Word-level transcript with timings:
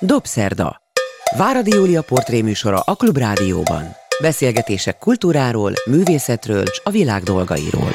Dobszerda. 0.00 0.82
Váradi 1.36 1.70
Júlia 1.74 2.02
portréműsora 2.02 2.80
a 2.80 2.94
Klubrádióban. 2.94 3.84
Beszélgetések 4.22 4.98
kultúráról, 4.98 5.72
művészetről 5.86 6.62
és 6.62 6.80
a 6.84 6.90
világ 6.90 7.22
dolgairól. 7.22 7.90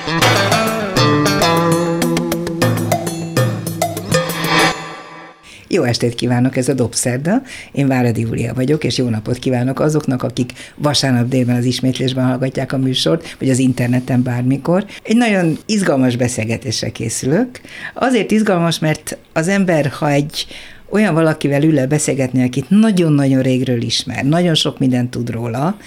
Jó 5.68 5.84
estét 5.84 6.16
kívánok, 6.16 6.58
ez 6.58 6.70
a 6.70 6.74
Dobszerda. 6.74 7.42
Én 7.72 7.88
Váradi 7.88 8.22
Júlia 8.22 8.54
vagyok, 8.54 8.84
és 8.84 8.98
jó 8.98 9.10
napot 9.10 9.38
kívánok 9.38 9.80
azoknak, 9.80 10.24
akik 10.24 10.52
vasárnap 10.76 11.28
délben 11.28 11.56
az 11.56 11.66
ismétlésben 11.66 12.26
hallgatják 12.26 12.74
a 12.74 12.78
műsort, 12.78 13.36
vagy 13.40 13.50
az 13.50 13.60
interneten 13.60 14.24
bármikor. 14.24 14.86
Egy 15.04 15.16
nagyon 15.18 15.58
izgalmas 15.66 16.16
beszélgetésre 16.16 16.90
készülök. 16.90 17.62
Azért 17.94 18.32
izgalmas, 18.32 18.80
mert 18.80 19.18
az 19.34 19.48
ember, 19.48 19.88
ha 19.88 20.10
egy 20.10 20.48
olyan 20.94 21.14
valakivel 21.14 21.64
ül 21.64 21.74
le 21.74 21.88
beszélgetni, 21.88 22.44
akit 22.44 22.70
nagyon-nagyon 22.70 23.42
régről 23.42 23.82
ismer, 23.82 24.24
nagyon 24.24 24.56
sok 24.56 24.80
mindent 24.80 25.12
tud 25.12 25.30
róla, 25.30 25.78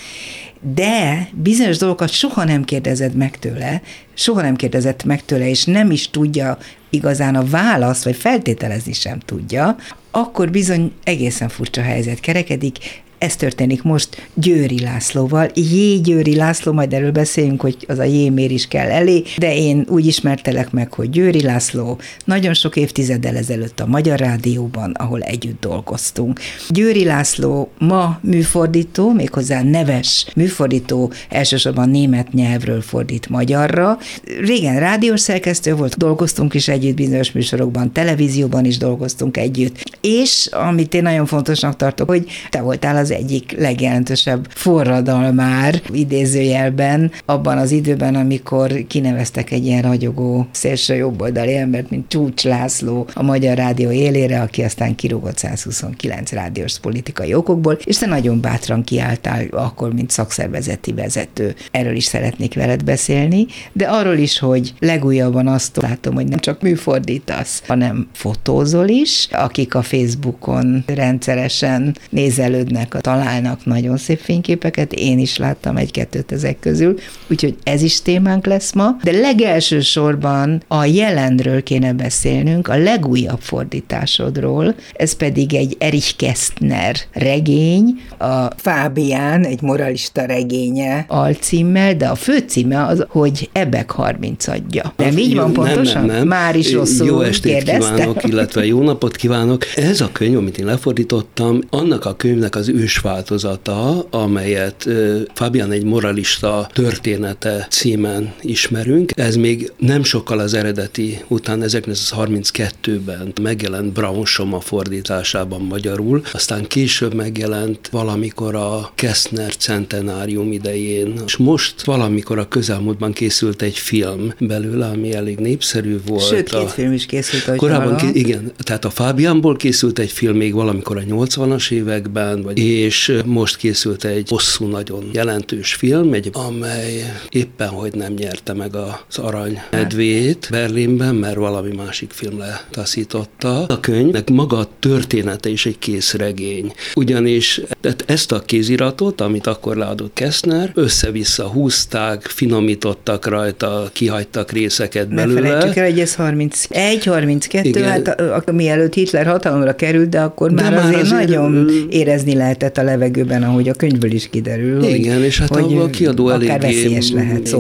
de 0.75 1.29
bizonyos 1.33 1.77
dolgokat 1.77 2.11
soha 2.11 2.45
nem 2.45 2.65
kérdezed 2.65 3.15
meg 3.15 3.39
tőle, 3.39 3.83
soha 4.15 4.43
nem 4.43 4.57
kérdezett 4.57 5.05
meg 5.05 5.25
tőle, 5.25 5.49
és 5.49 5.65
nem 5.65 5.91
is 5.91 6.11
tudja 6.11 6.59
igazán 6.91 7.35
a 7.35 7.45
választ, 7.45 8.05
vagy 8.05 8.17
feltételezni 8.17 8.93
sem 8.93 9.19
tudja, 9.19 9.77
akkor 10.11 10.51
bizony 10.51 10.93
egészen 11.05 11.49
furcsa 11.49 11.83
helyzet 11.83 12.21
kerekedik, 12.21 12.79
ez 13.19 13.37
történik 13.37 13.83
most 13.83 14.29
Győri 14.35 14.81
Lászlóval. 14.81 15.51
Jé, 15.55 15.97
Győri 15.97 16.37
László, 16.37 16.73
majd 16.73 16.93
erről 16.93 17.13
beszéljünk, 17.13 17.61
hogy 17.61 17.77
az 17.89 17.99
a 17.99 18.05
jé 18.05 18.29
miért 18.29 18.51
is 18.51 18.69
kell 18.69 18.91
elé, 18.91 19.23
de 19.37 19.57
én 19.57 19.87
úgy 19.89 20.07
ismertelek 20.07 20.71
meg, 20.71 20.93
hogy 20.93 21.11
Győri 21.11 21.43
László 21.43 21.99
nagyon 22.25 22.55
sok 22.55 22.77
évtizeddel 22.77 23.37
ezelőtt 23.37 23.81
a 23.81 23.87
Magyar 23.87 24.19
Rádióban, 24.19 24.91
ahol 24.91 25.21
együtt 25.21 25.61
dolgoztunk. 25.61 26.41
Győri 26.69 27.05
László 27.05 27.71
ma 27.79 28.19
műfordító, 28.23 29.13
méghozzá 29.13 29.63
neves 29.63 30.27
műfordító, 30.37 31.13
elsősorban 31.29 31.89
német 31.89 32.33
nyelvről 32.33 32.81
fordít 32.81 33.29
magyarra. 33.29 33.99
Régen 34.41 34.81
rádiós 34.81 35.21
szerkesztő 35.21 35.75
volt, 35.75 35.97
dolgoztunk 35.97 36.55
is 36.55 36.69
együtt 36.69 36.97
bizonyos 36.97 37.33
műsorokban, 37.33 37.93
televízióban 37.93 38.65
is 38.65 38.79
dolgoztunk 38.79 39.37
együtt. 39.37 39.99
És 40.01 40.49
amit 40.53 40.95
én 40.95 41.03
nagyon 41.03 41.27
fontosnak 41.27 41.77
tartok, 41.77 42.09
hogy 42.09 42.27
te 42.51 42.61
voltál 42.61 42.97
az 42.97 43.06
az 43.07 43.13
egyik 43.13 43.55
legjelentősebb 43.59 44.47
forradalmár 44.51 45.83
idézőjelben 45.93 47.13
abban 47.25 47.59
az 47.59 47.71
időben, 47.71 48.15
amikor 48.15 48.87
kineveztek 48.87 49.51
egy 49.51 49.65
ilyen 49.65 49.83
ragyogó 49.83 50.47
szélső 50.51 50.95
jobboldali 50.95 51.57
embert, 51.57 51.91
mint 51.91 52.09
Csúcs 52.09 52.45
László 52.45 53.07
a 53.15 53.23
Magyar 53.23 53.57
Rádió 53.57 53.91
élére, 53.91 54.41
aki 54.41 54.63
aztán 54.63 54.95
kirúgott 54.95 55.39
129 55.39 56.33
rádiós 56.33 56.79
politikai 56.79 57.35
okokból, 57.35 57.79
és 57.85 57.99
te 57.99 58.07
nagyon 58.07 58.41
bátran 58.41 58.85
kiálltál 58.85 59.45
akkor, 59.51 59.93
mint 59.93 60.11
szakszervezeti 60.11 60.93
vezető. 60.93 61.55
Erről 61.71 61.97
is 61.97 62.05
szeretnék 62.05 62.55
veled 62.55 62.85
beszélni, 62.85 63.47
de 63.73 63.85
arról 63.85 64.17
is, 64.17 64.39
hogy 64.39 64.75
legújabban 64.79 65.47
azt 65.47 65.77
látom, 65.77 66.15
hogy 66.15 66.29
nem 66.29 66.39
csak 66.39 66.63
műfordítasz, 66.63 67.63
hanem 67.67 68.09
fotózol 68.13 68.89
is, 68.89 69.29
akik 69.31 69.75
a 69.75 69.83
Facebookon 69.83 70.85
rendszeresen 70.87 71.97
nézelődnek 72.11 72.95
találnak 73.01 73.65
nagyon 73.65 73.97
szép 73.97 74.19
fényképeket, 74.19 74.93
én 74.93 75.19
is 75.19 75.37
láttam 75.37 75.77
egy-kettőt 75.77 76.33
ezek 76.33 76.59
közül, 76.61 76.99
úgyhogy 77.31 77.57
ez 77.63 77.83
is 77.83 78.03
témánk 78.03 78.47
lesz 78.47 78.73
ma, 78.73 78.97
de 79.03 79.13
legelső 79.13 79.81
sorban 79.81 80.63
a 80.69 80.85
jelenről 80.85 81.63
kéne 81.63 81.93
beszélnünk, 81.93 82.69
a 82.69 82.77
legújabb 82.77 83.41
fordításodról, 83.41 84.75
ez 84.95 85.13
pedig 85.13 85.55
egy 85.55 85.77
Erich 85.79 86.17
Kästner 86.17 86.97
regény, 87.13 88.01
a 88.19 88.47
Fábián, 88.57 89.45
egy 89.45 89.63
moralista 89.63 90.25
regénye 90.25 91.05
alcímmel, 91.09 91.97
de 91.97 92.07
a 92.07 92.15
főcíme 92.15 92.85
az, 92.85 93.07
hogy 93.09 93.49
Ebek 93.53 93.91
30 93.91 94.47
adja. 94.49 94.93
Nem 94.97 95.19
így 95.19 95.35
van 95.35 95.53
pontosan? 95.53 96.05
Nem, 96.05 96.07
nem, 96.07 96.17
nem. 96.17 96.29
Már 96.29 96.57
is 96.57 96.73
rosszul 96.73 97.07
Jó 97.07 97.21
estét 97.21 97.53
kérdezte? 97.53 97.95
kívánok, 97.95 98.25
illetve 98.25 98.67
jó 98.67 98.83
napot 98.83 99.17
kívánok. 99.17 99.65
Ez 99.77 100.01
a 100.01 100.09
könyv, 100.13 100.37
amit 100.37 100.59
én 100.59 100.67
lefordítottam, 100.67 101.61
annak 101.71 102.05
a 102.05 102.17
könyvnek 102.17 102.55
az 102.55 102.69
ős 102.87 102.99
változata, 102.99 104.07
amelyet 104.11 104.89
Fabian 105.35 105.71
egy 105.71 105.85
moralista 105.85 106.69
története 106.73 107.67
címen 107.71 108.35
ismerünk. 108.41 109.13
Ez 109.15 109.37
még 109.37 109.73
nem 109.79 110.03
sokkal 110.03 110.39
az 110.39 110.55
eredeti 110.55 111.19
után 111.29 111.63
1932-ben 111.65 113.33
megjelent 113.43 113.93
Brown 113.93 114.25
Soma 114.25 114.61
fordításában 114.61 115.61
magyarul, 115.61 116.23
aztán 116.33 116.67
később 116.67 117.15
megjelent 117.15 117.89
valamikor 117.89 118.55
a 118.55 118.93
Kessner 118.95 119.57
centenárium 119.57 120.53
idején, 120.53 121.21
és 121.27 121.37
most 121.37 121.85
valamikor 121.85 122.39
a 122.39 122.49
közelmúltban 122.49 123.13
készült 123.13 123.63
egy 123.63 123.79
film 123.79 124.33
belőle, 124.39 124.87
ami 124.87 125.15
elég 125.15 125.39
népszerű 125.39 125.99
volt. 126.07 126.27
Sőt, 126.27 126.49
két 126.49 126.61
a, 126.61 126.69
film 126.69 126.93
is 126.93 127.07
készült, 127.07 127.57
Korábban, 127.57 127.97
ké, 127.97 128.09
igen, 128.13 128.53
tehát 128.59 128.85
a 128.85 128.91
Fábiánból 128.91 129.57
készült 129.57 129.99
egy 129.99 130.11
film 130.11 130.37
még 130.37 130.55
valamikor 130.55 130.97
a 130.97 131.01
80-as 131.01 131.71
években, 131.71 132.43
vagy 132.43 132.59
és 132.77 133.13
most 133.25 133.57
készült 133.57 134.05
egy 134.05 134.29
hosszú, 134.29 134.67
nagyon 134.67 135.11
jelentős 135.13 135.75
film, 135.75 136.13
egy, 136.13 136.31
amely 136.33 137.13
éppen, 137.29 137.69
hogy 137.69 137.95
nem 137.95 138.13
nyerte 138.13 138.53
meg 138.53 138.75
az 138.77 139.19
arany 139.19 139.61
medvét 139.71 140.49
Berlinben, 140.51 141.15
mert 141.15 141.37
valami 141.37 141.75
másik 141.75 142.11
film 142.11 142.39
letaszította. 142.39 143.65
A 143.65 143.81
könyvnek 143.81 144.31
maga 144.31 144.59
a 144.59 144.69
története 144.79 145.49
is 145.49 145.67
egy 145.67 145.79
kész 145.79 146.15
regény. 146.15 146.73
Ugyanis 146.95 147.61
ezt 148.07 148.33
a 148.33 148.41
kéziratot, 148.41 149.21
amit 149.21 149.47
akkor 149.47 149.77
leadott 149.77 150.13
Kessner, 150.13 150.71
össze-vissza 150.75 151.47
húzták, 151.47 152.23
finomítottak 152.23 153.27
rajta, 153.27 153.91
kihagytak 153.93 154.53
részeket 154.53 155.15
belőle. 155.15 155.41
Ne 155.41 155.47
felejtjük 155.47 155.77
el, 155.77 155.91
hogy 155.91 156.01
ez 156.01 156.15
31, 156.15 157.05
32, 157.05 157.69
Igen. 157.69 158.05
hát 158.17 158.53
mielőtt 158.53 158.95
Hitler 158.95 159.27
hatalomra 159.27 159.75
került, 159.75 160.09
de 160.09 160.21
akkor 160.21 160.53
de 160.53 160.63
már, 160.63 160.73
már 160.73 160.85
azért, 160.85 161.01
azért 161.01 161.29
nagyon 161.29 161.69
érezni 161.91 162.35
lehetett 162.35 162.66
a 162.75 162.83
levegőben, 162.83 163.43
ahogy 163.43 163.69
a 163.69 163.75
könyvből 163.75 164.13
is 164.13 164.29
kiderül. 164.31 164.85
Igen, 164.85 165.17
hogy, 165.17 165.25
és 165.25 165.39
hát 165.39 165.49
hogy 165.49 165.77
a 165.77 165.91
kiadó 165.91 166.29
eléggé, 166.29 166.57
veszélyes 166.57 167.11
lehet 167.11 167.55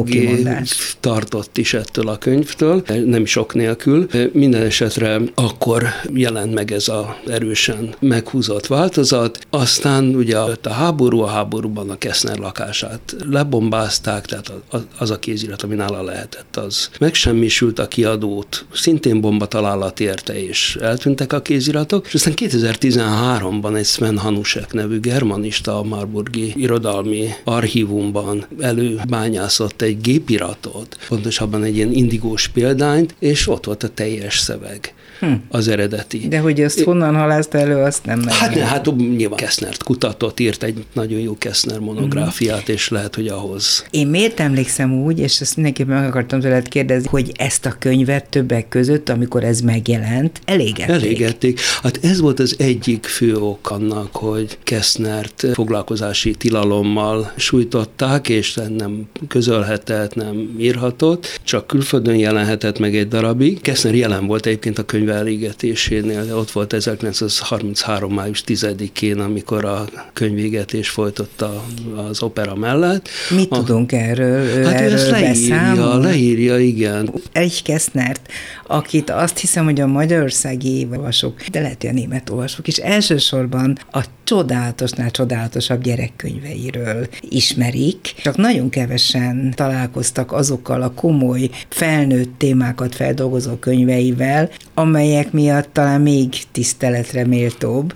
tartott 1.00 1.58
is 1.58 1.74
ettől 1.74 2.08
a 2.08 2.18
könyvtől, 2.18 2.82
nem 3.04 3.24
sok 3.24 3.54
nélkül. 3.54 4.06
Minden 4.32 4.62
esetre 4.62 5.20
akkor 5.34 5.84
jelent 6.14 6.54
meg 6.54 6.72
ez 6.72 6.88
a 6.88 7.16
erősen 7.26 7.94
meghúzott 7.98 8.66
változat. 8.66 9.38
Aztán 9.50 10.04
ugye 10.04 10.38
a 10.38 10.56
háború, 10.70 11.20
a 11.20 11.26
háborúban 11.26 11.90
a 11.90 11.98
Keszner 11.98 12.38
lakását 12.38 13.16
lebombázták, 13.30 14.26
tehát 14.26 14.52
az 14.98 15.10
a 15.10 15.18
kézirat, 15.18 15.62
ami 15.62 15.74
nála 15.74 16.02
lehetett, 16.02 16.56
az 16.56 16.90
megsemmisült 17.00 17.78
a 17.78 17.88
kiadót, 17.88 18.64
szintén 18.72 19.20
bomba 19.20 19.46
találat 19.46 20.00
érte, 20.00 20.44
és 20.46 20.78
eltűntek 20.80 21.32
a 21.32 21.42
kéziratok, 21.42 22.06
és 22.06 22.14
aztán 22.14 22.34
2013-ban 22.36 23.76
egy 23.76 23.84
Sven 23.84 24.18
Hanusek 24.18 24.72
nevű 24.72 24.95
germanista 25.00 25.78
a 25.78 25.82
Marburgi 25.82 26.52
Irodalmi 26.56 27.28
Archívumban 27.44 28.46
előbányászott 28.60 29.82
egy 29.82 30.00
gépiratot, 30.00 30.96
pontosabban 31.08 31.64
egy 31.64 31.76
ilyen 31.76 31.92
indigós 31.92 32.48
példányt, 32.48 33.14
és 33.18 33.48
ott 33.48 33.64
volt 33.64 33.82
a 33.82 33.88
teljes 33.88 34.38
szöveg 34.38 34.94
hm. 35.20 35.32
az 35.48 35.68
eredeti. 35.68 36.28
De 36.28 36.38
hogy 36.38 36.60
ezt 36.60 36.80
honnan 36.80 37.14
halázta 37.14 37.58
elő, 37.58 37.76
azt 37.76 38.04
nem 38.04 38.26
Hát, 38.26 38.54
ne, 38.54 38.64
hát 38.64 38.96
nyilván 38.96 39.36
Kessnert 39.36 39.82
kutatott, 39.82 40.40
írt 40.40 40.62
egy 40.62 40.84
nagyon 40.92 41.20
jó 41.20 41.38
Kessner 41.38 41.78
monográfiát, 41.78 42.66
hm. 42.66 42.72
és 42.72 42.88
lehet, 42.88 43.14
hogy 43.14 43.26
ahhoz. 43.26 43.84
Én 43.90 44.06
miért 44.06 44.40
emlékszem 44.40 45.02
úgy, 45.02 45.18
és 45.18 45.40
ezt 45.40 45.54
mindenképpen 45.56 45.94
meg 45.94 46.08
akartam 46.08 46.40
tőled 46.40 46.68
kérdezni, 46.68 47.08
hogy 47.08 47.32
ezt 47.36 47.66
a 47.66 47.76
könyvet 47.78 48.28
többek 48.28 48.68
között, 48.68 49.08
amikor 49.08 49.44
ez 49.44 49.60
megjelent, 49.60 50.40
elégették. 50.44 50.94
Elégették. 50.94 51.60
Hát 51.82 51.98
ez 52.02 52.20
volt 52.20 52.38
az 52.38 52.54
egyik 52.58 53.04
fő 53.04 53.36
ok 53.36 53.70
annak, 53.70 54.16
hogy 54.16 54.58
Kessnert 54.86 55.46
foglalkozási 55.52 56.34
tilalommal 56.34 57.32
sújtották, 57.36 58.28
és 58.28 58.60
nem 58.76 59.08
közölhetett, 59.28 60.14
nem 60.14 60.56
írhatott, 60.58 61.40
csak 61.42 61.66
külföldön 61.66 62.14
jelenhetett 62.14 62.78
meg 62.78 62.96
egy 62.96 63.08
darabig. 63.08 63.60
Kessner 63.60 63.94
jelen 63.94 64.26
volt 64.26 64.46
egyébként 64.46 64.78
a 64.78 64.84
könyv 64.84 65.10
elégetésénél, 65.10 66.36
ott 66.36 66.50
volt 66.50 66.72
1933. 66.72 68.12
május 68.14 68.42
10-én, 68.46 69.18
amikor 69.18 69.64
a 69.64 69.84
könyvégetés 70.12 70.88
folytotta 70.88 71.64
az 72.08 72.22
opera 72.22 72.54
mellett. 72.54 73.08
Mit 73.30 73.52
a, 73.52 73.56
tudunk 73.56 73.92
erről? 73.92 74.64
Hát 74.64 74.74
erről 74.74 74.90
ő 74.90 74.94
ezt 74.94 75.10
leírja, 75.10 75.28
beszámol? 75.28 76.00
leírja, 76.00 76.58
igen. 76.58 77.12
Egy 77.32 77.62
Kessnert, 77.62 78.32
akit 78.66 79.10
azt 79.10 79.38
hiszem, 79.38 79.64
hogy 79.64 79.80
a 79.80 79.86
magyarországi 79.86 80.88
olvasók, 80.90 81.42
de 81.52 81.60
lehet, 81.60 81.80
hogy 81.80 81.90
a 81.90 81.92
német 81.92 82.30
olvasók 82.30 82.68
is 82.68 82.76
elsősorban 82.76 83.78
a 83.90 84.04
csodálatosnál 84.26 85.10
csodálatosabb 85.10 85.82
gyerekkönyveiről 85.82 87.08
ismerik, 87.20 88.14
csak 88.22 88.36
nagyon 88.36 88.68
kevesen 88.68 89.52
találkoztak 89.54 90.32
azokkal 90.32 90.82
a 90.82 90.92
komoly, 90.94 91.50
felnőtt 91.68 92.38
témákat 92.38 92.94
feldolgozó 92.94 93.54
könyveivel, 93.54 94.50
amelyek 94.74 95.32
miatt 95.32 95.72
talán 95.72 96.00
még 96.00 96.28
tiszteletre 96.52 97.26
méltóbb, 97.26 97.92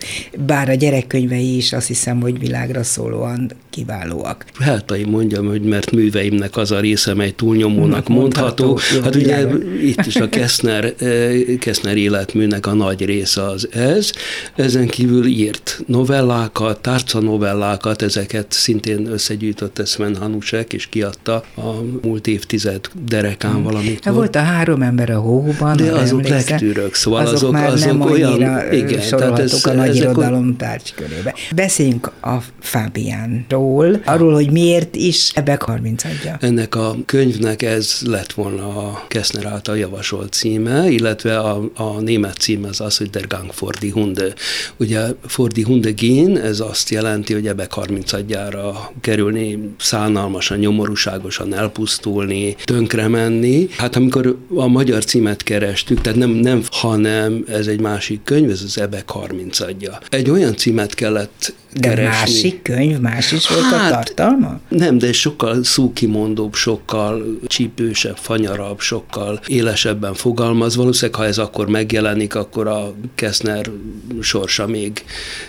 bár 0.47 0.69
a 0.69 0.75
gyerekkönyvei 0.75 1.57
is 1.57 1.73
azt 1.73 1.87
hiszem, 1.87 2.21
hogy 2.21 2.39
világra 2.39 2.83
szólóan 2.83 3.51
kiválóak. 3.71 4.45
Heltai 4.61 5.05
mondjam, 5.05 5.47
hogy 5.47 5.63
mert 5.63 5.91
műveimnek 5.91 6.57
az 6.57 6.71
a 6.71 6.81
része, 6.81 7.15
mely 7.15 7.31
túlnyomónak 7.31 8.09
mondható. 8.09 8.67
mondható. 8.67 9.03
Hát 9.03 9.15
ugye 9.15 9.47
itt 9.83 10.07
is 10.07 10.17
a 10.17 10.29
Kessner, 10.29 10.85
eh, 10.99 11.33
Kessner 11.59 11.97
életműnek 11.97 12.67
a 12.67 12.73
nagy 12.73 13.05
része 13.05 13.43
az 13.43 13.69
ez. 13.73 14.13
Ezen 14.55 14.87
kívül 14.87 15.27
írt 15.27 15.83
novellákat, 15.87 16.81
tárca 16.81 17.21
novellákat, 17.21 18.03
ezeket 18.03 18.53
szintén 18.53 19.07
összegyűjtött 19.07 19.87
Sven 19.87 20.17
Hanusek, 20.17 20.73
és 20.73 20.87
kiadta 20.87 21.45
a 21.57 21.71
múlt 22.03 22.27
évtized 22.27 22.81
derekán 23.07 23.53
hmm. 23.53 23.63
valamit. 23.63 24.05
Hát 24.05 24.15
volt 24.15 24.37
a 24.37 24.39
három 24.39 24.83
ember 24.83 25.11
a 25.11 25.19
hóban, 25.19 25.77
De 25.77 25.93
azok 25.93 26.29
lektűrök, 26.29 26.95
szóval 26.95 27.21
azok, 27.21 27.35
azok, 27.35 27.53
már 27.53 27.69
azok 27.69 27.87
nem 27.87 28.01
olyan, 28.01 28.73
igen, 28.73 29.01
tehát 29.11 29.39
ez, 29.39 29.65
a 29.65 29.73
nagy 29.73 29.97
irodalom 29.97 30.57
tárgykörébe. 30.57 31.35
Beszéljünk 31.55 32.13
a 32.23 32.37
Fábiánról, 32.61 33.60
arról, 34.05 34.33
hogy 34.33 34.51
miért 34.51 34.97
is 34.97 35.31
Ebek 35.35 35.63
30 35.63 36.05
adja. 36.05 36.37
Ennek 36.41 36.75
a 36.75 36.97
könyvnek 37.07 37.63
ez 37.63 37.99
lett 38.07 38.33
volna 38.33 38.69
a 38.69 39.05
Kessner 39.09 39.47
által 39.47 39.79
javasolt 39.79 40.33
címe, 40.33 40.91
illetve 40.91 41.39
a, 41.39 41.71
a 41.75 42.01
német 42.01 42.37
címe 42.37 42.69
az 42.69 42.81
az, 42.81 42.97
hogy 42.97 43.11
Der 43.11 43.27
Gang 43.27 43.53
for 43.53 43.75
die 43.75 43.93
Hunde. 43.93 44.33
Ugye 44.77 45.01
for 45.27 45.49
die 45.49 45.65
Hunde 45.65 45.91
gehen, 45.91 46.39
ez 46.39 46.61
azt 46.61 46.91
jelenti, 46.91 47.33
hogy 47.33 47.47
Ebek 47.47 47.73
30 47.73 48.13
adjára 48.13 48.93
kerülni, 49.01 49.75
szánalmasan, 49.79 50.59
nyomorúságosan 50.59 51.55
elpusztulni, 51.55 52.57
tönkre 52.65 53.09
menni. 53.09 53.69
Hát 53.77 53.97
amikor 53.97 54.39
a 54.55 54.67
magyar 54.67 55.05
címet 55.05 55.43
kerestük, 55.43 56.01
tehát 56.01 56.19
nem, 56.19 56.31
nem 56.31 56.63
hanem 56.71 57.45
ez 57.49 57.67
egy 57.67 57.81
másik 57.81 58.21
könyv, 58.25 58.51
ez 58.51 58.63
az 58.65 58.79
Ebek 58.79 59.11
30 59.11 59.61
adja. 59.61 59.99
Egy 60.09 60.31
olyan 60.31 60.57
címet 60.57 60.95
kellett 60.95 61.55
de 61.75 61.89
keresni. 61.89 62.19
másik 62.19 62.63
könyv, 62.63 62.99
más 62.99 63.33
is 63.33 63.49
volt 63.49 63.63
hát, 63.63 63.91
a 63.91 63.95
tartalma? 63.95 64.61
Nem, 64.69 64.99
de 64.99 65.13
sokkal 65.13 65.65
szókimondóbb, 65.65 66.55
sokkal 66.55 67.39
csípősebb, 67.47 68.17
fanyarabb, 68.17 68.81
sokkal 68.81 69.41
élesebben 69.47 70.15
fogalmaz. 70.15 70.77
Valószínűleg, 70.77 71.21
ha 71.21 71.27
ez 71.27 71.39
akkor 71.39 71.69
megjelenik, 71.69 72.35
akkor 72.35 72.67
a 72.67 72.95
Kessner 73.15 73.71
sorsa 74.21 74.67
még, 74.67 75.05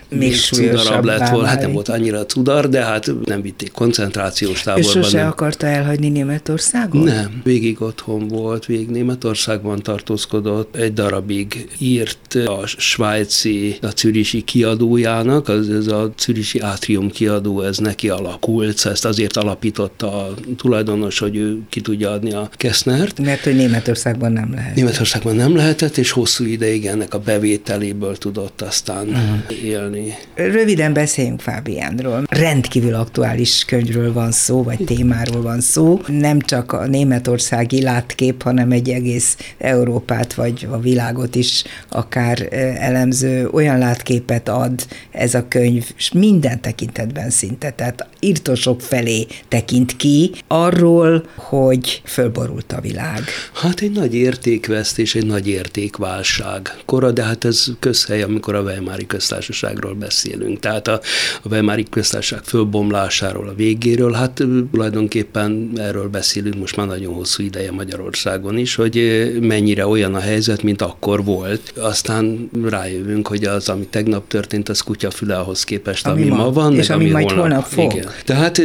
még, 0.10 0.36
cudarabb 0.36 1.06
lett 1.06 1.30
volna. 1.30 1.48
Hát 1.48 1.62
nem 1.62 1.72
volt 1.72 1.90
annyira 1.90 2.26
cudar, 2.26 2.70
de 2.70 2.84
hát 2.84 3.12
nem 3.26 3.42
vitték 3.42 3.72
koncentrációs 3.72 4.62
táborba. 4.62 4.88
És 4.88 4.94
sose 4.94 5.18
nem. 5.18 5.28
akarta 5.28 5.68
elhagyni 5.68 6.10
Németországot? 6.10 7.04
Nem, 7.04 7.42
végig 7.44 7.82
otthon 7.82 8.28
volt, 8.28 8.66
végig 8.66 8.90
Németországban 8.90 9.82
tartózkodott. 9.82 10.76
Egy 10.76 10.94
darabig 10.94 11.68
írt 11.78 12.36
a 12.36 12.66
svájci, 12.66 13.78
a 13.82 13.88
Zürichi 13.96 14.42
kiadójának, 14.42 15.48
az 15.48 15.70
ez 15.70 15.88
a 15.88 16.11
Zürichi 16.19 16.60
Átrium 16.60 17.10
kiadó, 17.10 17.62
ez 17.62 17.78
neki 17.78 18.10
alakult, 18.10 18.86
ezt 18.86 19.06
azért 19.06 19.38
alapította 19.38 20.25
a 20.25 20.34
tulajdonos, 20.58 21.19
hogy 21.19 21.36
ő 21.36 21.60
ki 21.69 21.81
tudja 21.81 22.12
adni 22.12 22.34
a 22.34 22.50
Kessnert. 22.54 23.19
Mert 23.19 23.44
hogy 23.44 23.56
Németországban 23.56 24.31
nem 24.31 24.54
lehet. 24.54 24.75
Németországban 24.75 25.36
nem 25.36 25.56
lehetett, 25.56 25.98
és 25.98 26.12
hosszú 26.12 26.46
ideig 26.46 26.86
ennek 26.86 27.13
a 27.13 27.19
bevételéből 27.19 28.18
tudott 28.18 28.62
aztán 28.62 29.08
uh-huh. 29.08 29.63
élni. 29.63 30.16
Röviden 30.36 30.94
beszéljünk 30.94 31.40
Fábiánról. 31.40 32.24
Rendkívül 32.30 32.94
aktuális 32.94 33.66
könyvről 33.66 34.13
van 34.13 34.31
szó, 34.31 34.63
vagy 34.63 34.84
témáról 34.86 35.42
van 35.42 35.62
szó. 35.62 36.02
Nem 36.08 36.40
csak 36.40 36.72
a 36.72 36.88
németországi 36.88 37.81
látkép, 37.81 38.42
hanem 38.42 38.72
egy 38.72 38.90
egész 38.90 39.38
Európát, 39.58 40.34
vagy 40.34 40.68
a 40.72 40.80
világot 40.80 41.36
is 41.36 41.63
akár 41.90 42.48
elemző 42.80 43.48
olyan 43.48 43.78
látképet 43.78 44.50
ad 44.50 44.86
ez 45.12 45.34
a 45.34 45.48
könyv, 45.48 45.94
és 46.01 46.12
minden 46.12 46.62
tekintetben 46.62 47.30
szinte, 47.30 47.71
tehát 47.71 48.07
írtosok 48.19 48.81
felé 48.81 49.27
tekint 49.48 49.95
ki 49.95 50.31
arról, 50.48 51.25
hogy 51.36 52.01
fölborult 52.06 52.71
a 52.71 52.81
világ. 52.81 53.24
Hát 53.53 53.81
egy 53.81 53.92
nagy 53.92 54.15
értékvesztés, 54.15 55.15
egy 55.15 55.25
nagy 55.25 55.48
értékválság 55.48 56.75
kora, 56.86 57.12
de 57.12 57.24
hát 57.24 57.45
ez 57.45 57.65
közhely, 57.80 58.21
amikor 58.21 58.56
a 58.56 58.62
Weimári 58.62 59.06
köztársaságról 59.06 59.94
beszélünk. 59.94 60.59
Tehát 60.59 60.88
a, 60.88 61.01
a 61.42 61.48
Weimári 61.50 61.86
köztársaság 61.89 62.44
fölbomlásáról, 62.44 63.48
a 63.48 63.53
végéről, 63.53 64.12
hát 64.12 64.44
tulajdonképpen 64.71 65.71
erről 65.75 66.07
beszélünk 66.09 66.56
most 66.56 66.75
már 66.75 66.88
nagyon 66.88 67.13
hosszú 67.13 67.44
ideje 67.44 67.71
Magyarországon 67.71 68.57
is, 68.57 68.75
hogy 68.75 68.95
mennyire 69.42 69.88
olyan 69.88 70.15
a 70.15 70.19
helyzet, 70.19 70.63
mint 70.63 70.81
akkor 70.81 71.24
volt. 71.24 71.74
Aztán 71.77 72.50
rájövünk, 72.63 73.27
hogy 73.27 73.44
az, 73.44 73.69
ami 73.69 73.86
tegnap 73.86 74.27
történt, 74.27 74.69
az 74.69 74.81
kutyafüle 74.81 75.38
ahhoz 75.38 75.63
képest, 75.63 75.89
ami, 76.04 76.22
ami 76.22 76.30
ma, 76.30 76.36
ma 76.36 76.52
van, 76.52 76.76
és 76.76 76.88
meg 76.88 76.98
ami, 76.98 77.04
ami 77.04 77.14
majd 77.14 77.32
holnap, 77.32 77.46
holnap 77.46 77.66
fog. 77.66 77.94
Igen. 77.94 78.12
Tehát 78.26 78.60
e, 78.60 78.64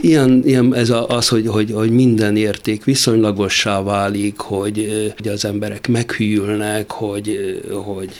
ilyen, 0.00 0.42
ilyen 0.44 0.74
ez 0.74 0.90
a, 0.90 1.08
az, 1.08 1.28
hogy, 1.28 1.46
hogy, 1.46 1.72
hogy 1.72 1.90
minden 1.90 2.36
érték 2.36 2.84
viszonylagossá 2.84 3.82
válik, 3.82 4.38
hogy, 4.38 5.12
hogy 5.16 5.28
az 5.28 5.44
emberek 5.44 5.88
meghűlnek, 5.88 6.90
hogy, 6.90 7.38
hogy 7.84 8.10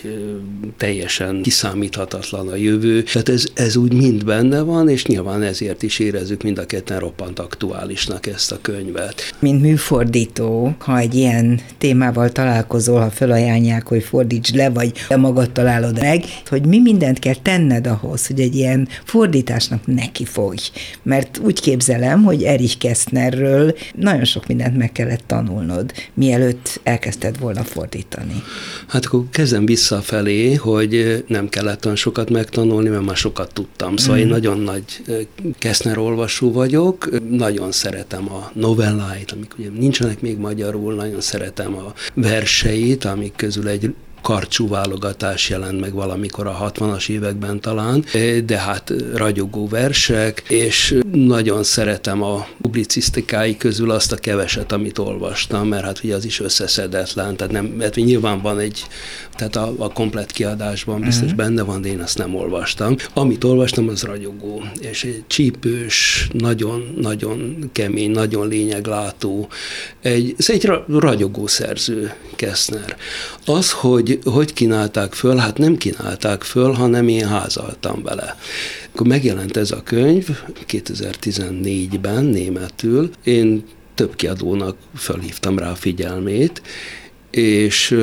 teljesen 0.76 1.42
kiszámíthatatlan 1.42 2.48
a 2.48 2.56
jövő. 2.56 3.02
Tehát 3.02 3.28
ez, 3.28 3.46
ez 3.54 3.76
úgy 3.76 3.92
mind 3.92 4.24
benne 4.24 4.60
van, 4.60 4.88
és 4.88 5.06
nyilván 5.06 5.42
ezért 5.42 5.82
is 5.82 5.98
érezzük 5.98 6.42
mind 6.42 6.58
a 6.58 6.66
ketten 6.66 6.98
roppant 6.98 7.38
aktuálisnak 7.38 8.26
ezt 8.26 8.52
a 8.52 8.58
könyvet. 8.62 9.34
Mint 9.38 9.62
műfordító, 9.62 10.74
ha 10.78 10.98
egy 10.98 11.14
ilyen 11.14 11.60
témával 11.78 12.32
találkozol, 12.32 13.00
ha 13.00 13.10
felajánlják, 13.10 13.86
hogy 13.86 14.02
fordíts 14.02 14.52
le, 14.52 14.70
vagy 14.70 14.92
te 15.08 15.16
magad 15.16 15.50
találod 15.50 16.00
meg, 16.00 16.24
hogy 16.48 16.66
mi 16.66 16.80
mindent 16.80 17.18
kell 17.18 17.34
tenned 17.42 17.86
ahhoz, 17.86 18.26
hogy 18.26 18.40
egy 18.44 18.54
ilyen 18.54 18.88
fordításnak 19.04 19.86
neki 19.86 20.24
fogj. 20.24 20.62
Mert 21.02 21.38
úgy 21.38 21.60
képzelem, 21.60 22.22
hogy 22.22 22.42
Erich 22.42 22.78
Kästnerről 22.78 23.76
nagyon 23.94 24.24
sok 24.24 24.46
mindent 24.46 24.76
meg 24.76 24.92
kellett 24.92 25.22
tanulnod, 25.26 25.92
mielőtt 26.14 26.80
elkezdted 26.82 27.38
volna 27.38 27.62
fordítani. 27.62 28.42
Hát 28.88 29.04
akkor 29.04 29.24
kezdem 29.30 29.66
visszafelé, 29.66 30.54
hogy 30.54 31.24
nem 31.28 31.48
kellett 31.48 31.84
olyan 31.84 31.96
sokat 31.96 32.30
megtanulni, 32.30 32.88
mert 32.88 33.04
már 33.04 33.16
sokat 33.16 33.52
tudtam. 33.52 33.96
Szóval 33.96 34.16
mm. 34.16 34.20
én 34.20 34.26
nagyon 34.26 34.60
nagy 34.60 34.84
Kästner 35.58 35.98
olvasó 35.98 36.52
vagyok, 36.52 37.08
nagyon 37.30 37.72
szeretem 37.72 38.32
a 38.32 38.50
novelláit, 38.54 39.32
amik 39.32 39.54
ugye 39.58 39.68
nincsenek 39.78 40.20
még 40.20 40.38
magyarul, 40.38 40.94
nagyon 40.94 41.20
szeretem 41.20 41.74
a 41.74 41.92
verseit, 42.14 43.04
amik 43.04 43.32
közül 43.36 43.68
egy 43.68 43.94
karcsú 44.24 44.68
válogatás 44.68 45.48
jelent 45.48 45.80
meg 45.80 45.92
valamikor 45.92 46.46
a 46.46 46.72
60-as 46.74 47.08
években 47.08 47.60
talán, 47.60 48.04
de 48.44 48.58
hát 48.58 48.92
ragyogó 49.14 49.68
versek, 49.68 50.42
és 50.48 50.98
nagyon 51.12 51.62
szeretem 51.62 52.22
a 52.22 52.46
publicisztikái 52.60 53.56
közül 53.56 53.90
azt 53.90 54.12
a 54.12 54.16
keveset, 54.16 54.72
amit 54.72 54.98
olvastam, 54.98 55.68
mert 55.68 55.84
hát 55.84 56.00
ugye 56.04 56.14
az 56.14 56.24
is 56.24 56.40
összeszedetlen, 56.40 57.36
tehát 57.36 57.52
nem, 57.52 57.64
mert 57.64 57.94
nyilván 57.94 58.40
van 58.40 58.58
egy, 58.58 58.84
tehát 59.36 59.56
a, 59.56 59.74
a 59.78 59.92
komplet 59.92 60.32
kiadásban 60.32 61.00
biztos 61.00 61.30
uh-huh. 61.30 61.44
benne 61.44 61.62
van, 61.62 61.80
de 61.80 61.88
én 61.88 62.00
azt 62.00 62.18
nem 62.18 62.34
olvastam. 62.34 62.96
Amit 63.14 63.44
olvastam, 63.44 63.88
az 63.88 64.02
ragyogó, 64.02 64.62
és 64.80 65.04
egy 65.04 65.24
csípős, 65.26 66.28
nagyon-nagyon 66.32 67.70
kemény, 67.72 68.10
nagyon 68.10 68.48
lényeglátó, 68.48 69.48
egy, 70.02 70.34
ez 70.38 70.50
egy 70.50 70.70
ragyogó 70.88 71.46
szerző, 71.46 72.12
Kessner. 72.36 72.96
Az, 73.46 73.70
hogy 73.70 74.13
hogy, 74.24 74.52
kínálták 74.52 75.12
föl? 75.12 75.36
Hát 75.36 75.58
nem 75.58 75.76
kínálták 75.76 76.42
föl, 76.42 76.72
hanem 76.72 77.08
én 77.08 77.28
házaltam 77.28 78.02
vele. 78.02 78.36
Akkor 78.92 79.06
megjelent 79.06 79.56
ez 79.56 79.70
a 79.70 79.82
könyv 79.82 80.28
2014-ben 80.68 82.24
németül, 82.24 83.10
én 83.24 83.64
több 83.94 84.16
kiadónak 84.16 84.76
felhívtam 84.94 85.58
rá 85.58 85.70
a 85.70 85.74
figyelmét, 85.74 86.62
és 87.34 87.96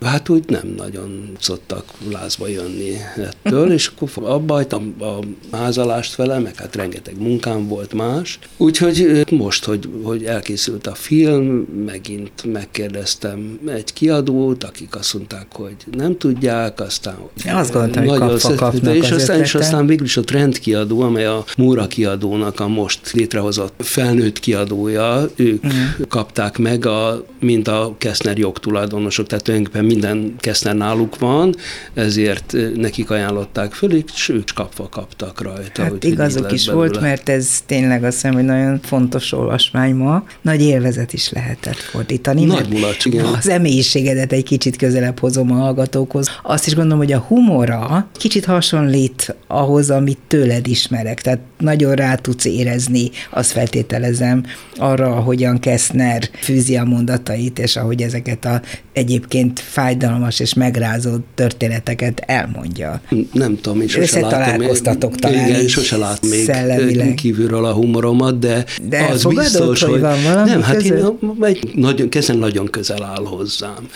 hát 0.00 0.28
úgy 0.28 0.44
nem 0.46 0.74
nagyon 0.76 1.32
szoktak 1.40 1.84
lázba 2.10 2.48
jönni 2.48 2.96
ettől, 3.16 3.72
és 3.72 3.90
akkor 3.96 4.28
abba 4.30 4.54
hagytam 4.54 4.94
a 5.00 5.24
házalást 5.56 6.16
vele, 6.16 6.38
meg 6.38 6.56
hát 6.56 6.76
rengeteg 6.76 7.20
munkám 7.20 7.68
volt 7.68 7.92
más. 7.92 8.38
Úgyhogy 8.56 9.24
most, 9.30 9.64
hogy, 9.64 9.88
hogy 10.02 10.24
elkészült 10.24 10.86
a 10.86 10.94
film, 10.94 11.66
megint 11.86 12.44
megkérdeztem 12.52 13.58
egy 13.66 13.92
kiadót, 13.92 14.64
akik 14.64 14.96
azt 14.96 15.14
mondták, 15.14 15.46
hogy 15.52 15.76
nem 15.92 16.18
tudják, 16.18 16.80
aztán... 16.80 17.16
Azt 17.46 17.72
gondoltam, 17.72 18.06
hogy 18.06 18.18
kapva 18.18 18.54
kapnak 18.54 18.94
és 18.94 19.10
aztán, 19.10 19.40
és 19.40 19.54
aztán 19.54 19.86
végül 19.86 20.06
is 20.06 20.16
a 20.16 20.22
Trend 20.24 20.58
kiadó, 20.58 21.00
amely 21.00 21.26
a 21.26 21.44
Múra 21.56 21.86
kiadónak 21.86 22.60
a 22.60 22.68
most 22.68 23.12
létrehozott 23.12 23.74
felnőtt 23.78 24.40
kiadója, 24.40 25.30
ők 25.36 25.64
uh-huh. 25.64 26.06
kapták 26.08 26.58
meg, 26.58 26.86
a, 26.86 27.24
mint 27.40 27.68
a 27.68 27.94
Kessner 27.98 28.38
jogtulaj 28.38 28.77
tulajdonosok, 28.78 29.26
tehát 29.26 29.44
tulajdonképpen 29.44 29.84
minden 29.84 30.34
Keszner 30.38 30.76
náluk 30.76 31.18
van, 31.18 31.54
ezért 31.94 32.54
nekik 32.74 33.10
ajánlották 33.10 33.72
föl, 33.72 33.92
és 33.92 34.28
ők 34.28 34.48
kapva 34.54 34.88
kaptak 34.88 35.40
rajta. 35.40 35.82
Hát 35.82 36.04
igazuk 36.04 36.52
is 36.52 36.66
belőle. 36.66 36.86
volt, 36.86 37.00
mert 37.00 37.28
ez 37.28 37.62
tényleg 37.66 38.04
azt 38.04 38.14
hiszem, 38.14 38.32
hogy 38.32 38.44
nagyon 38.44 38.80
fontos 38.82 39.32
olvasmány 39.32 39.94
ma. 39.94 40.24
Nagy 40.42 40.62
élvezet 40.62 41.12
is 41.12 41.30
lehetett 41.30 41.76
fordítani. 41.76 42.44
Nagy 42.44 42.68
mulacs, 42.68 43.04
igen. 43.04 43.24
Az 43.24 43.48
emélyiségedet 43.48 44.32
egy 44.32 44.44
kicsit 44.44 44.76
közelebb 44.76 45.18
hozom 45.18 45.52
a 45.52 45.54
hallgatókhoz. 45.54 46.30
Azt 46.42 46.66
is 46.66 46.74
gondolom, 46.74 46.98
hogy 46.98 47.12
a 47.12 47.18
humora 47.18 48.08
kicsit 48.12 48.44
hasonlít 48.44 49.36
ahhoz, 49.46 49.90
amit 49.90 50.18
tőled 50.28 50.66
ismerek. 50.66 51.20
Tehát 51.20 51.40
nagyon 51.58 51.94
rá 51.94 52.14
tudsz 52.14 52.44
érezni, 52.44 53.10
azt 53.30 53.50
feltételezem, 53.50 54.44
arra, 54.76 55.10
hogyan 55.10 55.58
Keszner 55.58 56.30
fűzi 56.40 56.76
a 56.76 56.84
mondatait, 56.84 57.58
és 57.58 57.76
ahogy 57.76 58.02
ezeket 58.02 58.44
a 58.44 58.60
egyébként 58.92 59.60
fájdalmas 59.60 60.40
és 60.40 60.54
megrázó 60.54 61.16
történeteket 61.34 62.22
elmondja. 62.26 63.00
Nem 63.32 63.60
tudom, 63.60 63.80
én 63.80 63.88
sose 63.88 64.20
látom. 64.20 65.10
talán 65.10 65.48
Igen, 65.48 65.68
sose 65.68 65.96
látom 65.96 66.30
még 66.30 66.44
szellemileg. 66.44 67.14
kívülről 67.14 67.64
a 67.64 67.72
humoromat, 67.72 68.38
de, 68.38 68.64
de 68.82 69.04
az 69.04 69.24
biztos, 69.24 69.82
hogy, 69.82 69.90
hogy 69.90 70.00
van 70.00 70.22
valami 70.22 70.50
Nem, 70.50 70.62
hát 70.62 70.74
közül? 70.74 71.18
én 71.22 71.44
egy, 71.44 71.70
nagyon, 71.74 72.08
kezdem 72.08 72.38
nagyon 72.38 72.66
közel 72.66 73.04
áll 73.04 73.24
hozzám. 73.24 73.88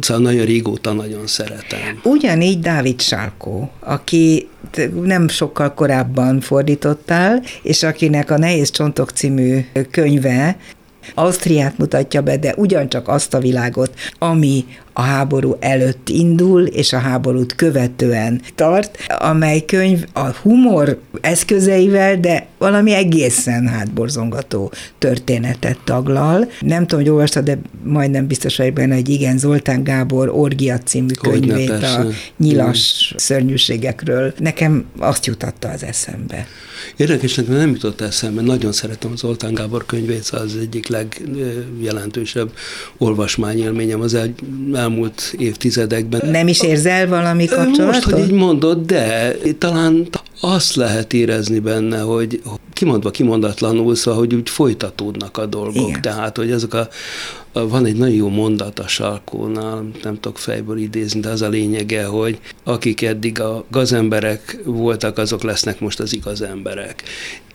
Szóval 0.00 0.22
nagyon 0.22 0.44
régóta 0.44 0.92
nagyon 0.92 1.26
szeretem. 1.26 1.80
Ugyanígy 2.02 2.58
Dávid 2.58 3.00
Sárkó, 3.00 3.70
aki 3.80 4.48
nem 5.02 5.28
sokkal 5.28 5.74
korábban 5.74 6.40
fordítottál, 6.40 7.42
és 7.62 7.82
akinek 7.82 8.30
a 8.30 8.38
Nehéz 8.38 8.70
Csontok 8.70 9.10
című 9.10 9.64
könyve 9.90 10.56
Ausztriát 11.14 11.78
mutatja 11.78 12.20
be, 12.20 12.36
de 12.36 12.54
ugyancsak 12.56 13.08
azt 13.08 13.34
a 13.34 13.38
világot, 13.38 13.94
ami 14.18 14.64
a 14.92 15.00
háború 15.00 15.56
előtt 15.60 16.08
indul, 16.08 16.62
és 16.62 16.92
a 16.92 16.98
háborút 16.98 17.54
követően 17.54 18.40
tart, 18.54 18.98
amely 19.18 19.64
könyv 19.64 20.04
a 20.12 20.26
humor 20.42 21.00
eszközeivel, 21.20 22.20
de 22.20 22.46
valami 22.58 22.92
egészen 22.92 23.66
hátborzongató 23.66 24.72
történetet 24.98 25.78
taglal. 25.84 26.50
Nem 26.60 26.86
tudom, 26.86 27.04
hogy 27.04 27.12
olvastad, 27.12 27.44
de 27.44 27.58
majdnem 27.84 28.26
biztos 28.26 28.56
vagyok 28.56 28.74
benne, 28.74 28.94
hogy 28.94 29.08
igen, 29.08 29.38
Zoltán 29.38 29.82
Gábor 29.84 30.28
Orgia 30.28 30.78
című 30.78 31.12
könyvét 31.20 31.70
a 31.70 32.06
nyilas 32.36 33.06
igen. 33.06 33.18
szörnyűségekről. 33.18 34.32
Nekem 34.38 34.84
azt 34.98 35.26
jutatta 35.26 35.68
az 35.68 35.84
eszembe. 35.84 36.46
Érdekes, 36.96 37.34
nekem 37.34 37.54
nem 37.54 37.70
jutott 37.70 38.00
eszembe, 38.00 38.42
nagyon 38.42 38.72
szeretem 38.72 39.16
Zoltán 39.16 39.54
Gábor 39.54 39.86
könyvét, 39.86 40.28
az 40.28 40.56
egyik 40.60 40.88
legjelentősebb 40.88 42.52
olvasmányélményem 42.98 44.00
az 44.00 44.14
el, 44.14 44.34
elmúlt 44.82 45.34
évtizedekben. 45.38 46.30
Nem 46.30 46.48
is 46.48 46.62
érzel 46.62 47.08
valami 47.08 47.44
kapcsolatot? 47.44 47.86
Most, 47.86 48.02
hogy 48.02 48.18
így 48.18 48.32
mondod, 48.32 48.86
de 48.86 49.36
talán 49.58 50.08
azt 50.40 50.74
lehet 50.74 51.12
érezni 51.12 51.58
benne, 51.58 52.00
hogy 52.00 52.42
kimondva 52.72 53.10
kimondatlanul, 53.10 53.94
szóval, 53.94 54.20
hogy 54.20 54.34
úgy 54.34 54.50
folytatódnak 54.50 55.36
a 55.36 55.46
dolgok. 55.46 55.88
Igen. 55.88 56.00
Tehát, 56.00 56.36
hogy 56.36 56.50
ezek 56.50 56.74
a, 56.74 56.78
a, 56.78 56.88
van 57.52 57.86
egy 57.86 57.96
nagyon 57.96 58.14
jó 58.14 58.28
mondat 58.28 58.78
a 58.78 58.88
sarkónál, 58.88 59.90
nem 60.02 60.20
tudok 60.20 60.38
fejből 60.38 60.78
idézni, 60.78 61.20
de 61.20 61.28
az 61.28 61.42
a 61.42 61.48
lényege, 61.48 62.04
hogy 62.04 62.40
akik 62.64 63.02
eddig 63.02 63.40
a 63.40 63.64
gazemberek 63.70 64.58
voltak, 64.64 65.18
azok 65.18 65.42
lesznek 65.42 65.80
most 65.80 66.00
az 66.00 66.14
igaz 66.14 66.42
emberek. 66.42 67.02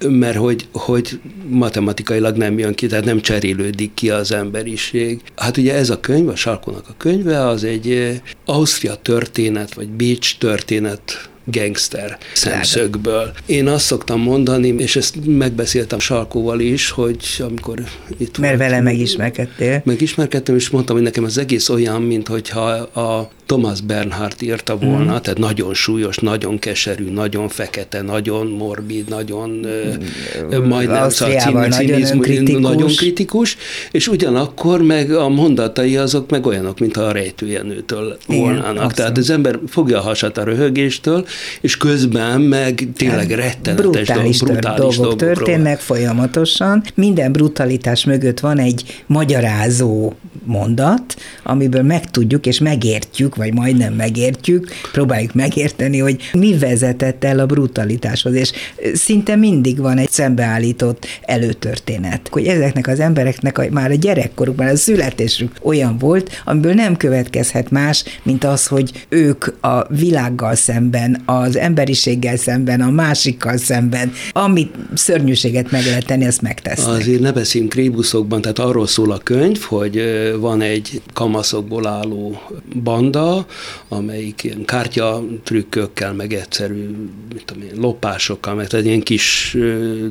Mert 0.08 0.38
hogy, 0.38 0.68
hogy 0.72 1.20
matematikailag 1.48 2.36
nem 2.36 2.60
jön 2.60 2.74
ki, 2.74 2.88
tehát 2.88 3.06
nem 3.06 3.22
cserélődik 3.22 3.94
ki 3.94 4.10
az 4.10 4.32
emberiség. 4.32 5.22
Hát 5.36 5.58
ugye 5.58 5.74
ez 5.74 5.90
a 5.90 6.00
könyv, 6.00 6.28
a 6.28 6.36
sarkónak 6.36 6.86
a 6.90 6.94
könyve, 6.98 7.48
az 7.48 7.64
egy 7.64 7.92
eh, 7.92 8.20
Ausztria 8.46 8.96
történet, 8.96 9.74
vagy 9.74 9.88
Bécs 9.88 10.38
történet 10.38 11.30
gangster 11.52 12.18
szemszögből. 12.34 13.32
Én 13.46 13.68
azt 13.68 13.86
szoktam 13.86 14.22
mondani, 14.22 14.68
és 14.68 14.96
ezt 14.96 15.16
megbeszéltem 15.26 16.00
Sarkóval 16.00 16.60
is, 16.60 16.90
hogy 16.90 17.26
amikor 17.40 17.84
itt 18.18 18.38
Mert 18.38 18.58
volt, 18.58 18.70
vele 18.70 18.82
megismerkedtél. 18.82 19.82
Megismerkedtem, 19.86 20.56
és 20.56 20.70
mondtam, 20.70 20.96
hogy 20.96 21.06
nekem 21.06 21.24
az 21.24 21.38
egész 21.38 21.70
olyan, 21.70 22.02
mint 22.02 22.28
hogyha 22.28 22.70
a 22.76 23.30
Thomas 23.48 23.82
Bernhardt 23.82 24.42
írta 24.42 24.78
volna, 24.78 25.14
mm. 25.14 25.22
tehát 25.22 25.38
nagyon 25.38 25.74
súlyos, 25.74 26.18
nagyon 26.18 26.60
keserű, 26.60 27.10
nagyon 27.10 27.50
fekete, 27.50 28.02
nagyon 28.02 28.48
morbid, 28.48 29.10
nagyon 29.10 29.50
mm. 29.50 30.64
majdnem 30.68 31.10
szóval 31.10 31.60
nagyon, 31.60 32.20
kritikus. 32.20 32.62
nagyon 32.62 32.88
kritikus, 32.96 33.58
és 33.92 34.08
ugyanakkor 34.08 34.82
meg 34.82 35.12
a 35.12 35.30
mondatai 35.30 35.98
azok 35.98 36.30
meg 36.30 36.46
olyanok, 36.46 36.80
mint 36.80 36.98
a 36.98 37.12
rejtőjenőtől 37.12 38.18
volnának. 38.28 38.94
Tehát 38.94 39.18
az 39.18 39.30
ember 39.30 39.60
fogja 39.68 39.98
a 39.98 40.02
hasát 40.02 40.38
a 40.38 40.44
röhögéstől, 40.44 41.26
és 41.62 41.78
közben 41.78 42.42
meg 42.42 42.88
tényleg 42.96 43.30
hát, 43.30 43.40
rettenetes 43.40 43.86
brutális, 43.86 44.40
dolgok, 44.40 44.60
brutális 44.60 44.98
dolgok 44.98 45.18
történnek 45.18 45.80
folyamatosan. 45.80 46.84
Minden 46.96 47.32
brutalitás 47.32 48.06
mögött 48.06 48.40
van 48.40 48.58
egy 48.58 49.04
magyarázó 49.06 50.14
mondat, 50.48 51.16
amiből 51.44 51.84
megtudjuk 51.84 52.46
és 52.46 52.60
megértjük, 52.60 53.36
vagy 53.36 53.54
majdnem 53.54 53.94
megértjük, 53.94 54.68
próbáljuk 54.92 55.34
megérteni, 55.34 55.98
hogy 55.98 56.30
mi 56.34 56.58
vezetett 56.58 57.24
el 57.24 57.40
a 57.40 57.46
brutalitáshoz, 57.46 58.34
és 58.34 58.52
szinte 58.94 59.36
mindig 59.36 59.80
van 59.80 59.98
egy 59.98 60.10
szembeállított 60.10 61.06
előtörténet, 61.22 62.28
hogy 62.32 62.46
ezeknek 62.46 62.88
az 62.88 63.00
embereknek 63.00 63.58
a, 63.58 63.64
már 63.72 63.92
a 63.92 63.96
gyerekkorukban, 63.96 64.68
a 64.68 64.76
születésük 64.76 65.52
olyan 65.62 65.98
volt, 65.98 66.42
amiből 66.46 66.74
nem 66.74 66.98
következhet 66.98 67.72
más, 67.72 68.04
mint 68.24 68.44
az, 68.44 68.68
hogy 68.68 69.06
ők 69.10 69.46
a 69.64 69.94
világgal 69.94 70.56
szemben, 70.56 71.22
az 71.26 71.58
emberiséggel 71.58 72.38
szemben, 72.38 72.82
a 72.82 72.90
másikkal 72.90 73.58
szemben, 73.58 74.12
amit 74.32 74.76
szörnyűséget 74.94 75.72
meg 75.72 75.86
lehet 75.86 76.06
tenni, 76.06 76.26
azt 76.26 76.42
megtesznek. 76.42 76.96
Azért 76.96 77.22
ne 77.22 77.32
beszéljünk 77.32 77.74
rébuszokban, 77.74 78.42
tehát 78.42 78.60
arról 78.60 78.88
szól 78.88 79.12
a 79.12 79.18
könyv, 79.18 79.60
hogy 79.62 79.96
van 80.40 80.62
egy 80.62 81.02
kamaszokból 81.14 81.88
álló 81.88 82.42
banda, 82.84 83.46
amelyik 83.88 84.44
ilyen 84.44 84.66
kártya 84.66 85.24
trükkökkel, 85.44 86.14
meg 86.14 86.34
egyszerű 86.34 86.96
mit 87.34 87.46
tudom 87.46 87.64
én, 87.64 87.72
lopásokkal, 87.76 88.56
meg 88.56 88.68
tehát 88.68 88.86
ilyen 88.86 89.02
kis 89.02 89.58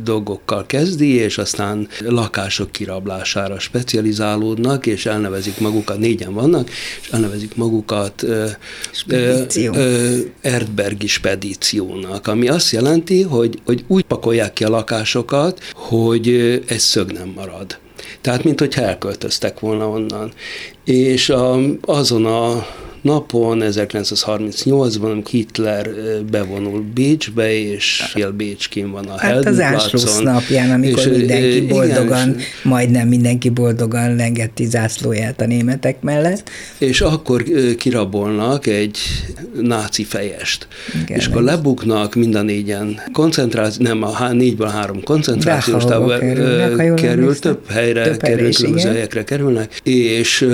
dolgokkal 0.02 0.66
kezdi, 0.66 1.14
és 1.14 1.38
aztán 1.38 1.88
lakások 2.04 2.72
kirablására 2.72 3.58
specializálódnak, 3.58 4.86
és 4.86 5.06
elnevezik 5.06 5.58
magukat, 5.58 5.98
négyen 5.98 6.34
vannak, 6.34 6.70
és 7.00 7.08
elnevezik 7.10 7.56
magukat 7.56 8.24
Spedíció. 8.90 9.74
Erdbergi 10.40 11.06
spedíciónak, 11.06 12.26
ami 12.26 12.48
azt 12.48 12.70
jelenti, 12.70 13.22
hogy, 13.22 13.58
hogy 13.64 13.84
úgy 13.86 14.04
pakolják 14.04 14.52
ki 14.52 14.64
a 14.64 14.68
lakásokat, 14.68 15.60
hogy 15.72 16.28
egy 16.66 16.78
szög 16.78 17.12
nem 17.12 17.32
marad. 17.34 17.78
Tehát, 18.20 18.44
mint 18.44 18.58
hogyha 18.60 18.82
elköltöztek 18.82 19.60
volna 19.60 19.88
onnan. 19.88 20.32
És 20.84 21.28
a, 21.28 21.58
azon 21.80 22.26
a 22.26 22.66
napon, 23.06 23.62
1938-ban, 23.64 25.02
amikor 25.02 25.30
Hitler 25.30 25.90
bevonul 26.30 26.84
Bécsbe, 26.94 27.52
és 27.52 28.04
fél 28.08 28.30
Bécskin 28.30 28.90
van 28.90 29.04
a 29.04 29.18
Hát 29.18 29.46
az 29.46 29.60
Ánschluss 29.60 30.18
napján, 30.18 30.70
amikor 30.70 31.06
és, 31.06 31.16
mindenki 31.16 31.66
boldogan, 31.66 32.28
igen, 32.28 32.40
majdnem 32.62 33.08
mindenki 33.08 33.48
boldogan 33.48 34.16
lengeti 34.16 34.64
zászlóját 34.64 35.40
a 35.40 35.46
németek 35.46 36.00
mellett. 36.00 36.50
És 36.78 37.00
akkor 37.00 37.44
kirabolnak 37.78 38.66
egy 38.66 38.98
náci 39.60 40.04
fejest. 40.04 40.68
Igen, 41.02 41.18
és 41.18 41.26
akkor 41.26 41.42
lebuknak 41.42 42.14
mind 42.14 42.34
a 42.34 42.42
négyen 42.42 43.00
koncentráció, 43.12 43.86
nem, 43.86 44.02
a 44.02 44.32
négyből 44.32 44.68
három 44.68 45.02
koncentrációs 45.02 45.84
tábor 45.84 46.18
kerül, 46.94 47.38
több 47.38 47.68
helyre 47.68 48.04
több 48.04 48.20
kerül, 48.20 48.52
különböző 48.52 48.88
helyekre 48.88 49.24
kerülnek, 49.24 49.80
és 49.82 50.48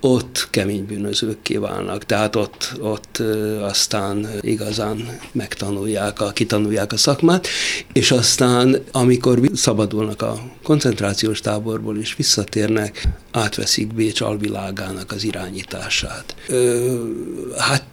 ott 0.00 0.48
kemény 0.50 0.86
bűnözőkké 0.86 1.56
válnak 1.56 1.95
vannak, 1.96 2.04
tehát 2.04 2.36
ott, 2.36 2.72
ott 2.80 3.22
aztán 3.60 4.26
igazán 4.40 5.18
megtanulják, 5.32 6.20
a, 6.20 6.30
kitanulják 6.30 6.92
a 6.92 6.96
szakmát, 6.96 7.46
és 7.92 8.10
aztán, 8.10 8.82
amikor 8.92 9.40
szabadulnak 9.54 10.22
a 10.22 10.38
koncentrációs 10.62 11.40
táborból 11.40 11.98
és 11.98 12.16
visszatérnek, 12.16 13.08
átveszik 13.32 13.94
Bécs 13.94 14.20
alvilágának 14.20 15.12
az 15.12 15.24
irányítását. 15.24 16.34
Ö, 16.48 16.94
hát 17.58 17.84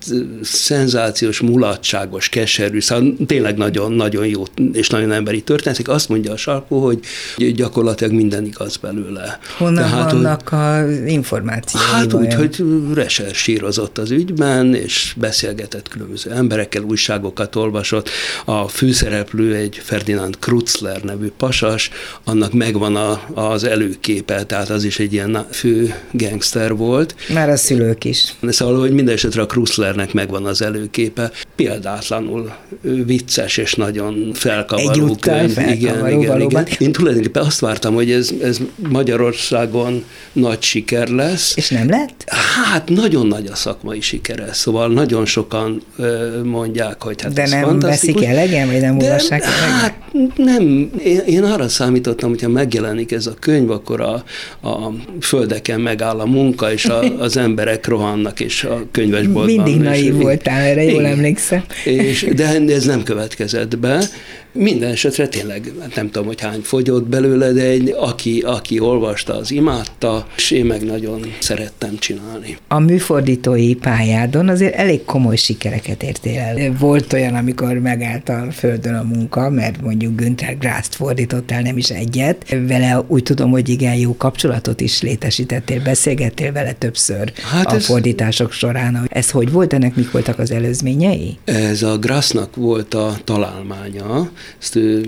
szenzációs, 0.42 1.40
mulatságos, 1.40 2.30
keserű, 2.30 2.80
szóval 2.80 3.14
tényleg 3.26 3.58
nagyon-nagyon 3.58 4.26
jó 4.26 4.44
és 4.74 4.90
nagyon 4.90 5.12
emberi 5.12 5.42
történetek. 5.42 5.88
Azt 5.88 6.10
mondja 6.10 6.32
a 6.32 6.38
sarkó, 6.38 6.84
hogy 6.84 7.00
gyakorlatilag 7.56 8.14
minden 8.14 8.46
igaz 8.46 8.78
belőle. 8.78 9.40
Honnan 9.58 9.84
Tehát, 9.84 10.12
vannak 10.12 10.52
az 10.52 11.06
információi? 11.06 11.84
Hát 11.84 12.14
úgy, 12.14 12.34
hogy 12.34 12.64
resersírozott 12.94 13.93
tudott 13.94 14.12
az 14.12 14.12
ügyben, 14.12 14.76
és 14.76 15.14
beszélgetett 15.18 15.88
különböző 15.88 16.32
emberekkel, 16.32 16.82
újságokat 16.82 17.56
olvasott. 17.56 18.10
A 18.46 18.68
főszereplő 18.68 19.56
egy 19.56 19.82
Ferdinand 19.84 20.40
Krutzler 20.40 21.02
nevű 21.02 21.32
pasas, 21.38 21.90
annak 22.24 22.54
megvan 22.54 22.96
a, 22.96 23.22
az 23.34 23.64
előképe, 23.64 24.44
tehát 24.44 24.70
az 24.70 24.84
is 24.84 25.00
egy 25.00 25.14
ilyen 25.14 25.46
fő 25.52 25.96
gangster 26.12 26.76
volt. 26.76 27.16
Már 27.34 27.50
a 27.50 27.58
szülők 27.58 28.04
is. 28.04 28.34
Szóval, 28.50 28.80
hogy 28.80 28.92
minden 28.92 29.14
esetre 29.14 29.42
a 29.42 29.46
Kruszlernek 29.46 30.14
megvan 30.14 30.46
az 30.46 30.62
előképe. 30.62 31.32
Példátlanul 31.56 32.54
vicces 32.82 33.58
és 33.58 33.74
nagyon 33.74 34.32
felkavaró 34.34 35.08
Egy 35.08 35.20
könyv. 35.20 35.52
Felkavaró, 35.52 35.74
igen, 35.76 36.08
igen, 36.08 36.28
valóban. 36.28 36.66
igen. 36.66 36.78
Én 36.80 36.92
tulajdonképpen 36.92 37.44
azt 37.44 37.60
vártam, 37.60 37.94
hogy 37.94 38.12
ez, 38.12 38.32
ez 38.42 38.58
Magyarországon 38.90 40.04
nagy 40.34 40.62
siker 40.62 41.08
lesz. 41.08 41.58
És 41.58 41.70
nem 41.70 41.90
lett? 41.90 42.24
Hát 42.66 42.90
nagyon 42.90 43.28
nagy 43.28 43.48
a 43.48 43.56
szakmai 43.74 44.02
sikere, 44.02 44.54
szóval 44.54 44.88
nagyon 44.88 45.26
sokan 45.26 45.82
mondják, 46.44 47.04
hogy 47.04 47.22
hát 47.22 47.34
De 47.34 47.42
ez 47.42 47.50
nem 47.50 47.80
veszik 47.80 48.26
elegen, 48.26 48.68
vagy 48.68 48.82
nem 48.82 49.00
olvassák 49.00 49.44
Hát 49.44 50.03
nem, 50.36 50.90
én, 51.04 51.20
én 51.20 51.44
arra 51.44 51.70
számítottam, 51.70 52.30
hogyha 52.30 52.50
megjelenik 52.50 53.12
ez 53.12 53.28
a 53.28 53.34
könyv, 53.40 53.70
akkor 53.70 54.02
a, 54.02 54.24
a 54.68 54.94
földeken 55.20 55.82
megáll 55.82 56.20
a 56.20 56.26
munka, 56.26 56.72
és 56.72 56.86
a, 56.86 57.00
az 57.26 57.38
emberek 57.38 57.88
rohannak, 57.88 58.40
és 58.40 58.64
a 58.64 58.84
könyvesboltban. 58.92 59.46
Mindig 59.46 59.78
naív 59.78 60.16
voltál, 60.16 60.62
erre 60.62 60.84
jól 60.84 61.06
emlékszem. 61.06 61.64
És, 61.84 62.28
de 62.36 62.62
ez 62.68 62.86
nem 62.86 63.04
következett 63.04 63.78
be. 63.78 64.04
Minden 64.56 64.92
esetre 64.92 65.28
tényleg 65.28 65.72
nem 65.96 66.10
tudom, 66.10 66.28
hogy 66.28 66.42
hány 66.42 66.62
fogyott 66.62 67.08
belőle, 67.08 67.52
de 67.52 67.64
egy, 67.64 67.96
aki, 67.98 68.40
aki 68.46 68.80
olvasta, 68.80 69.38
az 69.38 69.52
imádta, 69.52 70.28
és 70.36 70.52
én 70.52 70.66
meg 70.66 70.84
nagyon 70.84 71.34
szerettem 71.40 71.98
csinálni. 71.98 72.58
A 72.68 72.80
műfordítói 72.80 73.76
pályádon 73.76 74.50
azért 74.50 74.76
elég 74.76 75.04
komoly 75.04 75.36
sikereket 75.36 76.04
értél 76.04 76.40
el. 76.40 76.76
Volt 76.80 77.14
olyan, 77.14 77.36
amikor 77.36 77.74
megállt 77.74 78.30
a 78.30 78.48
földön 78.52 78.94
a 78.94 79.04
munka, 79.04 79.50
mert 79.50 79.82
mondjuk 79.82 80.03
Günther 80.10 80.58
Grászt 80.58 80.96
fordítottál 80.96 81.62
nem 81.62 81.78
is 81.78 81.90
egyet. 81.90 82.56
Vele 82.68 83.04
úgy 83.08 83.24
tudom, 83.24 83.52
hogy 83.52 83.70
igen 83.70 83.96
jó 83.96 84.18
kapcsolatot 84.18 84.82
is 84.82 85.02
létesítettél, 85.02 85.82
beszélgettél 85.82 86.52
vele 86.52 86.74
többször 86.74 87.34
hát 87.36 87.66
a 87.66 87.76
ez... 87.76 87.86
fordítások 87.86 88.52
során. 88.52 89.08
Ez 89.10 89.32
hogy 89.32 89.52
volt? 89.52 89.74
Ennek 89.74 89.96
mik 89.96 90.12
voltak 90.12 90.40
az 90.40 90.52
előzményei? 90.52 91.38
Ez 91.46 91.84
a 91.84 91.98
Grassnak 91.98 92.56
volt 92.56 92.94
a 92.94 93.18
találmánya, 93.24 94.32
ezt 94.60 94.76
ő, 94.76 95.06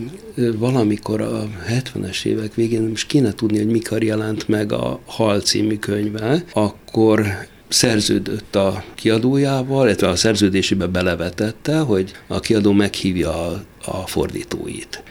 valamikor 0.58 1.22
a 1.22 1.48
70-es 1.70 2.26
évek 2.26 2.54
végén, 2.54 2.82
most 2.82 3.08
kéne 3.08 3.32
tudni, 3.32 3.58
hogy 3.58 3.68
mikor 3.68 4.04
jelent 4.04 4.48
meg 4.48 4.72
a 4.72 5.00
Hal 5.06 5.40
című 5.40 5.78
könyve, 5.78 6.44
akkor 6.54 7.26
szerződött 7.68 8.56
a 8.56 8.84
kiadójával, 8.96 9.86
illetve 9.86 10.10
a 10.10 10.16
szerződésébe 10.16 10.88
belevetette, 10.88 11.80
hogy 11.80 12.12
a 12.28 12.40
kiadó 12.40 12.72
meghívja 12.72 13.48
a, 13.48 13.64
a 13.86 14.08
fordítóit 14.08 15.04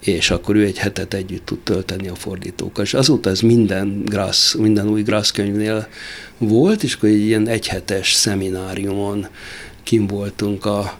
és 0.00 0.30
akkor 0.30 0.56
ő 0.56 0.64
egy 0.64 0.78
hetet 0.78 1.14
együtt 1.14 1.46
tud 1.46 1.58
tölteni 1.58 2.08
a 2.08 2.14
fordítókkal. 2.14 2.84
És 2.84 2.94
azóta 2.94 3.30
ez 3.30 3.40
minden, 3.40 4.02
Grass, 4.04 4.54
minden 4.54 4.88
új 4.88 5.02
Grass 5.02 5.30
könyvnél 5.30 5.88
volt, 6.38 6.82
és 6.82 6.94
akkor 6.94 7.08
egy 7.08 7.20
ilyen 7.20 7.48
egyhetes 7.48 8.12
szemináriumon 8.12 9.26
kim 9.82 10.06
voltunk 10.06 10.64
a 10.64 10.98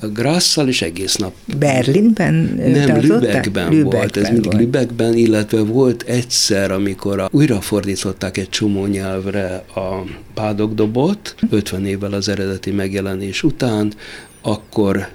a 0.00 0.06
Grasszal, 0.06 0.68
és 0.68 0.82
egész 0.82 1.14
nap. 1.16 1.34
Berlinben 1.58 2.34
Nem, 2.56 3.00
Lübeckben, 3.00 3.00
Lübeckben 3.00 3.82
volt, 3.82 4.16
ez 4.16 4.28
mindig 4.28 4.44
volt. 4.44 4.62
Lübeckben, 4.64 5.14
illetve 5.14 5.60
volt 5.60 6.02
egyszer, 6.02 6.70
amikor 6.70 7.18
a, 7.20 7.28
újra 7.32 7.60
fordították 7.60 8.36
egy 8.36 8.48
csomó 8.48 8.86
nyelvre 8.86 9.64
a 9.74 10.04
Pádogdobot, 10.34 11.34
50 11.50 11.86
évvel 11.86 12.12
az 12.12 12.28
eredeti 12.28 12.70
megjelenés 12.70 13.42
után, 13.42 13.92
akkor 14.42 15.08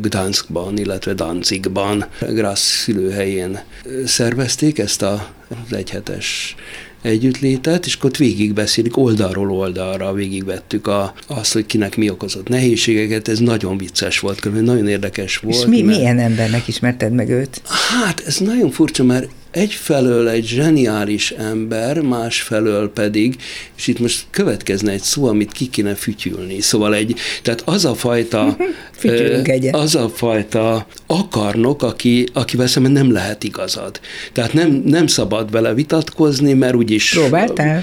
Gdanskban, 0.00 0.78
illetve 0.78 1.14
Danzigban, 1.14 2.04
Grass 2.20 2.58
szülőhelyén 2.58 3.60
szervezték 4.04 4.78
ezt 4.78 5.02
a, 5.02 5.28
az 5.48 5.76
egyhetes 5.76 6.54
együttlétet, 7.02 7.86
és 7.86 7.94
akkor 7.94 8.10
ott 8.10 8.16
végigbeszélik, 8.16 8.96
oldalról 8.96 9.50
oldalra 9.52 10.12
végigvettük 10.12 10.86
a, 10.86 11.14
azt, 11.26 11.52
hogy 11.52 11.66
kinek 11.66 11.96
mi 11.96 12.10
okozott 12.10 12.48
nehézségeket, 12.48 13.28
ez 13.28 13.38
nagyon 13.38 13.76
vicces 13.76 14.18
volt, 14.18 14.62
nagyon 14.62 14.88
érdekes 14.88 15.36
volt. 15.36 15.56
És 15.56 15.64
mi, 15.64 15.82
mert... 15.82 15.96
milyen 15.96 16.18
embernek 16.18 16.68
ismerted 16.68 17.12
meg 17.12 17.28
őt? 17.28 17.62
Hát 17.64 18.22
ez 18.26 18.36
nagyon 18.36 18.70
furcsa, 18.70 19.04
mert 19.04 19.28
egyfelől 19.52 20.28
egy 20.28 20.46
zseniális 20.46 21.30
ember, 21.30 22.00
másfelől 22.00 22.92
pedig, 22.92 23.36
és 23.76 23.86
itt 23.86 23.98
most 23.98 24.26
következne 24.30 24.92
egy 24.92 25.02
szó, 25.02 25.26
amit 25.26 25.52
ki 25.52 25.66
kéne 25.66 25.94
fütyülni. 25.94 26.60
Szóval 26.60 26.94
egy, 26.94 27.16
tehát 27.42 27.62
az 27.64 27.84
a 27.84 27.94
fajta, 27.94 28.56
az 29.70 29.94
a 29.94 30.08
fajta 30.08 30.86
akarnok, 31.06 31.82
aki, 31.82 32.26
akivel 32.32 32.66
szemben 32.66 32.92
nem 32.92 33.12
lehet 33.12 33.44
igazad. 33.44 34.00
Tehát 34.32 34.52
nem, 34.52 34.82
nem 34.84 35.06
szabad 35.06 35.50
vele 35.50 35.74
vitatkozni, 35.74 36.52
mert 36.52 36.74
úgyis... 36.74 37.10
Próbáltál? 37.10 37.82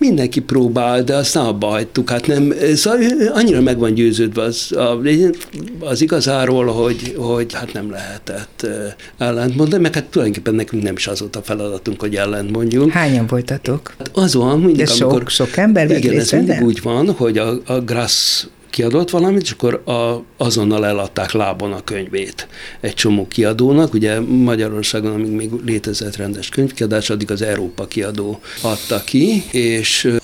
Mindenki 0.00 0.40
próbál, 0.40 1.02
de 1.02 1.16
azt 1.16 1.36
abba 1.36 1.66
hagytuk. 1.66 2.10
Hát 2.10 2.26
nem, 2.26 2.52
szóval 2.74 3.00
annyira 3.32 3.60
meg 3.60 3.78
van 3.78 3.94
győződve 3.94 4.42
az, 4.42 4.76
az 5.80 6.00
igazáról, 6.00 6.66
hogy, 6.66 7.14
hogy 7.18 7.52
hát 7.52 7.72
nem 7.72 7.90
lehetett 7.90 8.66
ellentmondani, 9.18 9.82
meg 9.82 9.94
hát 9.94 10.04
tulajdonképpen 10.04 10.54
nekünk 10.54 10.82
nem 10.82 10.94
is 10.96 11.06
az 11.06 11.20
volt 11.20 11.36
a 11.36 11.42
feladatunk, 11.42 12.00
hogy 12.00 12.14
ellent 12.14 12.50
mondjunk. 12.50 12.92
Hányan 12.92 13.26
voltatok? 13.26 13.94
Hát 13.98 14.10
az 14.14 14.34
van, 14.34 14.58
mindig, 14.58 14.76
de 14.76 14.86
sok, 14.86 15.10
amikor... 15.10 15.30
sok 15.30 15.56
ember 15.56 15.90
Igen, 15.90 16.18
ez 16.18 16.30
mindig 16.30 16.62
úgy 16.62 16.82
van, 16.82 17.10
hogy 17.10 17.38
a, 17.38 17.60
a 17.66 17.80
Grass 17.80 18.44
kiadott 18.70 19.10
valamit, 19.10 19.42
és 19.42 19.50
akkor 19.50 19.82
a, 19.84 20.24
azonnal 20.36 20.86
eladták 20.86 21.32
lábon 21.32 21.72
a 21.72 21.84
könyvét 21.84 22.48
egy 22.80 22.94
csomó 22.94 23.28
kiadónak. 23.28 23.94
Ugye 23.94 24.20
Magyarországon, 24.20 25.12
amíg 25.12 25.30
még 25.30 25.50
létezett 25.64 26.16
rendes 26.16 26.48
könyvkiadás, 26.48 27.10
addig 27.10 27.30
az 27.30 27.42
Európa 27.42 27.86
kiadó 27.86 28.40
adta 28.62 29.02
ki, 29.04 29.44
és 29.50 30.18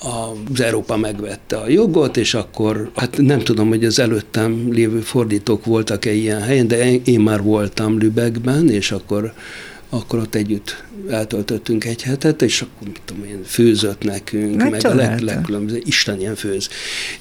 az 0.51 0.61
Európa 0.61 0.97
megvette 0.97 1.57
a 1.57 1.69
jogot, 1.69 2.17
és 2.17 2.33
akkor, 2.33 2.89
hát 2.95 3.17
nem 3.17 3.39
tudom, 3.39 3.67
hogy 3.67 3.85
az 3.85 3.99
előttem 3.99 4.67
lévő 4.71 4.99
fordítók 4.99 5.65
voltak-e 5.65 6.11
ilyen 6.11 6.41
helyen, 6.41 6.67
de 6.67 6.93
én 6.93 7.19
már 7.19 7.41
voltam 7.41 7.97
Lübeckben, 7.97 8.69
és 8.69 8.91
akkor 8.91 9.33
akkor 9.89 10.19
ott 10.19 10.35
együtt 10.35 10.83
eltöltöttünk 11.09 11.85
egy 11.85 12.03
hetet, 12.03 12.41
és 12.41 12.61
akkor 12.61 12.87
mit 12.87 13.01
tudom 13.05 13.23
én, 13.23 13.39
főzött 13.45 14.03
nekünk, 14.03 14.55
meg, 14.55 14.71
meg 14.71 14.85
a 14.85 14.95
leg, 14.95 15.19
legkülönböző, 15.19 15.81
Isten 15.85 16.19
ilyen 16.19 16.35
főz. 16.35 16.69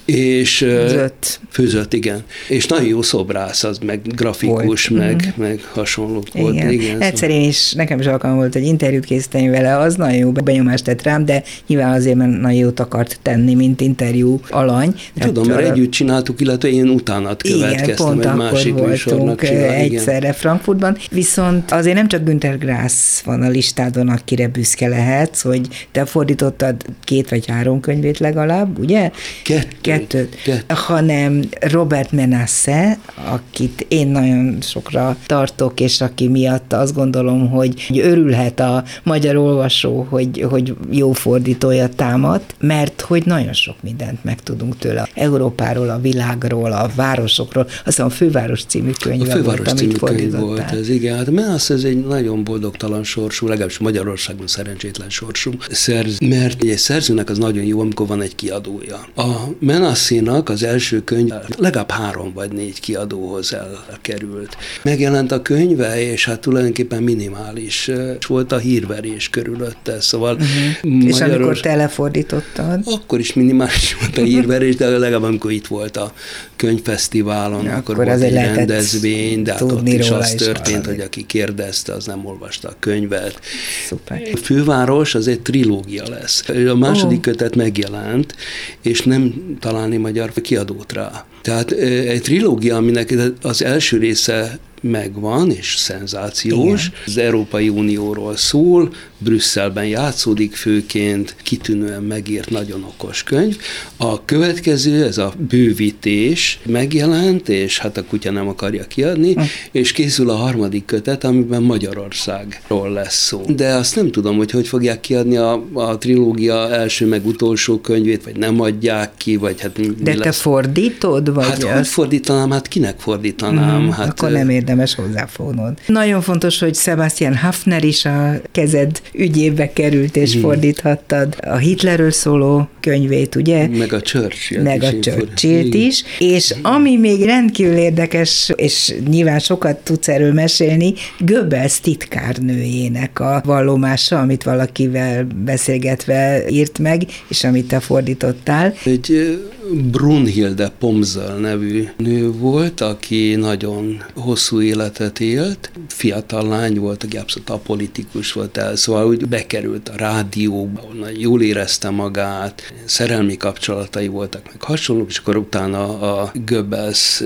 És, 0.05 0.57
főzött. 0.57 1.41
Főzött, 1.51 1.93
igen. 1.93 2.23
És 2.49 2.67
nagyon 2.67 2.87
jó 2.87 3.03
szobrász, 3.03 3.65
az 3.65 3.79
meg 3.79 4.01
grafikus, 4.15 4.87
volt. 4.87 5.03
meg, 5.03 5.35
mm. 5.39 5.43
meg 5.43 5.61
hasonlók 5.73 6.35
igen. 6.35 6.43
volt. 6.43 6.73
Igen, 6.73 7.01
Egyszer 7.01 7.31
én 7.31 7.49
is, 7.49 7.73
nekem 7.73 8.01
is 8.01 8.07
alkalom 8.07 8.37
volt, 8.37 8.53
hogy 8.53 8.65
interjút 8.65 9.05
készíteni 9.05 9.49
vele, 9.49 9.77
az 9.77 9.95
nagyon 9.95 10.17
jó 10.17 10.33
benyomást 10.33 10.85
tett 10.85 11.03
rám, 11.03 11.25
de 11.25 11.43
nyilván 11.67 11.93
azért, 11.93 12.17
mert 12.17 12.41
nagyon 12.41 12.59
jót 12.59 12.81
akart 12.81 13.19
tenni, 13.23 13.55
mint 13.55 13.81
interjú 13.81 14.41
alany. 14.51 14.95
Tudom, 15.19 15.47
mert 15.47 15.69
együtt 15.71 15.91
csináltuk, 15.91 16.41
illetve 16.41 16.69
én 16.69 16.89
utána 16.89 17.37
következtem 17.37 17.85
igen, 17.85 17.97
pont 17.97 18.25
egy 18.25 18.35
másik 18.35 18.75
voltunk 18.75 19.43
egyszerre 19.43 20.19
igen. 20.19 20.33
Frankfurtban, 20.33 20.97
viszont 21.11 21.71
azért 21.71 21.97
nem 21.97 22.09
csak 22.09 22.25
Günther 22.25 22.56
Grász 22.59 23.21
van 23.21 23.43
a 23.43 23.49
listádon, 23.49 24.09
akire 24.09 24.49
büszke 24.49 24.89
lehetsz, 24.89 25.43
hogy 25.43 25.89
te 25.93 26.05
fordítottad 26.05 26.85
két 27.05 27.29
vagy 27.29 27.47
három 27.47 27.81
könyvét 27.81 28.19
legalább, 28.19 28.79
ugye? 28.79 29.11
Kettő. 29.45 29.77
Kettőt. 29.81 30.37
Kettő. 30.43 30.75
Hanem 30.75 31.41
Robert 31.61 32.13
Menasse, 32.13 32.99
akit 33.33 33.87
én 33.89 34.09
nagyon 34.09 34.59
sokra 34.61 35.17
tartok, 35.27 35.81
és 35.81 36.01
aki 36.01 36.29
miatt 36.29 36.73
azt 36.73 36.95
gondolom, 36.95 37.51
hogy 37.51 38.01
örülhet 38.03 38.61
a 38.61 38.85
magyar 39.03 39.37
olvasó, 39.37 40.07
hogy, 40.09 40.47
hogy 40.51 40.77
jó 40.91 41.13
fordítója 41.13 41.89
támad, 41.89 42.41
mert 42.61 43.01
hogy 43.01 43.27
nagyon 43.27 43.53
sok 43.53 43.77
mindent 43.83 44.25
megtudunk 44.25 44.79
tőle. 44.79 45.09
Európáról, 45.15 45.89
a 45.91 46.01
világról, 46.01 46.73
a 46.73 46.91
városokról, 46.95 47.67
aztán 47.85 48.07
a 48.07 48.11
Főváros 48.11 48.65
című 48.65 48.91
könyv 48.91 49.21
a 49.21 49.25
Főváros 49.25 49.67
volt, 49.67 49.79
című 49.79 49.93
könyv 49.93 50.39
volt 50.39 50.71
ez, 50.71 50.89
igen. 50.89 51.17
Hát 51.17 51.31
Menasse 51.31 51.75
ez 51.75 51.83
egy 51.83 52.07
nagyon 52.07 52.45
boldogtalan 52.47 53.05
sorsú, 53.05 53.47
legalábbis 53.47 53.79
Magyarországon 53.79 54.47
szerencsétlen 54.47 55.11
sorsú 55.11 55.51
szerz, 55.71 56.19
mert 56.19 56.63
egy 56.63 56.79
szerzőnek 56.79 57.31
az 57.31 57.39
nagyon 57.39 57.65
jó, 57.65 57.81
amikor 57.81 58.07
van 58.07 58.23
egy 58.23 58.35
kiadója. 58.35 59.07
A 59.17 59.33
Menassinak 59.59 60.49
az 60.49 60.63
első 60.63 61.05
könyv 61.05 61.33
legalább 61.59 61.91
három 61.91 62.33
vagy 62.33 62.53
négy 62.53 62.81
kiadóhoz 62.81 63.57
elkerült. 63.91 64.57
Megjelent 64.83 65.33
a 65.33 65.43
könyve, 65.43 66.01
és 66.01 66.25
hát 66.25 66.41
tulajdonképpen 66.41 67.03
minimális 67.03 67.91
volt 68.27 68.53
a 68.53 68.59
hírverés 68.59 69.31
körülötte, 69.31 70.01
szóval 70.01 70.35
uh-huh. 70.35 70.93
Magyaros... 70.93 71.15
És 71.15 71.21
amikor 71.21 71.61
te 71.61 71.75
lefordítottad? 71.75 72.81
Akkor 72.85 73.19
is 73.19 73.33
minimális 73.33 73.97
volt 74.01 74.19
a 74.19 74.23
hírverés, 74.23 74.77
de 74.77 74.89
legalább 74.89 75.23
amikor 75.23 75.53
itt 75.53 75.67
volt 75.67 75.97
a 75.97 76.13
könyvfesztiválon, 76.57 77.65
ja, 77.65 77.77
akkor, 77.77 77.95
akkor 77.95 78.07
volt 78.07 78.23
egy 78.23 78.33
rendezvény, 78.33 79.43
de 79.43 79.53
hát 79.53 79.63
ott 79.63 79.89
is 79.89 80.11
az 80.11 80.35
történt, 80.35 80.87
hogy 80.87 81.01
aki 81.01 81.27
kérdezte, 81.27 81.93
az 81.93 82.07
nem 82.07 82.23
elolvasta 82.37 82.69
a 82.69 82.77
könyvet. 82.79 83.41
Szuper. 83.87 84.23
A 84.33 84.37
főváros 84.37 85.15
az 85.15 85.29
egy 85.29 85.41
trilógia 85.41 86.09
lesz. 86.09 86.49
A 86.49 86.75
második 86.75 87.17
oh. 87.17 87.23
kötet 87.23 87.57
megjelent, 87.57 88.35
és 88.83 89.03
nem 89.03 89.57
találni 89.61 89.97
magyar 89.97 90.33
kiadót 90.43 90.93
rá. 90.93 91.27
Tehát 91.43 91.71
egy 91.71 92.23
trilógia, 92.23 92.77
aminek 92.77 93.15
az 93.43 93.63
első 93.63 93.99
része 93.99 94.59
megvan, 94.83 95.51
és 95.51 95.75
szenzációs. 95.77 96.87
Igen. 96.87 97.01
Az 97.07 97.17
Európai 97.19 97.69
Unióról 97.69 98.37
szól, 98.37 98.91
Brüsszelben 99.19 99.87
játszódik 99.87 100.55
főként, 100.55 101.37
kitűnően 101.43 102.03
megírt, 102.03 102.51
nagyon 102.51 102.83
okos 102.85 103.23
könyv. 103.23 103.57
A 103.97 104.25
következő, 104.25 105.05
ez 105.05 105.19
a 105.19 105.33
bővítés 105.49 106.59
megjelent, 106.67 107.49
és 107.49 107.79
hát 107.79 107.97
a 107.97 108.05
kutya 108.05 108.31
nem 108.31 108.49
akarja 108.49 108.85
kiadni, 108.85 109.33
hm. 109.33 109.41
és 109.73 109.93
készül 109.93 110.31
a 110.31 110.35
harmadik 110.35 110.85
kötet, 110.85 111.25
amiben 111.25 111.63
Magyarországról 111.63 112.93
lesz 112.93 113.25
szó. 113.25 113.45
De 113.49 113.75
azt 113.75 113.97
nem 113.97 114.11
tudom, 114.11 114.37
hogy 114.37 114.51
hogy 114.51 114.69
fogják 114.69 115.01
kiadni 115.01 115.37
a, 115.37 115.65
a 115.73 115.99
trilógia 115.99 116.71
első 116.71 117.07
meg 117.07 117.27
utolsó 117.27 117.81
könyvét, 117.81 118.25
vagy 118.25 118.37
nem 118.37 118.61
adják 118.61 119.11
ki, 119.17 119.37
vagy 119.37 119.61
hát 119.61 119.79
mi, 119.79 119.87
De 119.87 120.11
mi 120.13 120.19
te 120.19 120.25
lesz? 120.25 120.41
fordítod? 120.41 121.35
Vagy 121.35 121.45
hát 121.45 121.63
hogy 121.63 121.87
fordítanám, 121.87 122.51
hát 122.51 122.69
kinek 122.69 122.99
fordítanám? 122.99 123.83
Mm, 123.83 123.89
hát, 123.89 124.09
akkor 124.09 124.31
nem 124.31 124.51
érdemes 124.67 124.95
hozzáfognod. 124.95 125.79
Nagyon 125.87 126.21
fontos, 126.21 126.59
hogy 126.59 126.75
Sebastian 126.75 127.37
Hafner 127.37 127.85
is 127.85 128.05
a 128.05 128.41
kezed 128.53 129.01
ügyébe 129.13 129.73
került, 129.73 130.17
és 130.17 130.37
mm. 130.37 130.41
fordíthattad 130.41 131.37
a 131.41 131.57
Hitlerről 131.57 132.11
szóló 132.11 132.69
könyvét, 132.81 133.35
ugye? 133.35 133.69
Meg 133.69 133.93
a 133.93 134.01
churchill 134.01 134.63
Meg 134.63 134.83
a 134.83 134.99
churchill 134.99 135.73
is. 135.73 136.05
És 136.19 136.55
ami 136.63 136.97
még 136.97 137.25
rendkívül 137.25 137.77
érdekes, 137.77 138.53
és 138.57 138.95
nyilván 139.09 139.39
sokat 139.39 139.77
tudsz 139.77 140.09
erről 140.09 140.33
mesélni, 140.33 140.95
Goebbels 141.19 141.81
titkárnőjének 141.81 143.21
a 143.21 143.43
vallomása, 143.45 144.19
amit 144.19 144.43
valakivel 144.43 145.27
beszélgetve 145.45 146.49
írt 146.49 146.79
meg, 146.79 147.03
és 147.29 147.45
amit 147.45 147.69
te 147.69 147.81
fordítottál. 147.81 148.75
Egy 148.85 149.39
Brunhilde 149.73 150.69
Pomzel 150.79 151.37
nevű 151.37 151.89
nő 151.97 152.33
volt, 152.33 152.81
aki 152.81 153.35
nagyon 153.35 154.05
hosszú 154.15 154.61
életet 154.61 155.21
élt. 155.21 155.71
Fiatal 155.89 156.49
lány 156.49 156.79
volt, 156.79 157.05
aki 157.05 157.17
abszolút 157.17 157.51
apolitikus 157.51 158.33
volt 158.33 158.57
el, 158.57 158.77
szóval 158.77 159.07
úgy 159.07 159.29
bekerült 159.29 159.89
a 159.89 159.97
rádióba, 159.97 160.83
jól 161.17 161.43
érezte 161.43 161.91
magát, 161.91 162.63
szerelmi 162.85 163.37
kapcsolatai 163.37 164.09
voltak, 164.09 164.43
meg 164.45 164.63
hasonlók, 164.63 165.09
és 165.09 165.19
akkor 165.19 165.37
utána 165.37 166.01
a 166.01 166.33
Goebbels 166.47 167.23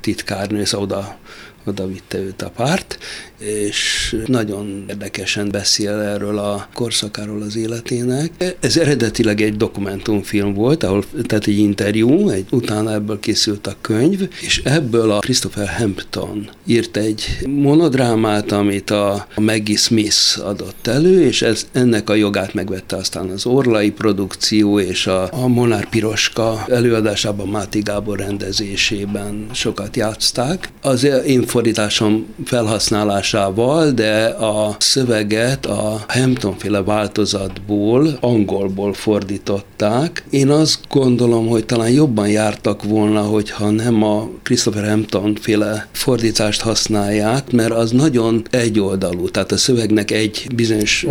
titkárnő, 0.00 0.64
szóval 0.64 0.86
oda 0.86 1.20
oda 1.64 1.86
vitte 1.86 2.18
őt 2.18 2.42
a 2.42 2.50
párt, 2.50 2.98
és 3.42 4.16
nagyon 4.26 4.84
érdekesen 4.88 5.48
beszél 5.50 5.90
erről 5.90 6.38
a 6.38 6.68
korszakáról 6.74 7.42
az 7.42 7.56
életének. 7.56 8.30
Ez 8.60 8.76
eredetileg 8.76 9.40
egy 9.40 9.56
dokumentumfilm 9.56 10.54
volt, 10.54 10.82
ahol 10.82 11.04
tehát 11.26 11.46
egy 11.46 11.58
interjú, 11.58 12.28
egy, 12.28 12.46
utána 12.50 12.92
ebből 12.92 13.20
készült 13.20 13.66
a 13.66 13.76
könyv, 13.80 14.28
és 14.40 14.60
ebből 14.64 15.10
a 15.10 15.18
Christopher 15.18 15.68
Hampton 15.68 16.48
írt 16.66 16.96
egy 16.96 17.38
monodrámát, 17.46 18.52
amit 18.52 18.90
a 18.90 19.26
Maggie 19.36 19.76
Smith 19.76 20.40
adott 20.44 20.86
elő, 20.86 21.24
és 21.24 21.42
ez, 21.42 21.66
ennek 21.72 22.10
a 22.10 22.14
jogát 22.14 22.54
megvette 22.54 22.96
aztán 22.96 23.28
az 23.28 23.46
Orlai 23.46 23.90
produkció, 23.90 24.80
és 24.80 25.06
a, 25.06 25.28
a 25.32 25.46
Monár 25.46 25.88
Piroska 25.88 26.64
előadásában 26.68 27.48
Máté 27.48 27.78
Gábor 27.78 28.18
rendezésében 28.18 29.46
sokat 29.52 29.96
játszták. 29.96 30.68
Az 30.80 31.04
én 31.26 31.46
fordításom 31.46 32.26
felhasználás 32.44 33.31
fordításával, 33.32 33.90
de 33.90 34.24
a 34.24 34.76
szöveget 34.78 35.66
a 35.66 36.04
Hampton-féle 36.08 36.82
változatból, 36.82 38.18
angolból 38.20 38.92
fordították. 38.92 40.24
Én 40.30 40.48
azt 40.48 40.78
gondolom, 40.88 41.46
hogy 41.46 41.64
talán 41.64 41.90
jobban 41.90 42.28
jártak 42.28 42.82
volna, 42.82 43.20
hogyha 43.20 43.70
nem 43.70 44.02
a 44.02 44.28
Christopher 44.42 44.88
Hampton-féle 44.88 45.88
fordítást 45.92 46.60
használják, 46.60 47.52
mert 47.52 47.72
az 47.72 47.90
nagyon 47.90 48.42
egyoldalú, 48.50 49.28
tehát 49.28 49.52
a 49.52 49.56
szövegnek 49.56 50.10
egy 50.10 50.46
bizonyos 50.54 51.06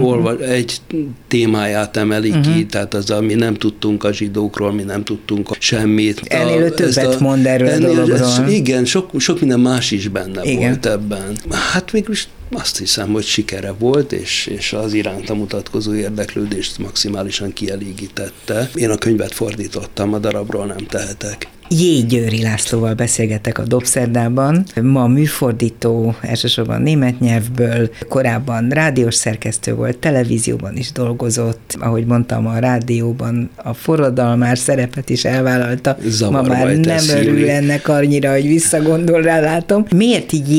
olva, 0.00 0.38
egy 0.38 0.80
témáját 1.28 1.96
emeli 1.96 2.28
uh-huh. 2.28 2.44
ki, 2.44 2.50
mhm. 2.60 2.68
tehát 2.68 2.94
az, 2.94 3.10
ami 3.10 3.34
nem 3.34 3.54
tudtunk 3.54 4.04
a 4.04 4.12
zsidókról, 4.12 4.72
mi 4.72 4.82
nem 4.82 5.04
tudtunk 5.04 5.48
semmit. 5.58 6.20
Ennél 6.24 6.74
többet 6.74 7.14
a, 7.14 7.16
mond 7.20 7.46
erről 7.46 7.68
ennél, 7.68 7.88
a 7.88 7.92
dologról. 7.92 8.18
Ez, 8.18 8.52
igen, 8.52 8.84
sok, 8.84 9.10
sok 9.16 9.40
minden 9.40 9.60
más 9.60 9.90
is 9.90 10.08
benne 10.08 10.42
igen. 10.42 10.58
volt 10.60 10.86
ebben 10.86 11.23
után. 11.30 11.58
Hát 11.58 11.90
végülis 11.90 12.28
azt 12.52 12.78
hiszem, 12.78 13.12
hogy 13.12 13.24
sikere 13.24 13.72
volt, 13.72 14.12
és, 14.12 14.46
és 14.46 14.72
az 14.72 14.92
iránta 14.92 15.34
mutatkozó 15.34 15.94
érdeklődést 15.94 16.78
maximálisan 16.78 17.52
kielégítette. 17.52 18.70
Én 18.74 18.90
a 18.90 18.96
könyvet 18.96 19.34
fordítottam, 19.34 20.12
a 20.14 20.18
darabról 20.18 20.66
nem 20.66 20.86
tehetek. 20.86 21.48
J. 21.78 22.06
Győri 22.06 22.42
Lászlóval 22.42 22.94
beszélgetek 22.94 23.58
a 23.58 23.62
Dobszerdában. 23.62 24.64
Ma 24.82 25.06
műfordító, 25.06 26.14
elsősorban 26.20 26.82
német 26.82 27.20
nyelvből, 27.20 27.90
korábban 28.08 28.68
rádiós 28.68 29.14
szerkesztő 29.14 29.74
volt, 29.74 29.98
televízióban 29.98 30.76
is 30.76 30.92
dolgozott, 30.92 31.76
ahogy 31.80 32.06
mondtam, 32.06 32.46
a 32.46 32.58
rádióban 32.58 33.50
a 33.56 33.74
forradalmár 33.74 34.58
szerepet 34.58 35.10
is 35.10 35.24
elvállalta. 35.24 35.96
Zavar 36.06 36.42
Ma 36.42 36.48
már 36.48 36.76
nem 36.76 37.08
örül 37.08 37.50
ennek 37.50 37.88
annyira, 37.88 38.32
hogy 38.32 38.46
visszagondol 38.46 39.22
rá, 39.22 39.40
látom. 39.40 39.86
Miért 39.96 40.32
J? 40.32 40.54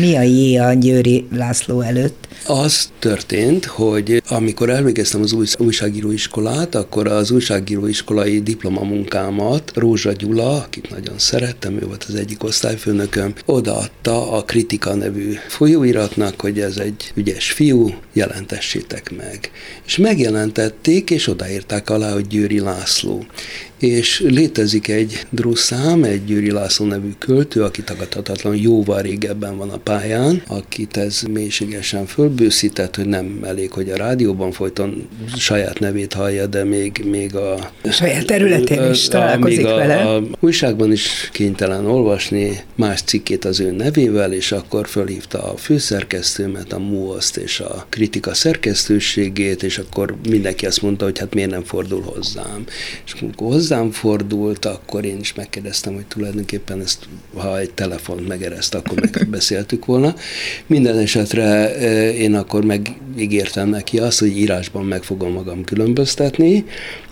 Mi 0.00 0.16
a 0.16 0.22
J 0.22 0.58
a 0.58 0.72
Győri 0.72 1.26
László 1.32 1.80
előtt? 1.80 2.28
Az 2.46 2.90
történt, 2.98 3.64
hogy 3.64 4.22
amikor 4.28 4.70
elvégeztem 4.70 5.22
az 5.22 5.32
új, 5.32 5.46
újságíróiskolát, 5.58 6.74
akkor 6.74 7.06
az 7.06 7.30
újságíróiskolai 7.30 8.42
diplomamunkámat 8.42 9.72
Rózsa 9.74 10.12
Gyula, 10.12 10.47
akit 10.56 10.90
nagyon 10.90 11.18
szerettem, 11.18 11.76
ő 11.76 11.86
volt 11.86 12.04
az 12.08 12.14
egyik 12.14 12.44
osztályfőnököm, 12.44 13.34
odaadta 13.44 14.32
a 14.32 14.42
Kritika 14.42 14.94
nevű 14.94 15.34
folyóiratnak, 15.48 16.40
hogy 16.40 16.60
ez 16.60 16.76
egy 16.76 17.12
ügyes 17.14 17.52
fiú, 17.52 17.94
jelentessétek 18.12 19.16
meg. 19.16 19.50
És 19.86 19.96
megjelentették, 19.96 21.10
és 21.10 21.28
odaírták 21.28 21.90
alá, 21.90 22.12
hogy 22.12 22.26
Győri 22.26 22.60
László 22.60 23.26
és 23.78 24.24
létezik 24.26 24.88
egy 24.88 25.26
druszám, 25.30 26.02
egy 26.02 26.24
Győri 26.24 26.50
László 26.50 26.86
nevű 26.86 27.10
költő, 27.18 27.62
aki 27.62 27.82
tagadhatatlan 27.82 28.56
jóval 28.56 29.02
régebben 29.02 29.56
van 29.56 29.70
a 29.70 29.76
pályán, 29.76 30.42
akit 30.46 30.96
ez 30.96 31.22
mélységesen 31.30 32.06
fölbőszített, 32.06 32.96
hogy 32.96 33.06
nem 33.06 33.40
elég, 33.42 33.72
hogy 33.72 33.90
a 33.90 33.96
rádióban 33.96 34.52
folyton 34.52 35.08
saját 35.36 35.78
nevét 35.78 36.12
hallja, 36.12 36.46
de 36.46 36.64
még, 36.64 37.04
még 37.10 37.34
a... 37.34 37.54
a 37.82 37.90
saját 37.90 38.26
területén 38.26 38.90
is 38.90 39.08
találkozik 39.08 39.66
a, 39.66 39.74
vele. 39.74 39.94
A, 39.94 40.16
a 40.16 40.22
újságban 40.40 40.92
is 40.92 41.28
kénytelen 41.32 41.86
olvasni 41.86 42.60
más 42.74 43.02
cikkét 43.02 43.44
az 43.44 43.60
ő 43.60 43.70
nevével, 43.70 44.32
és 44.32 44.52
akkor 44.52 44.88
fölhívta 44.88 45.52
a 45.52 45.56
főszerkesztőmet, 45.56 46.72
a 46.72 46.78
MUOSzt 46.78 47.36
és 47.36 47.60
a 47.60 47.86
kritika 47.88 48.34
szerkesztőségét, 48.34 49.62
és 49.62 49.78
akkor 49.78 50.16
mindenki 50.28 50.66
azt 50.66 50.82
mondta, 50.82 51.04
hogy 51.04 51.18
hát 51.18 51.34
miért 51.34 51.50
nem 51.50 51.64
fordul 51.64 52.02
hozzám. 52.02 52.64
És 53.06 53.12
akkor 53.12 53.30
hozzám 53.68 53.90
fordult, 53.90 54.64
akkor 54.64 55.04
én 55.04 55.18
is 55.20 55.34
megkérdeztem, 55.34 55.94
hogy 55.94 56.06
tulajdonképpen 56.06 56.80
ezt, 56.80 57.08
ha 57.34 57.58
egy 57.58 57.70
telefont 57.70 58.28
megereszt, 58.28 58.74
akkor 58.74 59.00
megbeszéltük 59.00 59.84
volna. 59.92 60.14
Minden 60.66 60.98
esetre 60.98 61.74
eh, 61.74 62.20
én 62.20 62.34
akkor 62.34 62.64
megígértem 62.64 63.68
neki 63.68 63.98
azt, 63.98 64.18
hogy 64.18 64.36
írásban 64.36 64.84
meg 64.84 65.02
fogom 65.02 65.32
magam 65.32 65.64
különböztetni, 65.64 66.64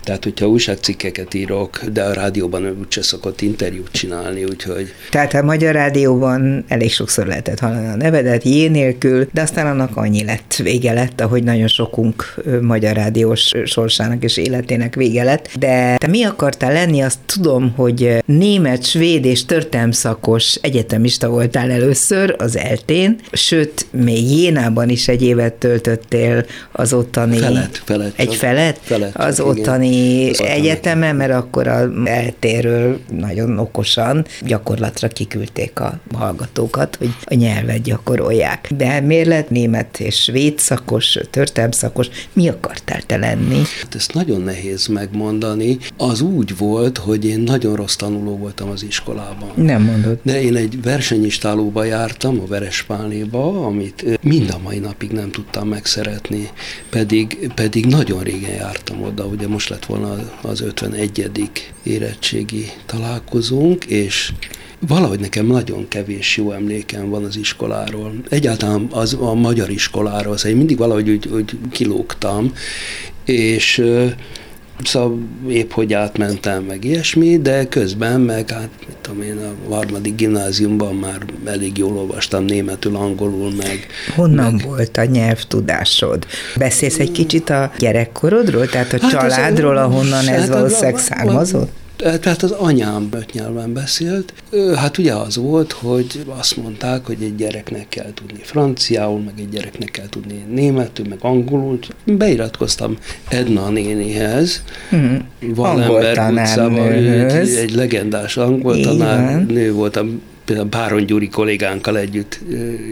tehát, 0.07 0.23
hogyha 0.23 0.47
újságcikkeket 0.47 1.33
írok, 1.33 1.83
de 1.93 2.03
a 2.03 2.13
rádióban 2.13 2.77
úgyse 2.79 3.01
szokott 3.01 3.41
interjút 3.41 3.91
csinálni, 3.91 4.43
úgyhogy... 4.43 4.93
Tehát 5.11 5.33
a 5.33 5.43
Magyar 5.43 5.73
Rádióban 5.73 6.65
elég 6.67 6.91
sokszor 6.91 7.25
lehetett 7.25 7.59
hallani 7.59 7.87
a 7.87 7.95
nevedet, 7.95 8.43
jé 8.43 8.67
nélkül, 8.67 9.27
de 9.33 9.41
aztán 9.41 9.67
annak 9.67 9.97
annyi 9.97 10.23
lett, 10.23 10.55
vége 10.55 10.93
lett, 10.93 11.21
ahogy 11.21 11.43
nagyon 11.43 11.67
sokunk 11.67 12.33
Magyar 12.61 12.95
Rádiós 12.95 13.51
sorsának 13.65 14.23
és 14.23 14.37
életének 14.37 14.95
vége 14.95 15.23
lett. 15.23 15.49
De 15.59 15.97
te 15.97 16.07
mi 16.07 16.23
akartál 16.23 16.73
lenni, 16.73 17.01
azt 17.01 17.19
tudom, 17.25 17.73
hogy 17.75 18.23
német, 18.25 18.85
svéd 18.85 19.25
és 19.25 19.45
történelmszakos 19.45 20.55
egyetemista 20.61 21.29
voltál 21.29 21.71
először 21.71 22.35
az 22.37 22.57
eltén, 22.57 23.19
sőt, 23.31 23.85
még 23.91 24.31
Jénában 24.31 24.89
is 24.89 25.07
egy 25.07 25.21
évet 25.21 25.53
töltött 25.53 25.97
rögzítettél 25.97 26.45
az 26.71 26.93
ottani... 26.93 27.37
Felett, 27.37 27.81
felett. 27.85 28.13
Egy 28.15 28.35
felett? 28.35 28.79
felett 28.81 29.15
az 29.15 29.39
igen. 29.39 29.51
Az 30.29 30.41
egyetemen, 30.41 31.15
mert 31.15 31.33
akkor 31.33 31.67
a 31.67 31.89
eltéről 32.05 32.99
nagyon 33.11 33.59
okosan 33.59 34.25
gyakorlatra 34.41 35.07
kiküldték 35.07 35.79
a 35.79 35.99
hallgatókat, 36.13 36.95
hogy 36.95 37.09
a 37.23 37.33
nyelvet 37.33 37.81
gyakorolják. 37.81 38.69
De 38.77 39.01
lett 39.25 39.49
német 39.49 39.99
és 39.99 40.21
svéd 40.21 40.59
szakos, 40.59 41.17
történelm 41.29 41.71
szakos? 41.71 42.07
Mi 42.33 42.47
akartál 42.47 43.01
te 43.01 43.17
lenni? 43.17 43.61
Hát 43.81 43.95
ezt 43.95 44.13
nagyon 44.13 44.41
nehéz 44.41 44.87
megmondani. 44.87 45.77
Az 45.97 46.21
úgy 46.21 46.57
volt, 46.57 46.97
hogy 46.97 47.25
én 47.25 47.39
nagyon 47.39 47.75
rossz 47.75 47.95
tanuló 47.95 48.37
voltam 48.37 48.69
az 48.69 48.83
iskolában. 48.83 49.51
Nem 49.55 49.81
mondod. 49.81 50.19
De 50.23 50.41
én 50.41 50.55
egy 50.55 50.81
versenyistálóba 50.81 51.83
jártam, 51.83 52.39
a 52.39 52.45
Verespálnéba, 52.47 53.65
amit 53.65 54.19
mind 54.21 54.49
a 54.49 54.59
mai 54.63 54.79
napig 54.79 55.11
nem 55.11 55.31
tudtam 55.31 55.67
megszeretni, 55.67 56.49
pedig, 56.89 57.51
pedig 57.55 57.85
nagyon 57.85 58.23
régen 58.23 58.53
jártam 58.53 59.03
oda, 59.03 59.25
ugye 59.25 59.47
most 59.47 59.69
lett 59.69 59.85
volna 59.87 60.15
az 60.41 60.61
51. 60.61 61.49
érettségi 61.83 62.71
találkozónk, 62.85 63.85
és 63.85 64.31
Valahogy 64.87 65.19
nekem 65.19 65.45
nagyon 65.45 65.87
kevés 65.87 66.37
jó 66.37 66.51
emlékem 66.51 67.09
van 67.09 67.23
az 67.23 67.37
iskoláról. 67.37 68.13
Egyáltalán 68.29 68.87
az 68.91 69.17
a 69.19 69.33
magyar 69.33 69.69
iskoláról, 69.69 70.37
szóval 70.37 70.51
én 70.51 70.57
mindig 70.57 70.77
valahogy 70.77 71.09
úgy, 71.09 71.27
úgy 71.27 71.57
kilógtam, 71.71 72.53
és 73.25 73.83
Szóval 74.83 75.17
épp 75.47 75.71
hogy 75.71 75.93
átmentem, 75.93 76.63
meg 76.63 76.83
ilyesmi, 76.83 77.37
de 77.37 77.67
közben 77.67 78.21
meg, 78.21 78.49
hát 78.49 78.69
mit 78.87 78.97
tudom 79.01 79.21
én, 79.21 79.37
a 79.69 79.73
harmadik 79.73 80.15
gimnáziumban 80.15 80.95
már 80.95 81.25
elég 81.45 81.77
jól 81.77 81.97
olvastam 81.97 82.43
németül, 82.43 82.95
angolul, 82.95 83.51
meg... 83.57 83.87
Honnan 84.15 84.53
meg... 84.53 84.65
volt 84.65 84.97
a 84.97 85.05
nyelvtudásod? 85.05 86.25
Beszélsz 86.57 86.99
egy 86.99 87.11
kicsit 87.11 87.49
a 87.49 87.71
gyerekkorodról, 87.77 88.65
tehát 88.65 88.93
a 88.93 88.97
hát 89.01 89.11
családról, 89.11 89.77
ahonnan 89.77 90.27
ez 90.27 90.39
hát 90.39 90.47
valószínűleg 90.47 90.97
származott? 90.97 91.71
Tehát 91.97 92.43
az 92.43 92.51
anyám 92.51 93.07
öt 93.11 93.33
nyelven 93.33 93.73
beszélt. 93.73 94.33
Hát 94.75 94.97
ugye 94.97 95.13
az 95.13 95.35
volt, 95.35 95.71
hogy 95.71 96.23
azt 96.27 96.57
mondták, 96.57 97.05
hogy 97.05 97.17
egy 97.21 97.35
gyereknek 97.35 97.89
kell 97.89 98.13
tudni 98.13 98.39
franciául, 98.43 99.19
meg 99.19 99.33
egy 99.37 99.49
gyereknek 99.49 99.91
kell 99.91 100.09
tudni 100.09 100.43
németül, 100.49 101.05
meg 101.09 101.17
angolul. 101.21 101.79
Beiratkoztam 102.05 102.97
Edna 103.29 103.69
nénihez, 103.69 104.63
hmm. 104.89 105.27
Wallenberg 105.55 106.33
utcában, 106.33 106.91
egy, 106.91 107.49
egy 107.55 107.75
legendás 107.75 108.37
angol 108.37 108.79
tanár 108.79 109.45
nő 109.45 109.73
voltam, 109.73 110.21
például 110.47 110.67
Báron 110.67 111.05
Gyuri 111.05 111.29
kollégánkkal 111.29 111.97
együtt 111.97 112.39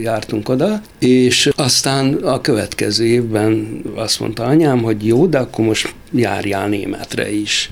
jártunk 0.01 0.49
oda, 0.49 0.81
és 0.99 1.49
aztán 1.55 2.13
a 2.13 2.41
következő 2.41 3.05
évben 3.05 3.81
azt 3.95 4.19
mondta 4.19 4.43
anyám, 4.43 4.81
hogy 4.81 5.05
jó, 5.05 5.25
de 5.25 5.37
akkor 5.37 5.65
most 5.65 5.93
járjál 6.15 6.67
németre 6.67 7.31
is. 7.31 7.69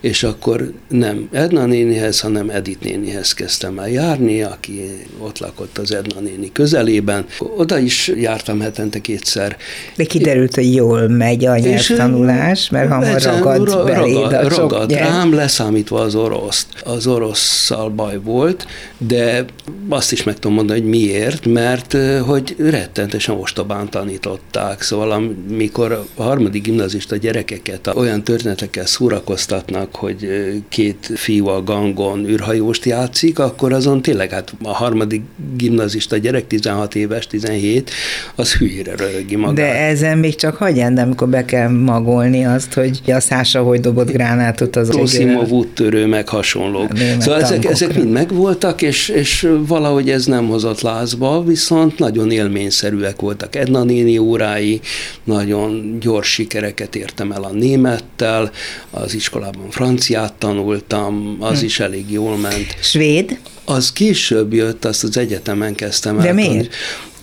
És 0.00 0.22
akkor 0.22 0.72
nem 0.88 1.28
Edna 1.32 1.64
nénihez, 1.64 2.20
hanem 2.20 2.50
Edith 2.50 2.84
nénihez 2.84 3.32
kezdtem 3.32 3.78
el 3.78 3.88
járni, 3.88 4.42
aki 4.42 4.80
ott 5.18 5.38
lakott 5.38 5.78
az 5.78 5.92
Edna 5.92 6.20
néni 6.20 6.52
közelében. 6.52 7.24
Oda 7.56 7.78
is 7.78 8.12
jártam 8.16 8.60
hetente 8.60 9.00
kétszer. 9.00 9.56
De 9.96 10.04
kiderült, 10.04 10.54
hogy 10.54 10.74
jól 10.74 11.08
megy 11.08 11.44
a 11.44 11.58
nyelvtanulás, 11.58 12.70
mert 12.70 12.90
hamar 12.90 13.22
ragad 13.22 13.68
ra- 13.68 13.84
beléd 13.84 14.16
a 14.16 14.30
ragad, 14.30 14.56
ragad 14.56 14.92
rám, 14.92 15.34
leszámítva 15.34 16.00
az 16.00 16.14
oroszt. 16.14 16.66
Az 16.84 17.06
orosszal 17.06 17.90
baj 17.90 18.18
volt, 18.22 18.66
de 18.98 19.44
azt 19.88 20.12
is 20.12 20.22
meg 20.22 20.34
tudom 20.34 20.56
mondani, 20.56 20.80
hogy 20.80 20.88
miért, 20.88 21.46
mert 21.46 21.96
hogy 22.26 22.56
rettentesen 22.58 23.34
ostobán 23.34 23.90
tanították. 23.90 24.82
Szóval 24.82 25.10
amikor 25.10 25.92
a 25.92 26.22
harmadik 26.22 26.62
gimnazista 26.62 27.16
gyerekeket 27.16 27.85
olyan 27.94 28.24
történetekkel 28.24 28.86
szórakoztatnak, 28.86 29.94
hogy 29.94 30.28
két 30.68 31.10
fiú 31.14 31.46
a 31.46 31.62
gangon 31.62 32.28
űrhajóst 32.28 32.84
játszik, 32.84 33.38
akkor 33.38 33.72
azon 33.72 34.02
tényleg 34.02 34.30
hát 34.30 34.54
a 34.62 34.74
harmadik 34.74 35.22
gimnazista 35.56 36.16
gyerek, 36.16 36.46
16 36.46 36.94
éves, 36.94 37.26
17, 37.26 37.90
az 38.34 38.54
hülyére 38.54 38.94
röhögi 38.96 39.36
magát. 39.36 39.54
De 39.54 39.74
ezen 39.74 40.18
még 40.18 40.34
csak 40.34 40.56
hagyján, 40.56 40.94
de 40.94 41.00
amikor 41.00 41.28
be 41.28 41.44
kell 41.44 41.68
magolni 41.68 42.44
azt, 42.44 42.72
hogy 42.72 43.00
a 43.06 43.20
szása 43.20 43.62
hogy 43.62 43.80
dobott 43.80 44.10
gránátot 44.10 44.76
az 44.76 44.88
Tosimov 44.88 45.50
úttörő, 45.50 46.06
meg 46.06 46.28
hasonlók. 46.28 46.90
Szóval 47.18 47.42
ezek, 47.42 47.64
ezek 47.64 47.94
mind 47.94 48.10
megvoltak, 48.10 48.82
és, 48.82 49.08
és 49.08 49.48
valahogy 49.66 50.10
ez 50.10 50.26
nem 50.26 50.46
hozott 50.46 50.80
lázba, 50.80 51.42
viszont 51.42 51.98
nagyon 51.98 52.30
élményszerűek 52.30 53.20
voltak 53.20 53.56
Edna 53.56 53.84
néni 53.84 54.18
órái, 54.18 54.80
nagyon 55.24 55.96
gyors 56.00 56.32
sikereket 56.32 56.96
értem 56.96 57.32
el 57.32 57.42
a 57.42 57.52
német 57.52 57.65
némettel, 57.66 58.50
az 58.90 59.14
iskolában 59.14 59.70
franciát 59.70 60.32
tanultam, 60.32 61.36
az 61.40 61.58
hm. 61.58 61.64
is 61.64 61.80
elég 61.80 62.10
jól 62.10 62.36
ment. 62.36 62.76
Svéd? 62.80 63.38
Az 63.64 63.92
később 63.92 64.52
jött, 64.52 64.84
azt 64.84 65.04
az 65.04 65.16
egyetemen 65.16 65.74
kezdtem 65.74 66.18
De 66.18 66.26
el. 66.26 66.34
miért? 66.34 66.74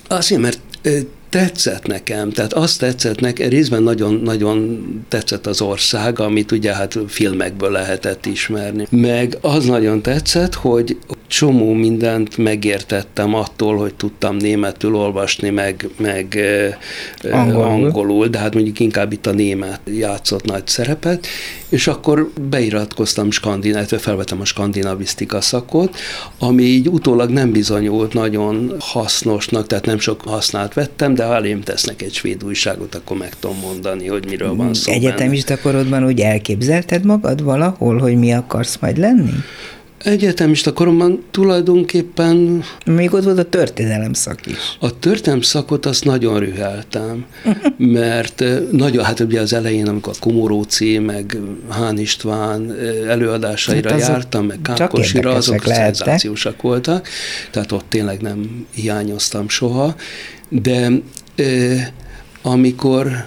Azért, 0.07 0.41
mert 0.41 0.59
tetszett 1.33 1.87
nekem, 1.87 2.29
tehát 2.29 2.53
azt 2.53 2.79
tetszett 2.79 3.19
nekem, 3.19 3.49
részben 3.49 3.83
nagyon-nagyon 3.83 4.83
tetszett 5.07 5.45
az 5.45 5.61
ország, 5.61 6.19
amit 6.19 6.51
ugye 6.51 6.73
hát 6.73 6.97
filmekből 7.07 7.71
lehetett 7.71 8.25
ismerni. 8.25 8.87
Meg 8.89 9.37
az 9.41 9.65
nagyon 9.65 10.01
tetszett, 10.01 10.53
hogy 10.53 10.97
csomó 11.27 11.73
mindent 11.73 12.37
megértettem 12.37 13.33
attól, 13.33 13.77
hogy 13.77 13.93
tudtam 13.93 14.35
németül 14.35 14.95
olvasni, 14.95 15.49
meg, 15.49 15.89
meg 15.97 16.39
angolul. 17.31 17.63
angolul, 17.63 18.27
de 18.27 18.37
hát 18.37 18.53
mondjuk 18.53 18.79
inkább 18.79 19.11
itt 19.11 19.25
a 19.25 19.31
német 19.31 19.79
játszott 19.85 20.45
nagy 20.45 20.67
szerepet, 20.67 21.27
és 21.69 21.87
akkor 21.87 22.31
beiratkoztam 22.49 23.31
skandináv, 23.31 23.87
felvettem 23.87 24.41
a 24.41 24.45
skandinavisztika 24.45 25.41
szakot, 25.41 25.95
ami 26.39 26.63
így 26.63 26.87
utólag 26.87 27.29
nem 27.29 27.51
bizonyult 27.51 28.13
nagyon 28.13 28.75
hasznosnak, 28.79 29.67
tehát 29.67 29.85
nem 29.85 29.99
sok 29.99 30.21
hasznát 30.21 30.73
vettem, 30.73 31.13
de 31.13 31.22
ha 31.25 31.35
elém 31.35 31.61
tesznek 31.61 32.01
egy 32.01 32.13
svéd 32.13 32.43
újságot, 32.43 32.95
akkor 32.95 33.17
meg 33.17 33.39
tudom 33.39 33.57
mondani, 33.59 34.07
hogy 34.07 34.25
miről 34.25 34.55
van 34.55 34.73
szó. 34.73 34.91
Egyetemista 34.91 35.57
korodban 35.57 36.05
úgy 36.05 36.19
elképzelted 36.19 37.05
magad 37.05 37.43
valahol, 37.43 37.97
hogy 37.97 38.17
mi 38.17 38.33
akarsz 38.33 38.77
majd 38.79 38.97
lenni? 38.97 39.31
Egyetemista 40.03 40.73
koromban 40.73 41.23
tulajdonképpen... 41.31 42.63
Még 42.85 43.13
ott 43.13 43.23
volt 43.23 43.37
a 43.37 43.49
történelem 43.49 44.13
szak 44.13 44.45
is. 44.45 44.77
A 44.79 44.99
történelem 44.99 45.41
szakot 45.41 45.85
azt 45.85 46.05
nagyon 46.05 46.39
rüheltem, 46.39 47.25
mert 47.77 48.43
nagyon, 48.71 49.03
hát 49.03 49.19
ugye 49.19 49.41
az 49.41 49.53
elején, 49.53 49.87
amikor 49.87 50.13
a 50.15 50.23
Komoróci, 50.23 50.97
meg 50.97 51.37
Hán 51.69 51.97
István 51.97 52.75
előadásaira 53.07 53.89
hát 53.89 53.99
jártam, 53.99 54.45
meg 54.45 54.59
Kákosira, 54.61 55.33
azok 55.33 55.65
lehettek. 55.65 55.95
szenzációsak 55.95 56.61
voltak, 56.61 57.07
tehát 57.51 57.71
ott 57.71 57.85
tényleg 57.89 58.21
nem 58.21 58.65
hiányoztam 58.73 59.49
soha, 59.49 59.95
de 60.49 60.91
amikor 62.41 63.25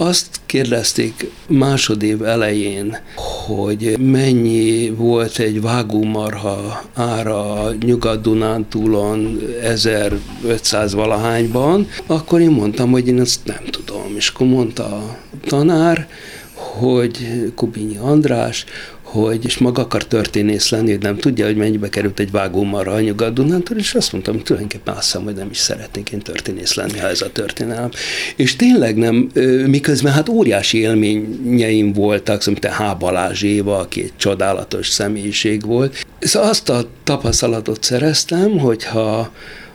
azt 0.00 0.40
kérdezték 0.46 1.30
másodév 1.48 2.22
elején, 2.22 2.98
hogy 3.46 3.98
mennyi 3.98 4.90
volt 4.90 5.38
egy 5.38 5.60
vágómarha 5.60 6.82
ára 6.94 7.72
Nyugat-Dunántúlon 7.80 9.40
1500 9.62 10.92
valahányban, 10.92 11.88
akkor 12.06 12.40
én 12.40 12.50
mondtam, 12.50 12.90
hogy 12.90 13.08
én 13.08 13.20
ezt 13.20 13.40
nem 13.44 13.64
tudom. 13.70 14.12
És 14.16 14.28
akkor 14.28 14.46
mondta 14.46 14.84
a 14.84 15.18
tanár, 15.46 16.08
hogy 16.54 17.28
Kubinyi 17.54 17.96
András, 17.96 18.64
hogy 19.10 19.44
és 19.44 19.58
maga 19.58 19.82
akar 19.82 20.04
történész 20.04 20.70
lenni, 20.70 20.90
hogy 20.90 21.02
nem 21.02 21.16
tudja, 21.16 21.46
hogy 21.46 21.56
mennyibe 21.56 21.88
került 21.88 22.18
egy 22.18 22.30
vágómarra 22.30 22.92
a 22.92 23.00
nyugat 23.00 23.32
Dunántól, 23.32 23.76
és 23.76 23.94
azt 23.94 24.12
mondtam, 24.12 24.34
hogy 24.34 24.42
tulajdonképpen 24.42 24.94
azt 24.94 25.04
hiszem, 25.04 25.24
hogy 25.24 25.34
nem 25.34 25.50
is 25.50 25.56
szeretnék 25.56 26.10
én 26.10 26.18
történész 26.18 26.74
lenni, 26.74 26.98
ha 26.98 27.08
ez 27.08 27.22
a 27.22 27.32
történelem. 27.32 27.90
És 28.36 28.56
tényleg 28.56 28.96
nem, 28.96 29.30
miközben 29.66 30.12
hát 30.12 30.28
óriási 30.28 30.78
élményeim 30.78 31.92
voltak, 31.92 32.42
szóval 32.42 32.60
te 32.60 32.74
H. 32.74 32.98
Balázs 32.98 33.42
Éva, 33.42 33.78
aki 33.78 34.02
egy 34.02 34.12
csodálatos 34.16 34.88
személyiség 34.88 35.66
volt. 35.66 36.06
Szóval 36.18 36.48
azt 36.48 36.68
a 36.68 36.88
tapasztalatot 37.04 37.82
szereztem, 37.82 38.58
hogyha 38.58 39.32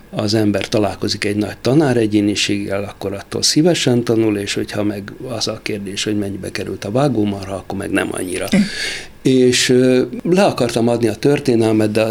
az 0.09 0.33
ember 0.33 0.67
találkozik 0.67 1.25
egy 1.25 1.35
nagy 1.35 1.57
tanár 1.57 1.97
egyéniséggel, 1.97 2.83
akkor 2.83 3.13
attól 3.13 3.41
szívesen 3.41 4.03
tanul, 4.03 4.37
és 4.37 4.53
hogyha 4.53 4.83
meg 4.83 5.11
az 5.29 5.47
a 5.47 5.59
kérdés, 5.63 6.03
hogy 6.03 6.17
mennyibe 6.17 6.51
került 6.51 6.85
a 6.85 6.91
vágómarha, 6.91 7.55
akkor 7.55 7.77
meg 7.77 7.89
nem 7.89 8.07
annyira. 8.11 8.47
És 9.23 9.73
le 10.23 10.43
akartam 10.43 10.87
adni 10.87 11.07
a 11.07 11.15
történelmet, 11.15 11.91
de 11.91 12.05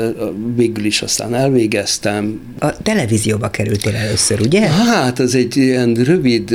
végül 0.57 0.85
is 0.85 1.03
aztán 1.03 1.35
elvégeztem. 1.35 2.41
A 2.59 2.83
televízióba 2.83 3.51
kerültél 3.51 3.95
először, 3.95 4.41
ugye? 4.41 4.61
Hát, 4.61 5.21
ez 5.21 5.35
egy 5.35 5.57
ilyen 5.57 5.95
rövid, 5.95 6.51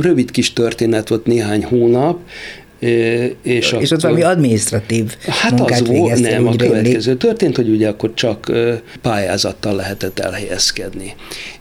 rövid 0.00 0.30
kis 0.30 0.52
történet 0.52 1.08
volt, 1.08 1.26
néhány 1.26 1.64
hónap, 1.64 2.18
És, 2.84 3.32
és 3.42 3.72
akkor, 3.72 3.92
ott 3.92 4.00
valami 4.00 4.22
adminisztratív 4.22 5.16
Hát 5.26 5.60
az 5.60 5.86
volt, 5.86 6.20
nem, 6.20 6.46
a 6.46 6.56
következő 6.56 6.98
rémlik. 6.98 7.18
történt, 7.18 7.56
hogy 7.56 7.68
ugye 7.68 7.88
akkor 7.88 8.14
csak 8.14 8.52
pályázattal 9.02 9.74
lehetett 9.74 10.18
elhelyezkedni 10.18 11.14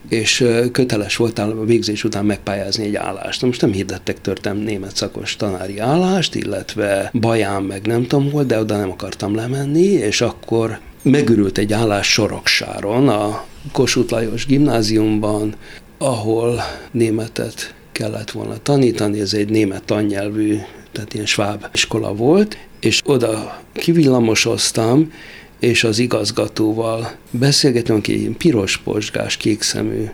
és 0.09 0.45
köteles 0.71 1.15
voltál 1.15 1.49
a 1.49 1.65
végzés 1.65 2.03
után 2.03 2.25
megpályázni 2.25 2.85
egy 2.85 2.95
állást. 2.95 3.41
Na 3.41 3.47
most 3.47 3.61
nem 3.61 3.71
hirdettek 3.71 4.21
törtem 4.21 4.57
német 4.57 4.95
szakos 4.95 5.35
tanári 5.35 5.79
állást, 5.79 6.35
illetve 6.35 7.09
baján 7.13 7.63
meg 7.63 7.85
nem 7.85 8.07
tudom 8.07 8.31
hol, 8.31 8.43
de 8.43 8.59
oda 8.59 8.77
nem 8.77 8.91
akartam 8.91 9.35
lemenni, 9.35 9.85
és 9.85 10.21
akkor 10.21 10.79
megürült 11.01 11.57
egy 11.57 11.73
állás 11.73 12.11
Soroksáron, 12.11 13.09
a 13.09 13.43
Kossuth 13.71 14.11
Lajos 14.11 14.45
gimnáziumban, 14.45 15.55
ahol 15.97 16.61
németet 16.91 17.73
kellett 17.91 18.31
volna 18.31 18.57
tanítani, 18.57 19.19
ez 19.19 19.33
egy 19.33 19.49
német 19.49 19.83
tannyelvű, 19.83 20.57
tehát 20.93 21.13
ilyen 21.13 21.25
sváb 21.25 21.65
iskola 21.73 22.13
volt, 22.13 22.57
és 22.79 23.01
oda 23.05 23.61
kivillamosoztam, 23.73 25.11
és 25.59 25.83
az 25.83 25.99
igazgatóval 25.99 27.11
beszélgettem, 27.31 27.95
aki 27.95 28.13
egy 28.13 28.35
piros 28.37 28.77
posgás, 28.77 29.37
kékszemű 29.37 30.05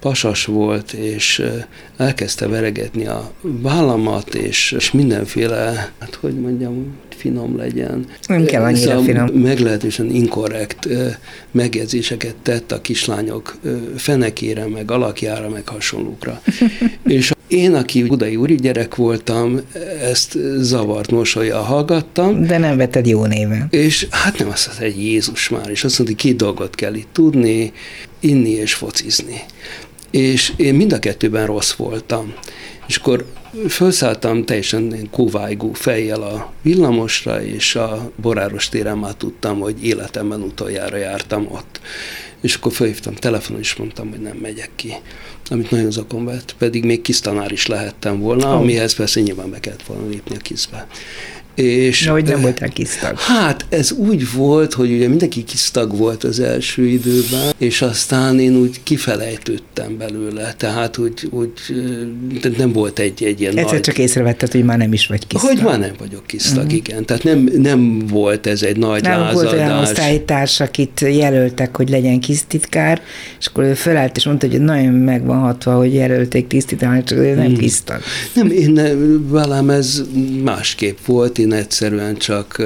pasas 0.00 0.44
volt, 0.44 0.92
és 0.92 1.42
elkezdte 1.96 2.48
veregetni 2.48 3.06
a 3.06 3.32
vállamat, 3.40 4.34
és, 4.34 4.72
és 4.72 4.90
mindenféle, 4.92 5.92
hát 5.98 6.14
hogy 6.14 6.40
mondjam, 6.40 6.96
finom 7.16 7.56
legyen. 7.56 8.06
Nem 8.26 8.44
kell 8.44 8.62
annyira 8.62 8.90
szóval 8.90 9.04
finom. 9.04 9.26
Meglehetősen 9.26 10.10
inkorrekt 10.10 10.88
megjegyzéseket 11.50 12.34
tett 12.42 12.72
a 12.72 12.80
kislányok 12.80 13.56
fenekére, 13.96 14.66
meg 14.66 14.90
alakjára, 14.90 15.48
meg 15.48 15.68
hasonlókra. 15.68 16.42
és 17.04 17.32
én, 17.48 17.74
aki 17.74 18.02
budai 18.02 18.36
úri 18.36 18.54
gyerek 18.54 18.94
voltam, 18.94 19.60
ezt 20.02 20.38
zavart 20.58 21.10
mosolya 21.10 21.58
hallgattam. 21.58 22.46
De 22.46 22.58
nem 22.58 22.76
vetted 22.76 23.06
jó 23.06 23.24
néven. 23.24 23.66
És 23.70 24.06
hát 24.10 24.38
nem 24.38 24.48
azt 24.48 24.66
mondta, 24.66 24.84
egy 24.84 25.02
Jézus 25.02 25.48
már, 25.48 25.70
és 25.70 25.84
azt 25.84 25.98
mondta, 25.98 26.16
két 26.16 26.36
dolgot 26.36 26.74
kell 26.74 26.94
itt 26.94 27.08
tudni, 27.12 27.72
inni 28.20 28.50
és 28.50 28.74
focizni. 28.74 29.40
És 30.10 30.52
én 30.56 30.74
mind 30.74 30.92
a 30.92 30.98
kettőben 30.98 31.46
rossz 31.46 31.72
voltam. 31.72 32.34
És 32.86 32.96
akkor 32.96 33.26
felszálltam 33.68 34.44
teljesen 34.44 35.08
kóvájgó 35.10 35.72
fejjel 35.72 36.22
a 36.22 36.52
villamosra, 36.62 37.42
és 37.42 37.74
a 37.74 38.10
Boráros 38.16 38.68
téren 38.68 38.98
már 38.98 39.14
tudtam, 39.14 39.60
hogy 39.60 39.84
életemben 39.84 40.42
utoljára 40.42 40.96
jártam 40.96 41.46
ott. 41.50 41.80
És 42.40 42.54
akkor 42.54 42.72
felhívtam 42.72 43.14
telefonon, 43.14 43.60
és 43.60 43.76
mondtam, 43.76 44.10
hogy 44.10 44.20
nem 44.20 44.36
megyek 44.36 44.70
ki 44.76 44.92
amit 45.50 45.70
nagyon 45.70 45.90
zakon 45.90 46.24
vett, 46.24 46.54
pedig 46.58 46.84
még 46.84 47.00
kis 47.02 47.20
tanár 47.20 47.52
is 47.52 47.66
lehettem 47.66 48.20
volna, 48.20 48.46
oh. 48.46 48.60
amihez 48.60 48.94
persze 48.94 49.20
nyilván 49.20 49.50
be 49.50 49.60
kellett 49.60 49.82
volna 49.82 50.08
lépni 50.08 50.36
a 50.36 50.38
kizbe. 50.38 50.86
És, 51.56 52.04
Na, 52.04 52.12
hogy 52.12 52.24
nem 52.24 52.40
voltál 52.40 52.68
kisztag. 52.68 53.18
Hát 53.18 53.66
ez 53.68 53.92
úgy 53.92 54.32
volt, 54.32 54.72
hogy 54.72 54.92
ugye 54.92 55.08
mindenki 55.08 55.44
kisztag 55.44 55.96
volt 55.96 56.24
az 56.24 56.40
első 56.40 56.86
időben, 56.86 57.52
és 57.58 57.82
aztán 57.82 58.40
én 58.40 58.56
úgy 58.56 58.80
kifelejtődtem 58.82 59.96
belőle, 59.98 60.54
tehát 60.56 60.98
úgy, 60.98 61.28
úgy 61.30 61.50
nem 62.56 62.72
volt 62.72 62.98
egy, 62.98 63.24
egy 63.24 63.40
ilyen 63.40 63.56
Egyszer 63.56 63.72
nagy... 63.72 63.80
csak 63.80 63.98
észrevetted, 63.98 64.52
hogy 64.52 64.64
már 64.64 64.78
nem 64.78 64.92
is 64.92 65.06
vagy 65.06 65.26
kisztag. 65.26 65.50
Hogy 65.50 65.62
már 65.64 65.78
nem 65.78 65.94
vagyok 65.98 66.26
kisztag, 66.26 66.64
uh-huh. 66.64 66.74
igen. 66.74 67.04
Tehát 67.04 67.24
nem, 67.24 67.48
nem 67.56 68.06
volt 68.06 68.46
ez 68.46 68.62
egy 68.62 68.76
nagy 68.76 69.02
nem 69.02 69.18
lázadás. 69.18 69.34
volt 69.34 69.52
olyan 69.52 69.78
osztálytárs, 69.78 70.60
akit 70.60 71.00
jelöltek, 71.00 71.76
hogy 71.76 71.88
legyen 71.88 72.20
kisztitkár, 72.20 73.02
és 73.38 73.46
akkor 73.46 73.64
ő 73.64 73.74
fölállt 73.74 74.16
és 74.16 74.24
mondta, 74.24 74.48
hogy 74.48 74.60
nagyon 74.60 74.92
meg 74.92 75.24
van 75.24 75.38
hatva, 75.38 75.74
hogy 75.74 75.94
jelölték 75.94 76.46
tisztítani, 76.46 77.04
csak 77.04 77.18
ő 77.18 77.34
nem 77.34 77.44
hmm. 77.44 77.56
kisztag. 77.56 78.00
Nem, 78.32 78.50
én 78.50 78.74
velem 79.28 79.70
ez 79.70 80.02
másképp 80.42 80.96
volt, 81.06 81.38
én 81.38 81.45
egyszerűen 81.52 82.16
csak 82.16 82.62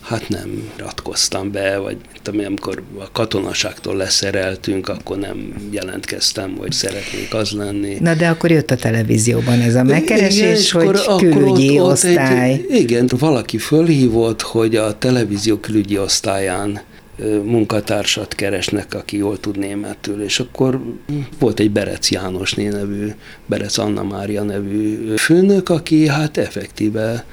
hát 0.00 0.28
nem 0.28 0.70
ratkoztam 0.76 1.52
be, 1.52 1.78
vagy 1.78 1.96
tudom, 2.22 2.46
amikor 2.46 2.82
a 2.98 3.12
katonaságtól 3.12 3.96
leszereltünk, 3.96 4.88
akkor 4.88 5.18
nem 5.18 5.54
jelentkeztem, 5.70 6.56
hogy 6.58 6.72
szeretnék 6.72 7.34
az 7.34 7.50
lenni. 7.50 7.96
Na 8.00 8.14
de 8.14 8.28
akkor 8.28 8.50
jött 8.50 8.70
a 8.70 8.76
televízióban 8.76 9.60
ez 9.60 9.74
a 9.74 9.82
megkeresés, 9.82 10.72
igen, 10.72 10.86
hogy 10.86 11.00
akkor, 11.06 11.28
külügyi 11.28 11.80
ott, 11.80 11.90
osztály. 11.90 12.52
Ott 12.52 12.70
egy, 12.70 12.80
igen, 12.80 13.08
valaki 13.18 13.58
fölhívott, 13.58 14.40
hogy 14.40 14.76
a 14.76 14.98
televízió 14.98 15.56
külügyi 15.56 15.98
osztályán 15.98 16.80
munkatársat 17.44 18.34
keresnek, 18.34 18.94
aki 18.94 19.16
jól 19.16 19.40
tud 19.40 19.58
németül, 19.58 20.22
és 20.22 20.40
akkor 20.40 20.80
volt 21.38 21.60
egy 21.60 21.70
Berec 21.70 22.10
János 22.10 22.54
nevű, 22.54 23.14
Berec 23.46 23.78
Anna 23.78 24.02
Mária 24.02 24.42
nevű 24.42 25.14
főnök, 25.16 25.68
aki 25.68 26.08
hát 26.08 26.36
effektíve 26.36 27.24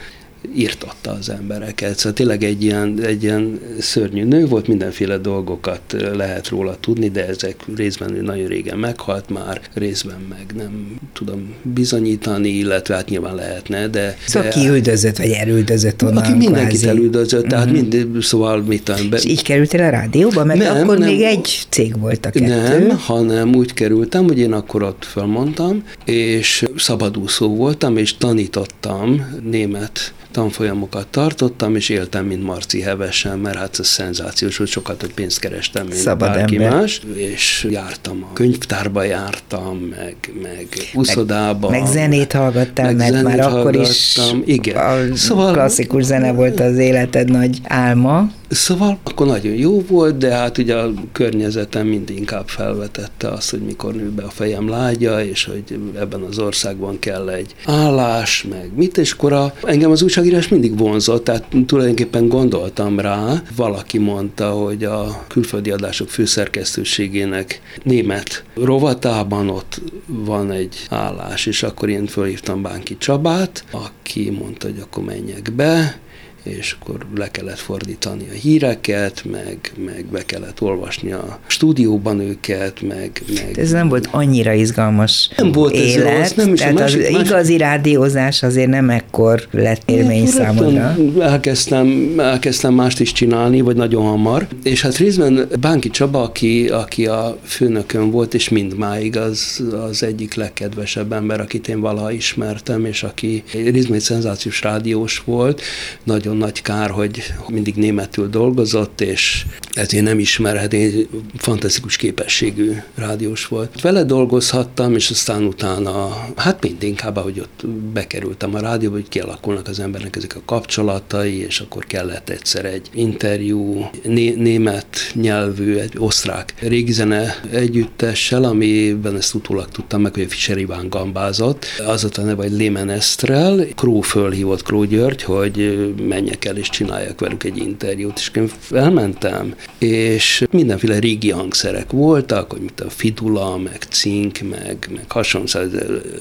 írtatta 0.56 1.12
az 1.12 1.30
embereket. 1.30 1.98
Szóval 1.98 2.14
tényleg 2.14 2.44
egy 2.44 2.64
ilyen, 2.64 3.00
egy 3.02 3.24
ilyen 3.24 3.60
szörnyű 3.80 4.24
nő 4.24 4.46
volt, 4.46 4.68
mindenféle 4.68 5.18
dolgokat 5.18 5.96
lehet 6.14 6.48
róla 6.48 6.78
tudni, 6.80 7.10
de 7.10 7.28
ezek 7.28 7.56
részben 7.76 8.20
nagyon 8.22 8.48
régen 8.48 8.78
meghalt 8.78 9.30
már, 9.30 9.62
részben 9.74 10.20
meg 10.30 10.46
nem 10.56 11.00
tudom 11.14 11.54
bizonyítani, 11.62 12.50
illetve 12.50 12.96
hát 12.96 13.10
nyilván 13.10 13.36
lehetne, 13.36 13.88
de... 13.88 14.18
Szóval 14.28 14.50
de, 14.50 14.60
ki 14.60 14.68
üldözött, 14.68 15.18
vagy 15.18 15.32
elüldözött 15.32 16.04
onnan 16.04 16.18
Aki 16.18 16.34
mindenkit 16.34 16.80
kvázi. 16.80 16.88
elüldözött, 16.88 17.48
tehát 17.48 17.66
uh-huh. 17.66 17.90
mind, 17.90 18.24
szóval 18.24 18.62
mit 18.62 18.84
tudom... 18.84 19.10
Be... 19.10 19.18
És 19.18 19.26
így 19.26 19.44
kerültél 19.44 19.82
a 19.82 19.90
rádióba? 19.90 20.44
Mert 20.44 20.60
nem, 20.60 20.82
akkor 20.82 20.98
nem, 20.98 21.10
még 21.10 21.22
egy 21.22 21.66
cég 21.70 22.00
volt 22.00 22.26
a 22.26 22.30
kettő. 22.30 22.48
Nem, 22.48 22.98
hanem 22.98 23.56
úgy 23.56 23.74
kerültem, 23.74 24.24
hogy 24.24 24.40
én 24.40 24.54
akkor 24.54 24.84
ott 24.84 25.06
felmondtam, 25.06 25.84
és 26.06 26.66
szabadúszó 26.76 27.56
voltam, 27.56 27.98
és 27.98 28.18
tanítottam 28.18 29.40
német 29.44 30.14
tanfolyamokat 30.34 31.08
tartottam, 31.08 31.76
és 31.76 31.89
éltem, 31.89 32.26
mint 32.26 32.43
Marci 32.43 32.82
Hevesen, 32.82 33.39
mert 33.39 33.58
hát 33.58 33.80
ez 33.80 33.88
szenzációs, 33.88 34.58
hogy 34.58 34.67
sokat 34.67 35.02
hogy 35.02 35.13
pénzt 35.13 35.39
kerestem, 35.39 35.86
mint 35.86 36.00
Szabad 36.00 36.30
bárki 36.30 36.56
ember. 36.56 36.80
más, 36.80 37.02
és 37.15 37.67
jártam 37.69 38.28
a 38.30 38.34
könyvtárba 38.34 39.04
jártam, 39.04 39.78
meg, 39.78 40.15
meg 40.41 40.67
uszodába. 40.93 41.69
Meg, 41.69 41.82
meg 41.82 41.91
zenét 41.91 42.32
hallgattál, 42.32 42.86
meg 42.86 42.96
mert 42.96 43.24
már 43.24 43.39
akkor 43.39 43.76
is 43.76 44.19
igen. 44.46 44.76
a 44.78 45.15
szóval, 45.15 45.54
klasszikus 45.54 46.04
zene 46.04 46.32
volt 46.32 46.60
az 46.60 46.78
életed 46.78 47.30
nagy 47.30 47.60
álma. 47.63 48.32
Szóval 48.54 49.00
akkor 49.04 49.28
nagyon 49.28 49.54
jó 49.54 49.82
volt, 49.82 50.18
de 50.18 50.34
hát 50.34 50.58
ugye 50.58 50.76
a 50.76 50.94
környezetem 51.12 51.88
mindig 51.88 52.18
inkább 52.18 52.48
felvetette 52.48 53.28
azt, 53.28 53.50
hogy 53.50 53.60
mikor 53.62 53.94
nő 53.94 54.10
be 54.10 54.24
a 54.24 54.30
fejem 54.30 54.70
lágya, 54.70 55.24
és 55.24 55.46
hogy 55.46 55.80
ebben 56.00 56.22
az 56.22 56.39
országban 56.39 57.00
kell 57.00 57.30
egy 57.30 57.56
állás, 57.66 58.46
meg 58.50 58.72
mit, 58.76 58.98
és 58.98 59.12
akkor 59.12 59.34
a, 59.34 59.54
engem 59.63 59.92
az 59.92 60.02
újságírás 60.02 60.48
mindig 60.48 60.78
vonzott, 60.78 61.24
tehát 61.24 61.46
tulajdonképpen 61.66 62.28
gondoltam 62.28 63.00
rá, 63.00 63.42
valaki 63.56 63.98
mondta, 63.98 64.50
hogy 64.50 64.84
a 64.84 65.26
külföldi 65.28 65.72
adások 65.72 66.10
főszerkesztőségének 66.10 67.62
német 67.84 68.44
rovatában 68.56 69.50
ott 69.50 69.82
van 70.06 70.52
egy 70.52 70.86
állás, 70.89 71.46
és 71.46 71.63
akkor 71.63 71.89
én 71.89 72.06
fölhívtam 72.06 72.62
Bánki 72.62 72.98
Csabát, 72.98 73.63
aki 73.72 74.30
mondta, 74.30 74.68
hogy 74.68 74.80
akkor 74.80 75.04
menjek 75.04 75.52
be, 75.56 76.02
és 76.44 76.76
akkor 76.80 77.06
le 77.16 77.32
kellett 77.32 77.60
fordítani 77.60 78.28
a 78.30 78.34
híreket, 78.34 79.24
meg, 79.32 79.58
meg 79.86 80.06
be 80.12 80.26
kellett 80.26 80.62
olvasni 80.62 81.12
a 81.12 81.40
stúdióban 81.48 82.20
őket, 82.20 82.82
meg... 82.82 83.22
meg 83.36 83.60
ez 83.60 83.72
nem 83.72 83.90
volt 83.90 84.08
annyira 84.12 84.54
izgalmas 84.54 85.30
Nem 85.38 85.52
volt 85.52 85.74
élet, 85.74 86.08
ez 86.08 86.18
rossz, 86.18 86.34
nem 86.34 86.54
is 86.54 86.60
tehát 86.60 86.74
másik, 86.74 87.02
az 87.02 87.12
másik... 87.12 87.26
igazi 87.28 87.58
rádiózás 87.58 88.44
azért 88.44 88.70
nem 88.70 88.90
ekkor 88.90 89.48
lett 89.52 89.82
élmény 89.86 90.26
számodra. 90.26 90.96
Elkezdtem, 91.20 92.14
elkezdtem 92.20 92.74
mást 92.74 93.00
is 93.00 93.12
csinálni, 93.12 93.62
vagy 93.62 93.76
nagyon 93.76 94.04
hamar, 94.04 94.48
és 94.64 94.82
hát 94.82 94.98
részben 94.98 95.48
Bánki 95.60 95.90
Csaba, 95.90 96.22
aki, 96.22 96.68
aki 96.68 97.06
a 97.06 97.38
főnökön 97.44 98.12
volt, 98.12 98.34
és 98.34 98.50
mindmáig 98.50 99.18
az, 99.18 99.64
az 99.90 100.04
egyik 100.04 100.34
legkedvesebb 100.34 101.14
ember, 101.14 101.40
akit 101.40 101.68
én 101.68 101.80
valaha 101.80 102.12
ismertem, 102.12 102.86
és 102.86 103.04
aki 103.04 103.44
részben 103.52 103.96
egy 103.96 104.02
szenzációs 104.02 104.62
rádiós 104.62 105.22
volt, 105.26 105.62
nagyon 106.04 106.33
nagyon 106.34 106.52
nagy 106.52 106.62
kár, 106.62 106.89
hogy 106.89 107.34
mindig 107.48 107.76
németül 107.76 108.30
dolgozott, 108.30 109.02
és 109.02 109.46
ezért 109.74 110.04
nem 110.04 110.19
ismerhet, 110.19 110.74
egy 110.74 111.08
fantasztikus 111.38 111.96
képességű 111.96 112.72
rádiós 112.96 113.48
volt. 113.48 113.82
Vele 113.82 114.04
dolgozhattam, 114.04 114.96
és 114.96 115.10
aztán 115.10 115.43
utána, 115.43 116.26
hát 116.36 116.62
mind 116.62 116.84
inkább, 116.84 117.17
hogy 117.17 117.39
ott 117.39 117.67
bekerültem 117.93 118.56
a 118.56 118.60
rádióba, 118.60 118.96
hogy 118.96 119.10
kialakulnak 119.10 119.67
az 119.67 119.80
embernek 119.80 120.15
ezek 120.15 120.36
a 120.36 120.41
kapcsolatai, 120.46 121.46
és 121.46 121.60
akkor 121.60 121.86
kellett 121.86 122.30
egyszer 122.30 122.65
egy 122.65 122.89
interjú 122.93 123.89
né- 124.04 124.38
német 124.38 124.98
nyelvű, 125.13 125.76
egy 125.78 125.93
osztrák 125.98 126.54
régzene 126.60 127.39
együttessel, 127.52 128.43
amiben 128.43 129.15
ezt 129.15 129.34
utólag 129.34 129.67
tudtam 129.67 130.02
meg, 130.02 130.13
hogy 130.13 130.24
a 130.24 130.30
Fischer 130.30 130.58
Iván 130.58 130.89
gambázott. 130.89 131.65
Az 131.88 132.04
a 132.04 132.22
neve, 132.22 132.41
hogy 132.43 132.52
Lémen 132.52 132.89
Estrel, 132.89 133.65
Kró 133.76 134.02
fölhívott 134.02 134.63
Kró 134.63 134.84
György, 134.84 135.24
hogy 135.24 135.93
menj 136.08 136.23
menjek 136.24 136.46
el 136.46 136.58
és 136.58 136.70
csináljak 136.70 137.20
velük 137.20 137.44
egy 137.44 137.58
interjút, 137.58 138.18
és 138.18 138.32
én 138.36 138.50
elmentem, 138.72 139.56
és 139.78 140.44
mindenféle 140.52 141.00
régi 141.00 141.30
hangszerek 141.30 141.92
voltak, 141.92 142.52
hogy 142.52 142.60
mint 142.60 142.80
a 142.80 142.90
fidula, 142.90 143.58
meg 143.58 143.86
cink, 143.90 144.40
meg, 144.50 144.90
meg 144.96 145.06
hasonló, 145.08 145.48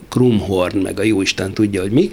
krumhorn, 0.08 0.78
meg 0.78 1.00
a 1.00 1.02
jóisten 1.02 1.54
tudja, 1.54 1.80
hogy 1.80 1.90
mi, 1.90 2.10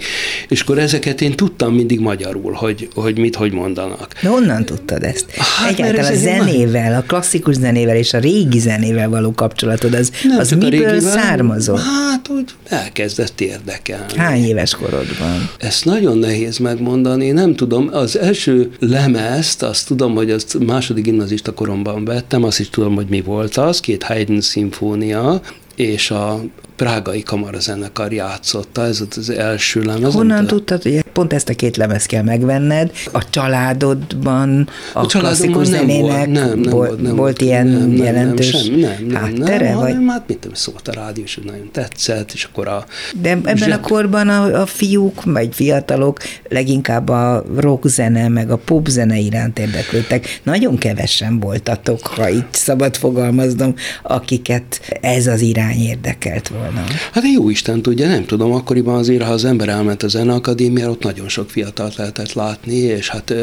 és 0.48 0.60
akkor 0.60 0.78
ezeket 0.78 1.20
én 1.20 1.36
tudtam 1.36 1.74
mindig 1.74 2.00
magyarul, 2.00 2.52
hogy, 2.52 2.88
hogy 2.94 3.18
mit, 3.18 3.34
hogy 3.34 3.52
mondanak. 3.52 4.14
De 4.22 4.28
honnan 4.28 4.64
tudtad 4.64 5.02
ezt? 5.02 5.30
Hát, 5.30 5.70
Egyáltalán 5.72 6.12
a 6.12 6.16
zenével, 6.16 6.94
a 6.94 7.02
klasszikus 7.02 7.54
zenével 7.54 7.96
és 7.96 8.12
a 8.12 8.18
régi 8.18 8.58
zenével 8.58 9.08
való 9.08 9.32
kapcsolatod, 9.32 9.94
az, 9.94 10.12
Nem 10.22 10.38
az 10.38 10.50
miből 10.50 10.70
régivel, 10.70 11.00
származott? 11.00 11.78
Hát, 11.80 12.28
úgy 12.28 12.50
elkezdett 12.64 13.40
érdekelni. 13.40 14.16
Hány 14.16 14.44
éves 14.44 14.74
korodban? 14.74 15.50
Ezt 15.58 15.84
nagyon 15.84 16.18
nehéz 16.18 16.58
megmondani, 16.58 17.30
nem 17.30 17.54
tudom. 17.54 17.79
Az 17.88 18.18
első 18.18 18.70
lemezt, 18.78 19.62
azt 19.62 19.86
tudom, 19.86 20.14
hogy 20.14 20.30
azt 20.30 20.58
második 20.58 21.04
gimnazista 21.04 21.54
koromban 21.54 22.04
vettem, 22.04 22.44
azt 22.44 22.60
is 22.60 22.70
tudom, 22.70 22.94
hogy 22.94 23.06
mi 23.08 23.20
volt 23.20 23.56
az, 23.56 23.80
két 23.80 24.02
Haydn 24.02 24.40
szimfónia, 24.40 25.40
és 25.76 26.10
a 26.10 26.40
prágai 26.80 27.22
kamarazenekar 27.22 28.12
játszotta, 28.12 28.84
ez 28.84 29.02
az 29.16 29.30
első 29.30 29.82
lemez. 29.82 30.12
Honnan 30.12 30.46
tudtad, 30.46 30.82
hogy 30.82 31.04
pont 31.12 31.32
ezt 31.32 31.48
a 31.48 31.54
két 31.54 31.76
lemez 31.76 32.06
kell 32.06 32.22
megvenned? 32.22 32.90
A 33.12 33.30
családodban, 33.30 34.68
a, 34.92 34.98
a 34.98 35.06
klasszikus 35.06 35.68
nem 35.68 35.80
zenének 35.80 36.16
volt, 36.16 36.26
nem, 36.26 36.58
nem 36.58 36.70
volt, 36.70 37.02
nem 37.02 37.16
volt 37.16 37.40
ilyen 37.40 37.66
nem, 37.66 37.88
nem, 37.88 37.96
jelentős 37.96 38.52
nem, 38.52 38.62
sem, 38.62 38.74
nem, 38.74 39.06
nem, 39.06 39.22
háttere? 39.22 39.68
Nem, 39.68 39.78
vagy? 39.78 39.96
hát 40.08 40.24
mit 40.26 40.38
tudom, 40.38 40.54
szólt 40.54 40.88
a 40.88 40.92
rádió, 40.92 41.24
és 41.24 41.38
nagyon 41.44 41.68
tetszett, 41.72 42.32
és 42.32 42.44
akkor 42.44 42.68
a... 42.68 42.84
De 43.20 43.30
ebben 43.30 43.56
zseb... 43.56 43.72
a 43.72 43.80
korban 43.80 44.28
a, 44.28 44.60
a 44.60 44.66
fiúk, 44.66 45.24
vagy 45.24 45.48
fiatalok 45.54 46.18
leginkább 46.48 47.08
a 47.08 47.44
rock 47.56 47.86
zene, 47.86 48.28
meg 48.28 48.50
a 48.50 48.56
pop 48.56 48.86
zene 48.86 49.18
iránt 49.18 49.58
érdeklődtek. 49.58 50.40
Nagyon 50.42 50.78
kevesen 50.78 51.40
voltatok, 51.40 52.06
ha 52.06 52.30
így 52.30 52.44
szabad 52.50 52.96
fogalmaznom, 52.96 53.74
akiket 54.02 54.80
ez 55.00 55.26
az 55.26 55.40
irány 55.40 55.80
érdekelt 55.80 56.48
volna 56.48 56.69
volna? 56.74 56.86
Hát 57.12 57.24
jó 57.34 57.50
Isten 57.50 57.82
tudja, 57.82 58.08
nem 58.08 58.24
tudom, 58.24 58.52
akkoriban 58.52 58.94
azért, 58.94 59.22
ha 59.22 59.32
az 59.32 59.44
ember 59.44 59.68
elment 59.68 60.02
a 60.02 60.08
zeneakadémiára, 60.08 60.90
ott 60.90 61.02
nagyon 61.02 61.28
sok 61.28 61.50
fiatalt 61.50 61.96
lehetett 61.96 62.32
látni, 62.32 62.74
és 62.74 63.08
hát 63.08 63.34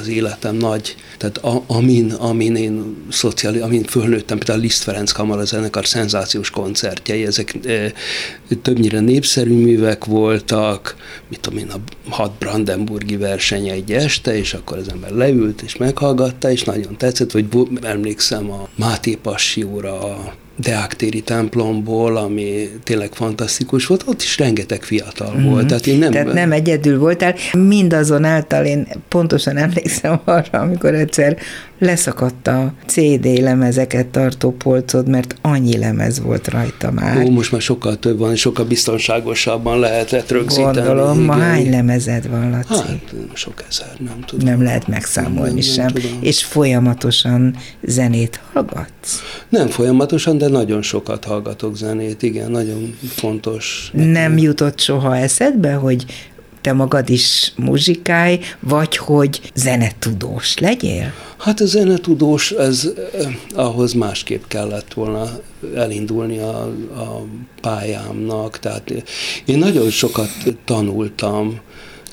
az 0.00 0.08
életem 0.08 0.56
nagy, 0.56 0.96
tehát 1.18 1.38
a, 1.38 1.62
amin, 1.66 2.12
amin 2.12 2.56
én 2.56 2.96
szociális, 3.08 3.60
amin 3.60 3.82
fölnőttem, 3.84 4.38
például 4.38 4.60
Liszt 4.60 4.82
Ferenc 4.82 5.12
Kamara 5.12 5.44
zenekar 5.44 5.86
szenzációs 5.86 6.50
koncertjei, 6.50 7.26
ezek 7.26 7.58
többnyire 8.62 9.00
népszerű 9.00 9.54
művek 9.54 10.04
voltak, 10.04 10.96
mit 11.28 11.40
tudom 11.40 11.58
én, 11.58 11.70
a 11.70 12.10
hat 12.10 12.32
Brandenburgi 12.38 13.16
verseny 13.16 13.68
egy 13.68 13.92
este, 13.92 14.36
és 14.36 14.54
akkor 14.54 14.78
az 14.78 14.88
ember 14.88 15.10
leült 15.10 15.62
és 15.62 15.76
meghallgatta, 15.76 16.50
és 16.50 16.62
nagyon 16.62 16.96
tetszett, 16.96 17.32
vagy 17.32 17.46
emlékszem 17.82 18.50
a 18.50 18.68
Máté 18.74 19.14
Passióra, 19.14 20.00
a 20.00 20.34
Deák 20.56 20.94
téri 20.94 21.20
templomból, 21.20 22.16
ami 22.16 22.70
tényleg 22.84 23.10
fantasztikus 23.12 23.86
volt, 23.86 24.04
ott 24.06 24.22
is 24.22 24.38
rengeteg 24.38 24.82
fiatal 24.82 25.34
mm-hmm. 25.34 25.48
volt. 25.50 25.66
Tehát, 25.66 25.86
én 25.86 25.98
nem... 25.98 26.10
Tehát 26.10 26.32
nem 26.32 26.52
egyedül 26.52 26.98
voltál, 26.98 27.34
mindazonáltal 27.52 28.64
én 28.64 28.86
pontosan 29.08 29.56
emlékszem 29.56 30.20
arra, 30.24 30.58
amikor 30.58 30.94
egyszer 30.94 31.36
leszakadt 31.82 32.46
a 32.46 32.72
CD 32.86 33.24
lemezeket 33.40 34.06
tartó 34.06 34.50
polcod, 34.50 35.08
mert 35.08 35.36
annyi 35.40 35.78
lemez 35.78 36.20
volt 36.20 36.48
rajta 36.48 36.90
már. 36.90 37.16
Ó, 37.24 37.30
most 37.30 37.52
már 37.52 37.60
sokkal 37.60 37.96
több 37.96 38.18
van, 38.18 38.36
sokkal 38.36 38.64
biztonságosabban 38.64 39.78
lehetett 39.78 40.30
rögzíteni. 40.30 40.74
Gondolom, 40.74 41.20
ma 41.20 41.32
hány 41.32 41.70
lemezed 41.70 42.28
van, 42.28 42.50
Laci? 42.50 42.82
Hát, 42.82 43.14
sok 43.32 43.64
ezer, 43.68 43.92
nem 43.98 44.20
tudom. 44.26 44.48
Nem 44.48 44.62
lehet 44.62 44.88
megszámolni 44.88 45.52
nem, 45.52 45.60
sem. 45.60 45.90
Nem 45.94 46.18
és 46.20 46.44
folyamatosan 46.44 47.56
zenét 47.82 48.40
hallgatsz? 48.52 49.20
Nem 49.48 49.68
folyamatosan, 49.68 50.38
de 50.42 50.48
nagyon 50.48 50.82
sokat 50.82 51.24
hallgatok 51.24 51.76
zenét, 51.76 52.22
igen, 52.22 52.50
nagyon 52.50 52.96
fontos. 53.08 53.90
Nem 53.92 54.38
jutott 54.38 54.80
soha 54.80 55.16
eszedbe, 55.16 55.72
hogy 55.74 56.04
te 56.60 56.72
magad 56.72 57.10
is 57.10 57.52
muzsikálj, 57.56 58.40
vagy 58.60 58.96
hogy 58.96 59.40
zenetudós 59.54 60.58
legyél? 60.58 61.12
Hát 61.38 61.60
a 61.60 61.66
zenetudós, 61.66 62.50
ez 62.50 62.88
eh, 63.12 63.34
ahhoz 63.54 63.92
másképp 63.92 64.42
kellett 64.48 64.92
volna 64.94 65.30
elindulni 65.74 66.38
a, 66.38 66.58
a 66.96 67.24
pályámnak, 67.60 68.58
tehát 68.58 68.90
én 69.44 69.58
nagyon 69.58 69.90
sokat 69.90 70.30
tanultam, 70.64 71.60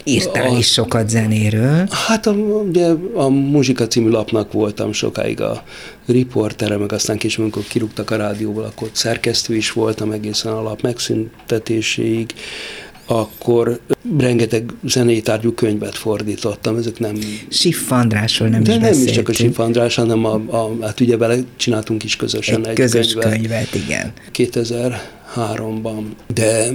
Írtál 0.04 0.50
a, 0.50 0.58
is 0.58 0.72
sokat 0.72 1.10
zenéről. 1.10 1.88
Hát 2.08 2.28
a, 2.28 2.32
ugye 2.32 2.88
a 3.14 3.30
Muzsika 3.30 3.88
című 3.88 4.10
lapnak 4.10 4.52
voltam 4.52 4.92
sokáig 4.92 5.42
a 5.42 5.64
riportere, 6.06 6.78
meg 6.78 6.92
aztán 6.92 7.18
később, 7.18 7.42
amikor 7.42 7.64
kirúgtak 7.64 8.12
a 8.12 8.16
rádióból, 8.16 8.64
akkor 8.64 8.90
szerkesztő 8.92 9.56
is 9.56 9.72
voltam 9.72 10.12
egészen 10.12 10.54
a 10.54 10.62
lap 10.62 10.82
megszüntetéséig 10.82 12.34
akkor 13.12 13.80
rengeteg 14.18 14.72
zenei 14.84 15.22
tárgyú 15.22 15.54
könyvet 15.54 15.98
fordítottam, 15.98 16.78
ezek 16.78 17.00
nem... 17.00 17.16
Siff 17.50 17.92
Andrásról 17.92 18.50
nem 18.50 18.64
De 18.64 18.74
is 18.74 18.80
nem 18.80 18.92
is 19.06 19.12
csak 19.12 19.30
a 19.30 19.34
Siff 19.34 19.60
András, 19.60 19.96
hanem 19.96 20.26
a, 20.26 20.34
a, 20.34 20.78
hát 20.82 21.00
ugye 21.00 21.18
vele 21.18 21.38
csináltunk 21.56 22.04
is 22.04 22.16
közösen 22.16 22.60
egy, 22.60 22.68
egy 22.68 22.76
közös 22.76 23.14
könyvet. 23.14 23.32
könyvet, 23.32 23.76
igen. 23.76 24.14
2000 24.32 25.19
háromban, 25.34 26.16
de 26.34 26.68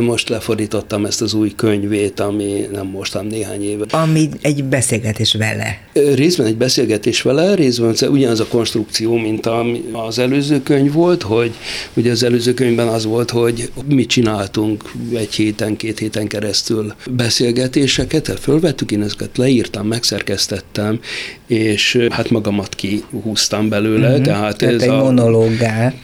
most 0.00 0.28
lefordítottam 0.28 1.04
ezt 1.04 1.22
az 1.22 1.34
új 1.34 1.52
könyvét, 1.54 2.20
ami 2.20 2.68
nem 2.72 2.86
most, 2.86 3.12
hanem 3.12 3.26
néhány 3.26 3.64
éve. 3.64 3.84
Ami 3.90 4.28
egy 4.40 4.64
beszélgetés 4.64 5.34
vele. 5.34 5.78
Részben 5.92 6.46
egy 6.46 6.56
beszélgetés 6.56 7.22
vele, 7.22 7.54
részben 7.54 7.94
ugyanaz 8.10 8.40
a 8.40 8.46
konstrukció, 8.46 9.16
mint 9.16 9.48
az 9.92 10.18
előző 10.18 10.62
könyv 10.62 10.92
volt, 10.92 11.22
hogy 11.22 11.54
ugye 11.94 12.10
az 12.10 12.22
előző 12.22 12.54
könyvben 12.54 12.88
az 12.88 13.04
volt, 13.04 13.30
hogy 13.30 13.70
mi 13.86 14.06
csináltunk 14.06 14.92
egy 15.14 15.34
héten, 15.34 15.76
két 15.76 15.98
héten 15.98 16.26
keresztül 16.26 16.94
beszélgetéseket, 17.10 18.38
fölvettük, 18.40 18.90
én 18.90 19.02
ezeket 19.02 19.36
leírtam, 19.36 19.86
megszerkesztettem, 19.86 21.00
és 21.46 22.06
hát 22.10 22.30
magamat 22.30 22.74
kihúztam 22.74 23.68
belőle, 23.68 24.08
mm-hmm. 24.08 24.22
tehát, 24.22 24.56
tehát 24.56 24.74
ez 24.74 24.82
egy 24.82 24.88
a... 24.88 25.02
monológál 25.02 25.94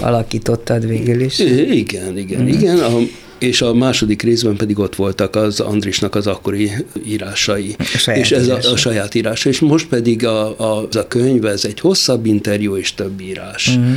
alakítottad 0.00 0.86
végül 0.86 1.20
is. 1.20 1.38
Igen, 1.38 2.18
igen, 2.18 2.42
mm. 2.42 2.46
igen. 2.46 2.78
A, 2.78 2.98
és 3.38 3.62
a 3.62 3.74
második 3.74 4.22
részben 4.22 4.56
pedig 4.56 4.78
ott 4.78 4.94
voltak 4.94 5.36
az 5.36 5.60
Andrisnak 5.60 6.14
az 6.14 6.26
akkori 6.26 6.70
írásai. 7.06 7.74
A 8.06 8.10
és 8.10 8.30
ez 8.30 8.48
a, 8.48 8.58
a 8.72 8.76
saját 8.76 9.14
írása. 9.14 9.48
És 9.48 9.58
most 9.60 9.88
pedig 9.88 10.26
a, 10.26 10.60
a, 10.60 10.86
az 10.88 10.96
a 10.96 11.08
könyv, 11.08 11.44
ez 11.44 11.64
egy 11.64 11.80
hosszabb 11.80 12.26
interjú 12.26 12.76
és 12.76 12.94
több 12.94 13.20
írás. 13.20 13.78
Mm. 13.78 13.94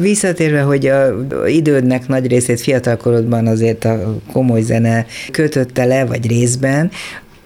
Visszatérve, 0.00 0.60
hogy 0.60 0.86
a 0.86 1.14
idődnek 1.46 2.08
nagy 2.08 2.26
részét 2.26 2.60
fiatalkorodban 2.60 3.46
azért 3.46 3.84
a 3.84 4.16
komoly 4.32 4.62
zene 4.62 5.06
kötötte 5.30 5.84
le, 5.84 6.04
vagy 6.04 6.26
részben, 6.26 6.90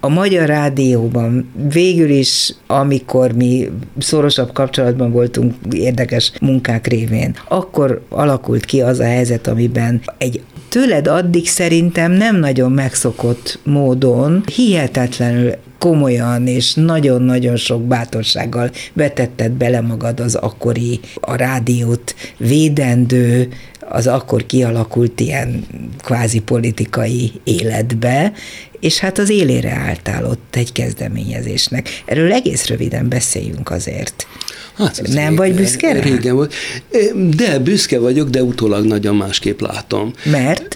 a 0.01 0.09
Magyar 0.09 0.47
Rádióban 0.47 1.51
végül 1.73 2.11
is, 2.11 2.55
amikor 2.67 3.33
mi 3.33 3.71
szorosabb 3.99 4.53
kapcsolatban 4.53 5.13
voltunk 5.13 5.55
érdekes 5.71 6.33
munkák 6.41 6.87
révén, 6.87 7.37
akkor 7.49 8.03
alakult 8.09 8.65
ki 8.65 8.81
az 8.81 8.99
a 8.99 9.05
helyzet, 9.05 9.47
amiben 9.47 10.01
egy 10.19 10.43
tőled 10.69 11.07
addig 11.07 11.49
szerintem 11.49 12.13
nem 12.13 12.37
nagyon 12.37 12.73
megszokott 12.73 13.59
módon 13.65 14.43
hihetetlenül 14.55 15.53
komolyan 15.79 16.47
és 16.47 16.75
nagyon-nagyon 16.75 17.57
sok 17.57 17.83
bátorsággal 17.83 18.71
vetetted 18.93 19.53
bele 19.53 19.81
magad 19.81 20.21
az 20.21 20.35
akkori 20.35 21.01
a 21.15 21.35
rádiót 21.35 22.15
védendő, 22.37 23.49
az 23.89 24.07
akkor 24.07 24.47
kialakult 24.47 25.21
ilyen 25.21 25.67
kvázi 26.05 26.39
politikai 26.39 27.33
életbe, 27.45 28.33
és 28.81 28.99
hát 28.99 29.19
az 29.19 29.31
élére 29.31 29.71
álltál 29.71 30.25
ott 30.25 30.57
egy 30.57 30.73
kezdeményezésnek. 30.73 32.03
Erről 32.05 32.33
egész 32.33 32.67
röviden 32.67 33.09
beszéljünk 33.09 33.71
azért. 33.71 34.27
Hát 34.77 35.01
Nem 35.03 35.13
régen, 35.13 35.37
vagy 35.37 35.55
büszke 35.55 35.93
rá? 35.93 36.01
Régen 36.01 36.35
volt. 36.35 36.55
De 37.37 37.59
büszke 37.59 37.99
vagyok, 37.99 38.29
de 38.29 38.43
utólag 38.43 38.85
nagyon 38.85 39.17
másképp 39.17 39.61
látom. 39.61 40.13
Mert? 40.25 40.75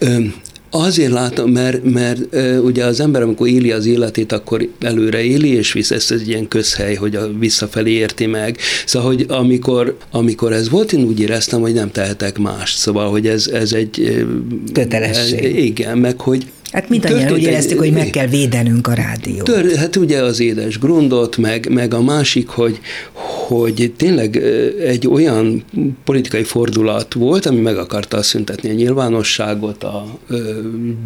Azért 0.74 1.12
látom, 1.12 1.50
mert, 1.50 1.84
mert 1.84 2.20
ugye 2.62 2.84
az 2.84 3.00
ember, 3.00 3.22
amikor 3.22 3.48
éli 3.48 3.72
az 3.72 3.86
életét, 3.86 4.32
akkor 4.32 4.68
előre 4.80 5.22
éli, 5.22 5.48
és 5.48 5.72
visz 5.72 5.90
ezt 5.90 6.10
egy 6.12 6.28
ilyen 6.28 6.48
közhely, 6.48 6.94
hogy 6.94 7.16
a 7.16 7.32
visszafelé 7.38 7.90
érti 7.90 8.26
meg. 8.26 8.58
Szóval, 8.86 9.08
hogy 9.08 9.24
amikor, 9.28 9.96
amikor 10.10 10.52
ez 10.52 10.68
volt, 10.68 10.92
én 10.92 11.04
úgy 11.04 11.20
éreztem, 11.20 11.60
hogy 11.60 11.72
nem 11.72 11.90
tehetek 11.90 12.38
más. 12.38 12.72
Szóval, 12.72 13.10
hogy 13.10 13.26
ez, 13.26 13.46
ez 13.46 13.72
egy... 13.72 14.24
Kötelesség. 14.72 15.64
Igen, 15.64 15.98
meg 15.98 16.20
hogy 16.20 16.46
Hát 16.72 16.88
mindannyian 16.88 17.32
úgy 17.32 17.42
éreztük, 17.42 17.78
hogy 17.78 17.92
meg 17.92 18.10
kell 18.10 18.26
védenünk 18.26 18.86
a 18.86 18.92
rádiót. 18.92 19.42
Tör, 19.42 19.76
hát 19.76 19.96
ugye 19.96 20.22
az 20.22 20.40
édes 20.40 20.78
grundot, 20.78 21.36
meg, 21.36 21.68
meg 21.70 21.94
a 21.94 22.02
másik, 22.02 22.48
hogy, 22.48 22.78
hogy 23.12 23.92
tényleg 23.96 24.36
egy 24.86 25.06
olyan 25.08 25.64
politikai 26.04 26.42
fordulat 26.42 27.14
volt, 27.14 27.46
ami 27.46 27.60
meg 27.60 27.76
akarta 27.76 28.22
szüntetni 28.22 28.70
a 28.70 28.72
nyilvánosságot, 28.72 29.84
a, 29.84 30.18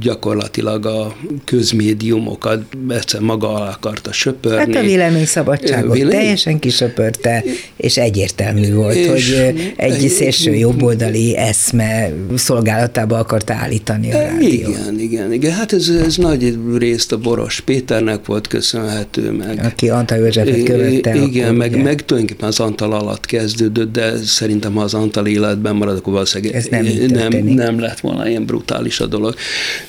gyakorlatilag 0.01 0.87
a 0.87 1.17
közmédiumokat 1.45 2.63
egyszer 2.89 3.21
maga 3.21 3.55
alá 3.55 3.71
akarta 3.71 4.13
söpörni. 4.13 4.75
Hát 4.75 4.85
a 4.85 4.87
véleményszabadságot 4.87 5.93
Vélemény... 5.93 6.19
teljesen 6.19 6.59
kisöpörte, 6.59 7.45
és 7.77 7.97
egyértelmű 7.97 8.75
volt, 8.75 8.95
és 8.95 9.35
hogy 9.35 9.73
egy 9.77 10.09
szélső 10.09 10.55
jobboldali 10.55 11.37
eszme 11.37 12.13
szolgálatába 12.35 13.19
akarta 13.19 13.53
állítani 13.53 14.13
a 14.13 14.19
rádiót. 14.19 14.69
Igen, 14.69 15.01
igen, 15.01 15.33
igen. 15.33 15.55
Hát 15.57 15.73
ez, 15.73 15.89
ez 15.89 16.17
nagy 16.17 16.59
részt 16.79 17.13
a 17.13 17.19
Boros 17.19 17.61
Péternek 17.61 18.27
volt 18.27 18.47
köszönhető 18.47 19.31
meg. 19.31 19.65
Aki 19.65 19.89
Antal 19.89 20.19
Józsefet 20.19 20.63
követte. 20.63 21.15
Igen, 21.15 21.45
akkor, 21.45 21.57
meg, 21.57 21.83
meg 21.83 22.05
tulajdonképpen 22.05 22.49
az 22.49 22.61
Antal 22.61 22.93
alatt 22.93 23.27
kezdődött, 23.27 23.93
de 23.93 24.17
szerintem 24.17 24.75
ha 24.75 24.83
az 24.83 24.95
Antal 24.95 25.27
életben 25.27 25.77
marad, 25.77 25.97
akkor 25.97 26.13
valószínűleg 26.13 26.55
ez 26.55 26.67
nem, 26.71 26.87
nem, 27.09 27.45
nem 27.45 27.79
lett 27.79 28.01
volna 28.01 28.29
ilyen 28.29 28.45
brutális 28.45 29.01
a 29.01 29.07
dolog. 29.07 29.35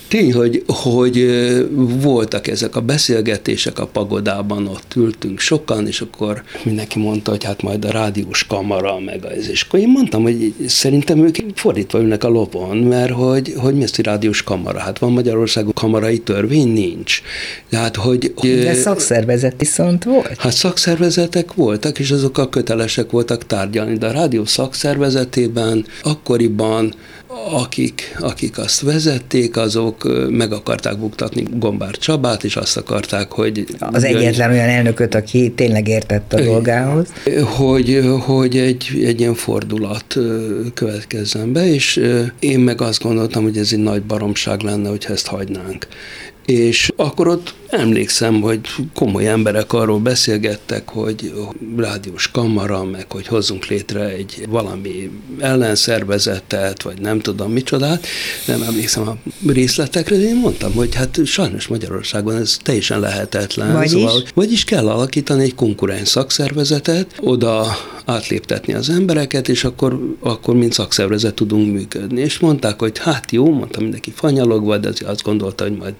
Tény, 0.07 0.33
hogy, 0.33 0.63
hogy 0.67 1.27
voltak 2.01 2.47
ezek 2.47 2.75
a 2.75 2.81
beszélgetések 2.81 3.79
a 3.79 3.85
pagodában, 3.85 4.67
ott 4.67 4.93
ültünk 4.95 5.39
sokan, 5.39 5.87
és 5.87 6.01
akkor 6.01 6.43
mindenki 6.63 6.99
mondta, 6.99 7.31
hogy 7.31 7.43
hát 7.43 7.61
majd 7.61 7.85
a 7.85 7.91
rádiós 7.91 8.45
kamara, 8.47 8.99
meg 8.99 9.25
az. 9.25 9.49
És 9.49 9.61
akkor 9.61 9.79
én 9.79 9.89
mondtam, 9.89 10.23
hogy 10.23 10.53
szerintem 10.65 11.25
ők 11.25 11.35
fordítva 11.55 11.99
ülnek 11.99 12.23
a 12.23 12.29
lopon, 12.29 12.77
mert 12.77 13.11
hogy, 13.11 13.53
hogy 13.57 13.75
mi 13.75 13.83
ezt 13.83 13.99
a 13.99 14.01
rádiós 14.03 14.43
kamara? 14.43 14.79
Hát 14.79 14.99
van 14.99 15.11
Magyarországon 15.57 15.73
kamarai 15.73 16.19
törvény? 16.19 16.67
Nincs. 16.67 17.21
Tehát, 17.69 17.95
hogy... 17.95 18.33
De 18.41 18.73
szakszervezet 18.73 19.53
viszont 19.57 20.03
volt? 20.03 20.37
Hát 20.37 20.51
szakszervezetek 20.51 21.53
voltak, 21.53 21.99
és 21.99 22.11
azok 22.11 22.37
a 22.37 22.49
kötelesek 22.49 23.11
voltak 23.11 23.45
tárgyalni, 23.45 23.97
de 23.97 24.07
a 24.07 24.11
rádió 24.11 24.45
szakszervezetében 24.45 25.85
akkoriban 26.03 26.93
akik, 27.51 28.15
akik 28.19 28.57
azt 28.57 28.81
vezették, 28.81 29.57
azok 29.57 30.27
meg 30.29 30.51
akarták 30.51 30.97
buktatni 30.97 31.43
Gombár 31.53 31.91
Csabát, 31.97 32.43
és 32.43 32.55
azt 32.55 32.77
akarták, 32.77 33.31
hogy... 33.31 33.65
Az 33.79 34.03
egyetlen 34.03 34.51
olyan 34.51 34.69
elnököt, 34.69 35.15
aki 35.15 35.51
tényleg 35.51 35.87
értett 35.87 36.33
a 36.33 36.41
dolgához. 36.41 37.07
Hogy, 37.57 38.01
hogy 38.19 38.57
egy, 38.57 39.01
egy 39.03 39.19
ilyen 39.19 39.33
fordulat 39.33 40.17
következzen 40.73 41.53
be, 41.53 41.73
és 41.73 42.01
én 42.39 42.59
meg 42.59 42.81
azt 42.81 43.03
gondoltam, 43.03 43.43
hogy 43.43 43.57
ez 43.57 43.69
egy 43.71 43.79
nagy 43.79 44.01
baromság 44.01 44.61
lenne, 44.61 44.89
hogyha 44.89 45.13
ezt 45.13 45.27
hagynánk. 45.27 45.87
És 46.47 46.91
akkor 46.95 47.27
ott 47.27 47.53
emlékszem, 47.69 48.41
hogy 48.41 48.59
komoly 48.93 49.27
emberek 49.27 49.73
arról 49.73 49.99
beszélgettek, 49.99 50.89
hogy 50.89 51.33
rádiós 51.77 52.31
kamara, 52.31 52.83
meg 52.83 53.11
hogy 53.11 53.27
hozzunk 53.27 53.65
létre 53.65 54.03
egy 54.09 54.45
valami 54.49 55.11
ellenszervezetet, 55.39 56.81
vagy 56.81 57.01
nem 57.01 57.19
tudom 57.19 57.51
micsodát, 57.51 58.05
nem 58.45 58.61
emlékszem 58.61 59.07
a 59.07 59.17
részletekre, 59.47 60.15
de 60.15 60.23
én 60.23 60.35
mondtam, 60.35 60.73
hogy 60.73 60.95
hát 60.95 61.19
sajnos 61.25 61.67
Magyarországon 61.67 62.35
ez 62.35 62.57
teljesen 62.61 62.99
lehetetlen. 62.99 63.73
Vagyis? 63.73 63.91
Szóval, 63.91 64.23
vagyis 64.33 64.63
kell 64.63 64.89
alakítani 64.89 65.43
egy 65.43 65.55
konkurens 65.55 66.07
szakszervezetet, 66.07 67.15
oda 67.19 67.77
átléptetni 68.05 68.73
az 68.73 68.89
embereket, 68.89 69.49
és 69.49 69.63
akkor, 69.63 70.15
akkor 70.19 70.55
mint 70.55 70.73
szakszervezet 70.73 71.33
tudunk 71.33 71.73
működni. 71.73 72.21
És 72.21 72.39
mondták, 72.39 72.79
hogy 72.79 72.97
hát 72.97 73.31
jó, 73.31 73.51
mondta 73.51 73.79
mindenki 73.79 74.11
fanyalogva, 74.15 74.77
de 74.77 74.87
azért 74.87 75.09
azt 75.09 75.23
gondolta, 75.23 75.63
hogy 75.63 75.77
majd 75.77 75.93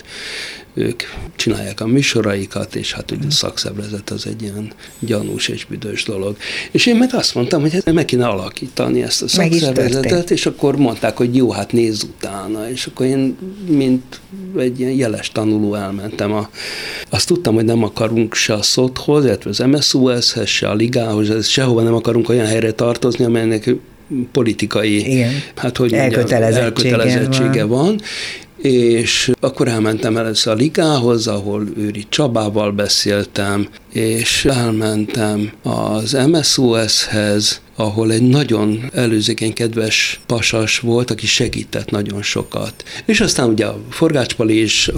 ők 0.74 1.04
csinálják 1.36 1.82
a 1.82 1.88
műsoraikat, 1.88 2.76
és 2.76 2.94
hát 2.94 3.12
ugye 3.12 3.30
szakszervezet 3.30 4.10
az 4.10 4.26
egy 4.26 4.42
ilyen 4.42 4.72
gyanús 5.00 5.48
és 5.48 5.66
büdös 5.66 6.04
dolog. 6.04 6.38
És 6.72 6.86
én 6.86 6.96
meg 6.96 7.10
azt 7.14 7.36
mondtam, 7.36 7.62
hogy 7.62 7.74
hát 7.74 7.94
meg 7.94 8.06
kéne 8.06 8.28
alakítani 8.28 9.04
ezt 9.04 9.22
a 9.22 9.28
szakszervezetet, 9.28 10.32
és 10.32 10.46
akkor 10.46 10.76
mondták, 10.76 11.18
hogy 11.18 11.36
jó, 11.36 11.52
hát 11.52 11.72
nézz 11.72 12.04
utána. 12.04 12.70
És 12.70 12.86
akkor 12.86 13.06
én, 13.06 13.38
mint 13.68 14.20
egy 14.58 14.80
ilyen 14.80 14.92
jeles 14.92 15.32
tanuló 15.32 15.76
elmentem. 15.76 16.34
A, 16.34 16.50
azt 17.10 17.28
tudtam, 17.28 17.54
hogy 17.54 17.66
nem 17.66 17.84
akarunk 17.84 18.34
se 18.34 18.54
a 18.54 18.62
szothoz, 18.62 19.26
illetve 19.26 19.50
az 19.50 19.60
MSUS-hez, 19.60 20.48
se 20.48 20.70
a 20.70 20.74
ligához, 20.74 21.48
sehova 21.48 21.82
nem 21.82 21.94
akarunk 21.94 22.30
olyan 22.30 22.46
helyre 22.46 22.72
tartozni, 22.72 23.26
amelynek 23.26 23.70
politikai 24.32 25.12
Igen. 25.12 25.32
hát, 25.56 25.78
hogy 25.78 25.94
elkötelezettsége, 25.94 26.90
elkötelezettsége 26.90 27.64
van. 27.64 27.86
van 27.86 28.02
és 28.62 29.32
akkor 29.40 29.68
elmentem 29.68 30.18
először 30.18 30.54
a 30.54 30.56
Ligához, 30.56 31.28
ahol 31.28 31.64
Őri 31.78 32.06
Csabával 32.10 32.72
beszéltem, 32.72 33.68
és 33.94 34.46
elmentem 34.46 35.52
az 35.64 36.18
MSOS-hez, 36.28 37.62
ahol 37.76 38.12
egy 38.12 38.22
nagyon 38.22 38.90
előzékeny, 38.94 39.54
kedves 39.54 40.20
pasas 40.26 40.80
volt, 40.80 41.12
aki 41.12 41.26
segített 41.26 41.90
nagyon 41.90 42.22
sokat. 42.22 42.84
És 43.06 43.22
aztán 43.22 43.50
ugye 43.50 43.66
a 43.66 43.80
Forgács 43.90 44.34
Pali 44.34 44.56
és 44.56 44.92
a 44.96 44.98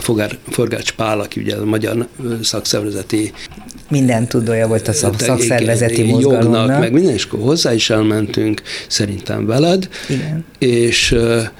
Forgács 0.50 0.92
Pál, 0.92 1.20
aki 1.20 1.40
ugye 1.40 1.56
a 1.56 1.66
Magyar 1.66 2.08
Szakszervezeti 2.42 3.32
minden 3.90 4.28
tudója 4.28 4.68
volt 4.68 4.88
a 4.88 4.94
szak, 4.94 5.20
szakszervezeti 5.20 6.04
mozgalomnak. 6.04 6.60
Jognak, 6.60 6.80
meg 6.80 6.92
minden, 6.92 7.14
és 7.14 7.24
akkor 7.24 7.40
hozzá 7.40 7.74
is 7.74 7.90
elmentünk, 7.90 8.62
szerintem 8.88 9.46
veled, 9.46 9.90
igen. 10.10 10.46
és 10.58 11.16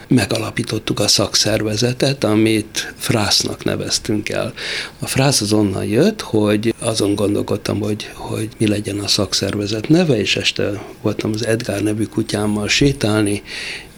megalapítottuk 0.08 1.00
a 1.00 1.08
szakszervezetet, 1.08 2.24
amit 2.24 2.94
Frásznak 2.98 3.64
neveztünk 3.64 4.30
el. 4.30 4.54
A 5.00 5.08
Frász 5.08 5.42
az 5.42 5.54
onnan 5.54 5.86
jött, 5.86 6.22
hogy 6.22 6.74
azon 6.80 7.16
gondolkodtam, 7.16 7.80
hogy, 7.80 8.10
hogy 8.14 8.50
mi 8.58 8.68
legyen 8.68 9.00
a 9.00 9.08
szakszervezet 9.08 9.90
neve, 9.90 10.20
és 10.20 10.36
este 10.36 10.82
voltam 11.02 11.32
az 11.34 11.46
Edgar 11.46 11.82
nevű 11.82 12.04
kutyámmal 12.04 12.68
sétálni, 12.68 13.44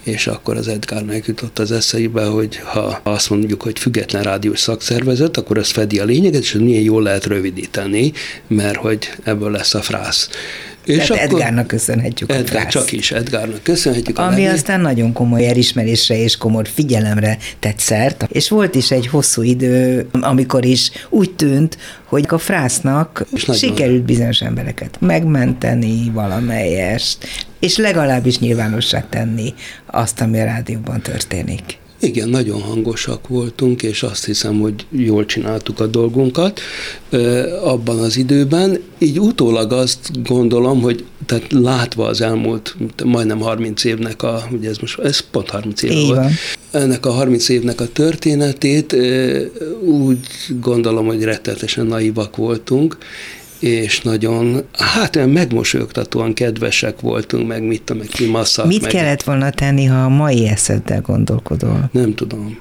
és 0.02 0.26
akkor 0.26 0.56
az 0.56 0.68
Edgárnak 0.68 1.26
jutott 1.26 1.58
az 1.58 1.72
eszeibe, 1.72 2.24
hogy 2.24 2.56
ha 2.56 3.00
azt 3.02 3.30
mondjuk, 3.30 3.62
hogy 3.62 3.78
független 3.78 4.22
rádiós 4.22 4.60
szakszervezet, 4.60 5.36
akkor 5.36 5.58
ez 5.58 5.70
fedi 5.70 5.98
a 5.98 6.04
lényeget, 6.04 6.42
és 6.42 6.52
milyen 6.52 6.82
jól 6.82 7.02
lehet 7.02 7.24
rövidíteni, 7.24 8.12
mert 8.46 8.76
hogy 8.76 9.10
ebből 9.24 9.50
lesz 9.50 9.74
a 9.74 9.82
frász. 9.82 10.28
És 10.84 10.96
Tehát 10.96 11.10
akkor 11.10 11.40
Edgárnak 11.40 11.66
köszönhetjük 11.66 12.30
Edgár, 12.30 12.44
a 12.44 12.48
frászt. 12.48 12.68
Csak 12.68 12.92
is 12.92 13.10
Edgárnak 13.12 13.62
köszönhetjük 13.62 14.18
Ami 14.18 14.28
a 14.28 14.30
nevét. 14.30 14.52
aztán 14.52 14.80
nagyon 14.80 15.12
komoly 15.12 15.48
elismerésre 15.48 16.16
és 16.16 16.36
komoly 16.36 16.64
figyelemre 16.74 17.38
tett 17.58 17.78
szert. 17.78 18.26
És 18.28 18.48
volt 18.48 18.74
is 18.74 18.90
egy 18.90 19.06
hosszú 19.06 19.42
idő, 19.42 20.06
amikor 20.20 20.64
is 20.64 20.90
úgy 21.08 21.30
tűnt, 21.30 21.78
hogy 22.04 22.24
a 22.28 22.38
frásznak 22.38 23.26
sikerült 23.52 24.02
bizonyos 24.02 24.40
embereket 24.40 24.96
megmenteni 25.00 26.10
valamelyest, 26.12 27.26
és 27.60 27.76
legalábbis 27.76 28.38
nyilvánossá 28.38 29.04
tenni 29.10 29.54
azt, 29.86 30.20
ami 30.20 30.40
a 30.40 30.44
rádióban 30.44 31.00
történik. 31.00 31.80
Igen, 32.04 32.28
nagyon 32.28 32.60
hangosak 32.60 33.28
voltunk, 33.28 33.82
és 33.82 34.02
azt 34.02 34.24
hiszem, 34.24 34.60
hogy 34.60 34.86
jól 34.90 35.26
csináltuk 35.26 35.80
a 35.80 35.86
dolgunkat 35.86 36.60
abban 37.64 37.98
az 37.98 38.16
időben. 38.16 38.78
Így 38.98 39.20
utólag 39.20 39.72
azt 39.72 40.22
gondolom, 40.22 40.80
hogy 40.80 41.04
tehát 41.26 41.52
látva 41.52 42.06
az 42.06 42.20
elmúlt 42.20 42.76
majdnem 43.04 43.40
30 43.40 43.84
évnek 43.84 44.22
a, 44.22 44.42
ugye 44.52 44.68
ez 44.68 44.78
most, 44.78 44.98
ez 44.98 45.20
pont 45.20 45.50
30 45.50 45.82
év 45.82 46.06
volt, 46.06 46.20
ennek 46.70 47.06
a 47.06 47.10
30 47.10 47.48
évnek 47.48 47.80
a 47.80 47.88
történetét, 47.88 48.96
úgy 49.84 50.28
gondolom, 50.60 51.06
hogy 51.06 51.22
rettetesen 51.22 51.86
naivak 51.86 52.36
voltunk, 52.36 52.98
és 53.62 54.00
nagyon, 54.00 54.62
hát 54.72 55.16
olyan 55.16 55.28
megmosolyogtatóan 55.28 56.34
kedvesek 56.34 57.00
voltunk, 57.00 57.46
meg 57.46 57.62
mit 57.62 57.82
tudom, 57.82 58.02
meg 58.02 58.10
kimaszak. 58.10 58.66
Mit 58.66 58.80
meg... 58.80 58.90
kellett 58.90 59.22
volna 59.22 59.50
tenni, 59.50 59.84
ha 59.84 60.04
a 60.04 60.08
mai 60.08 60.48
eszeddel 60.48 61.00
gondolkodol? 61.00 61.88
Nem 61.92 62.14
tudom. 62.14 62.58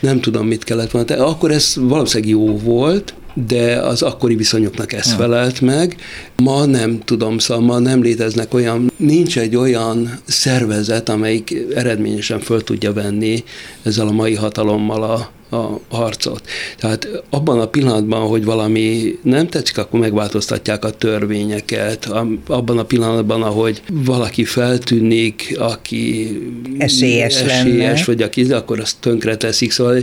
Nem 0.00 0.20
tudom, 0.20 0.46
mit 0.46 0.64
kellett 0.64 0.90
volna 0.90 1.06
tenni. 1.06 1.20
Akkor 1.20 1.50
ez 1.50 1.74
valószínűleg 1.80 2.30
jó 2.30 2.58
volt, 2.58 3.14
de 3.46 3.76
az 3.76 4.02
akkori 4.02 4.36
viszonyoknak 4.36 4.92
ez 4.92 5.06
ja. 5.06 5.16
felelt 5.16 5.60
meg. 5.60 5.96
Ma 6.36 6.64
nem 6.64 7.00
tudom, 7.04 7.38
szóval 7.38 7.64
ma 7.64 7.78
nem 7.78 8.02
léteznek 8.02 8.54
olyan, 8.54 8.92
nincs 8.96 9.38
egy 9.38 9.56
olyan 9.56 10.18
szervezet, 10.24 11.08
amelyik 11.08 11.56
eredményesen 11.74 12.40
föl 12.40 12.64
tudja 12.64 12.92
venni 12.92 13.44
ezzel 13.82 14.06
a 14.06 14.12
mai 14.12 14.34
hatalommal 14.34 15.02
a, 15.02 15.30
a 15.50 15.80
harcot. 15.88 16.42
Tehát 16.78 17.08
abban 17.30 17.60
a 17.60 17.66
pillanatban, 17.66 18.28
hogy 18.28 18.44
valami 18.44 19.18
nem 19.22 19.48
tetszik, 19.48 19.78
akkor 19.78 20.00
megváltoztatják 20.00 20.84
a 20.84 20.90
törvényeket. 20.90 22.08
Abban 22.46 22.78
a 22.78 22.84
pillanatban, 22.84 23.42
ahogy 23.42 23.82
valaki 23.90 24.44
feltűnik, 24.44 25.56
aki 25.58 26.38
esélyes, 26.78 27.40
esélyes 27.40 27.78
lenne. 27.78 28.02
vagy 28.06 28.22
aki, 28.22 28.52
akkor 28.52 28.80
azt 28.80 28.96
tönkre 29.00 29.36
teszik. 29.36 29.70
Szóval, 29.70 30.02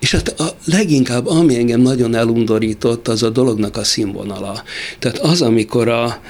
és 0.00 0.10
hát 0.12 0.28
a 0.40 0.56
leginkább, 0.64 1.26
ami 1.26 1.56
engem 1.56 1.80
nagyon 1.80 2.14
elundorított, 2.14 3.08
az 3.08 3.22
a 3.22 3.30
dolognak 3.30 3.76
a 3.76 3.84
színvonala. 3.84 4.62
Tehát 4.98 5.18
az, 5.18 5.42
amikor 5.42 5.88
a 5.88 6.20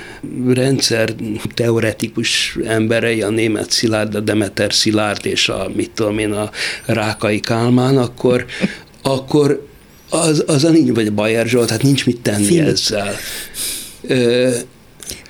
rendszer 0.49 1.15
teoretikus 1.55 2.59
emberei, 2.65 3.23
a 3.23 3.31
német 3.31 3.71
Szilárd, 3.71 4.15
a 4.15 4.21
Demeter 4.21 4.73
Szilárd 4.73 5.27
és 5.27 5.49
a, 5.49 5.71
mit 5.75 5.91
tudom 5.91 6.19
én, 6.19 6.33
a 6.33 6.51
Rákai 6.87 7.41
Kálmán, 7.41 7.99
akkor 7.99 8.45
akkor 9.03 9.67
az, 10.11 10.45
az 10.47 10.65
a 10.65 10.71
nincs, 10.71 10.95
vagy 10.95 11.07
a 11.07 11.13
Bajer 11.13 11.47
Zsolt, 11.47 11.71
hát 11.71 11.83
nincs 11.83 12.07
mit 12.07 12.21
tenni 12.21 12.45
Filip. 12.45 12.67
ezzel. 12.67 13.15
Ö, 14.07 14.51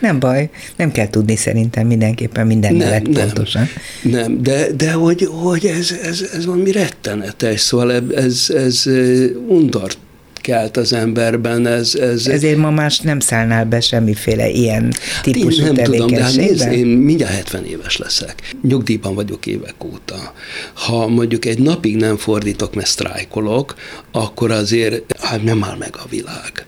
Nem 0.01 0.19
baj, 0.19 0.51
nem 0.77 0.93
kell 0.93 1.09
tudni 1.09 1.37
szerintem 1.37 1.87
mindenképpen 1.87 2.47
minden 2.47 2.75
nem, 2.75 2.87
nevet 2.87 3.09
nem, 3.09 3.25
pontosan. 3.25 3.69
Nem, 4.03 4.43
de, 4.43 4.67
de 4.77 4.93
hogy, 4.93 5.29
hogy 5.31 5.67
ez, 5.67 5.95
ez, 6.03 6.25
ez 6.35 6.47
valami 6.47 6.73
rettenetes, 6.73 7.61
szóval 7.61 7.93
ez, 8.15 8.47
ez 8.55 8.85
undort 9.49 9.99
kelt 10.51 10.77
az 10.77 10.93
emberben. 10.93 11.67
Ez, 11.67 11.95
ez 11.95 12.27
Ezért 12.27 12.57
ma 12.57 12.71
más 12.71 12.99
nem 12.99 13.21
szállnál 13.21 13.65
be 13.65 13.81
semmiféle 13.81 14.49
ilyen 14.49 14.95
típusú 15.23 15.65
én 15.65 15.73
nem 15.73 15.85
tudom, 15.85 16.07
de 16.07 16.23
hát 16.23 16.37
nézd, 16.37 16.73
én 16.73 16.87
mindjárt 16.87 17.33
70 17.33 17.65
éves 17.65 17.97
leszek. 17.97 18.55
Nyugdíjban 18.63 19.15
vagyok 19.15 19.47
évek 19.47 19.85
óta. 19.85 20.35
Ha 20.75 21.09
mondjuk 21.09 21.45
egy 21.45 21.59
napig 21.59 21.97
nem 21.97 22.17
fordítok, 22.17 22.75
mert 22.75 22.87
sztrájkolok, 22.87 23.75
akkor 24.13 24.51
azért 24.51 25.21
hát 25.21 25.43
nem 25.43 25.65
áll 25.65 25.77
meg 25.77 25.95
a 25.97 26.09
világ. 26.11 26.67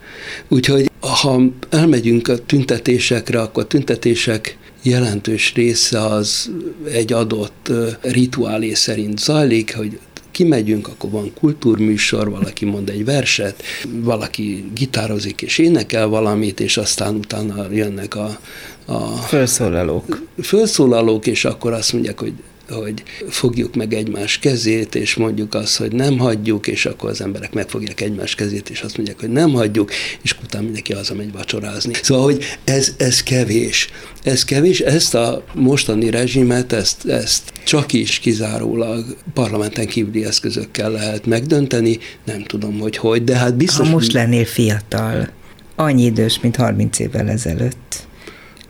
Úgyhogy 0.49 0.91
ha 1.01 1.43
elmegyünk 1.71 2.29
a 2.29 2.39
tüntetésekre, 2.39 3.41
akkor 3.41 3.63
a 3.63 3.67
tüntetések 3.67 4.57
jelentős 4.83 5.55
része 5.55 6.01
az 6.01 6.51
egy 6.93 7.13
adott 7.13 7.73
rituálé 8.01 8.75
szerint 8.75 9.19
zajlik, 9.19 9.77
hogy 9.77 9.99
kimegyünk, 10.33 10.89
akkor 10.89 11.11
van 11.11 11.33
kultúrműsor, 11.35 12.31
valaki 12.31 12.65
mond 12.65 12.89
egy 12.89 13.05
verset, 13.05 13.63
valaki 13.91 14.65
gitározik 14.75 15.43
és 15.43 15.59
énekel 15.59 16.07
valamit, 16.07 16.61
és 16.61 16.77
aztán 16.77 17.15
utána 17.15 17.73
jönnek 17.73 18.15
a, 18.15 18.39
a 18.85 18.99
felszólalók. 19.17 20.23
Felszólalók, 20.39 21.27
és 21.27 21.45
akkor 21.45 21.73
azt 21.73 21.93
mondják, 21.93 22.21
hogy 22.21 22.33
hogy 22.69 23.03
fogjuk 23.29 23.75
meg 23.75 23.95
egymás 23.95 24.39
kezét, 24.39 24.95
és 24.95 25.15
mondjuk 25.15 25.55
azt, 25.55 25.77
hogy 25.77 25.93
nem 25.93 26.19
hagyjuk, 26.19 26.67
és 26.67 26.87
akkor 26.87 27.11
az 27.11 27.21
emberek 27.21 27.53
megfogják 27.53 28.01
egymás 28.01 28.35
kezét, 28.35 28.71
és 28.71 28.81
azt 28.81 28.97
mondják, 28.97 29.21
hogy 29.21 29.31
nem 29.31 29.53
hagyjuk, 29.53 29.91
és 30.23 30.37
utána 30.43 30.65
mindenki 30.65 30.93
hazamegy 30.93 31.33
vacsorázni. 31.33 31.93
Szóval, 32.03 32.25
hogy 32.25 32.45
ez, 32.65 32.95
ez 32.97 33.23
kevés. 33.23 33.89
Ez 34.23 34.45
kevés, 34.45 34.81
ezt 34.81 35.15
a 35.15 35.45
mostani 35.55 36.11
rezsimet, 36.11 36.73
ezt, 36.73 37.07
ezt 37.07 37.53
csak 37.65 37.93
is 37.93 38.19
kizárólag 38.19 39.17
parlamenten 39.35 39.87
kívüli 39.87 40.25
eszközökkel 40.25 40.91
lehet 40.91 41.27
megdönteni, 41.27 41.99
nem 42.25 42.43
tudom, 42.43 42.79
hogy 42.79 42.97
hogy, 42.97 43.25
de 43.25 43.37
hát 43.37 43.57
biztos... 43.57 43.87
Ha 43.87 43.93
most 43.93 44.13
lennél 44.13 44.45
fiatal, 44.45 45.29
annyi 45.77 46.05
idős, 46.05 46.41
mint 46.41 46.57
30 46.57 46.99
évvel 46.99 47.29
ezelőtt, 47.29 48.07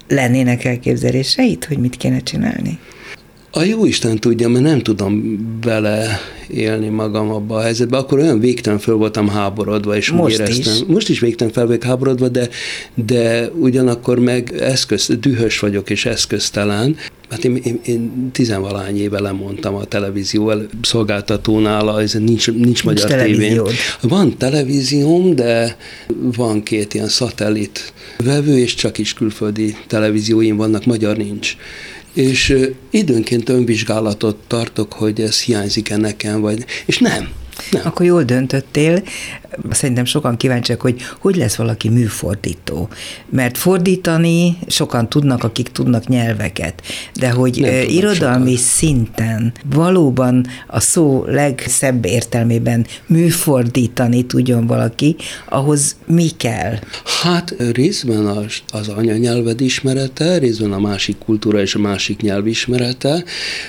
lennének 0.08 0.64
elképzeléseit, 0.64 1.64
hogy 1.64 1.78
mit 1.78 1.96
kéne 1.96 2.20
csinálni? 2.20 2.78
A 3.54 3.62
jó 3.62 3.84
Isten 3.84 4.18
tudja, 4.18 4.48
mert 4.48 4.64
nem 4.64 4.80
tudom 4.80 5.38
bele 5.60 6.20
élni 6.48 6.88
magam 6.88 7.30
abba 7.30 7.56
a 7.56 7.60
helyzetbe, 7.60 7.96
akkor 7.96 8.18
olyan 8.18 8.40
végtelen 8.40 8.78
föl 8.78 8.94
voltam 8.94 9.28
háborodva, 9.28 9.96
és 9.96 10.10
most 10.10 10.34
úgy 10.34 10.40
éreztem. 10.40 10.74
Is. 10.74 10.84
Most 10.86 11.08
is 11.08 11.20
végtelen 11.20 11.52
fel 11.52 11.66
vagyok 11.66 11.82
háborodva, 11.82 12.28
de, 12.28 12.48
de 12.94 13.48
ugyanakkor 13.48 14.18
meg 14.18 14.54
eszköz, 14.60 15.16
dühös 15.20 15.58
vagyok 15.58 15.90
és 15.90 16.06
eszköztelen. 16.06 16.96
Hát 17.30 17.44
én, 17.44 17.56
én, 17.56 17.80
én 17.84 18.30
tizenvalány 18.32 19.00
éve 19.00 19.20
lemondtam 19.20 19.74
a 19.74 19.84
televízió 19.84 20.52
szolgáltatónál, 20.82 22.00
ez 22.00 22.12
nincs, 22.12 22.52
nincs 22.52 22.84
magyar 22.84 23.10
tévén. 23.10 23.62
Van 24.00 24.36
televízióm, 24.36 25.34
de 25.34 25.76
van 26.36 26.62
két 26.62 26.94
ilyen 26.94 27.08
szatellit 27.08 27.92
vevő, 28.24 28.58
és 28.58 28.74
csak 28.74 28.98
is 28.98 29.14
külföldi 29.14 29.76
televízióim 29.86 30.56
vannak, 30.56 30.84
magyar 30.84 31.16
nincs 31.16 31.56
és 32.12 32.56
időnként 32.90 33.48
önvizsgálatot 33.48 34.36
tartok, 34.46 34.92
hogy 34.92 35.20
ez 35.20 35.42
hiányzik-e 35.42 35.96
nekem, 35.96 36.40
vagy, 36.40 36.64
és 36.86 36.98
nem, 36.98 37.28
nem. 37.70 37.82
Akkor 37.84 38.06
jól 38.06 38.22
döntöttél. 38.22 39.02
Szerintem 39.70 40.04
sokan 40.04 40.36
kíváncsiak, 40.36 40.80
hogy 40.80 41.02
hogy 41.18 41.36
lesz 41.36 41.56
valaki 41.56 41.88
műfordító. 41.88 42.88
Mert 43.30 43.58
fordítani 43.58 44.56
sokan 44.66 45.08
tudnak, 45.08 45.44
akik 45.44 45.68
tudnak 45.68 46.06
nyelveket, 46.06 46.82
de 47.14 47.30
hogy 47.30 47.58
Nem 47.60 47.88
irodalmi 47.88 48.50
sokan. 48.50 48.64
szinten 48.64 49.52
valóban 49.64 50.46
a 50.66 50.80
szó 50.80 51.24
legszebb 51.26 52.04
értelmében 52.04 52.86
műfordítani 53.06 54.26
tudjon 54.26 54.66
valaki, 54.66 55.16
ahhoz 55.48 55.96
mi 56.06 56.28
kell? 56.36 56.78
Hát 57.22 57.54
részben 57.72 58.26
az, 58.26 58.52
az 58.70 58.88
anyanyelved 58.88 59.60
ismerete, 59.60 60.38
részben 60.38 60.72
a 60.72 60.78
másik 60.78 61.18
kultúra 61.18 61.60
és 61.60 61.74
a 61.74 61.78
másik 61.78 62.20
nyelv 62.20 62.46
ismerete, 62.46 63.24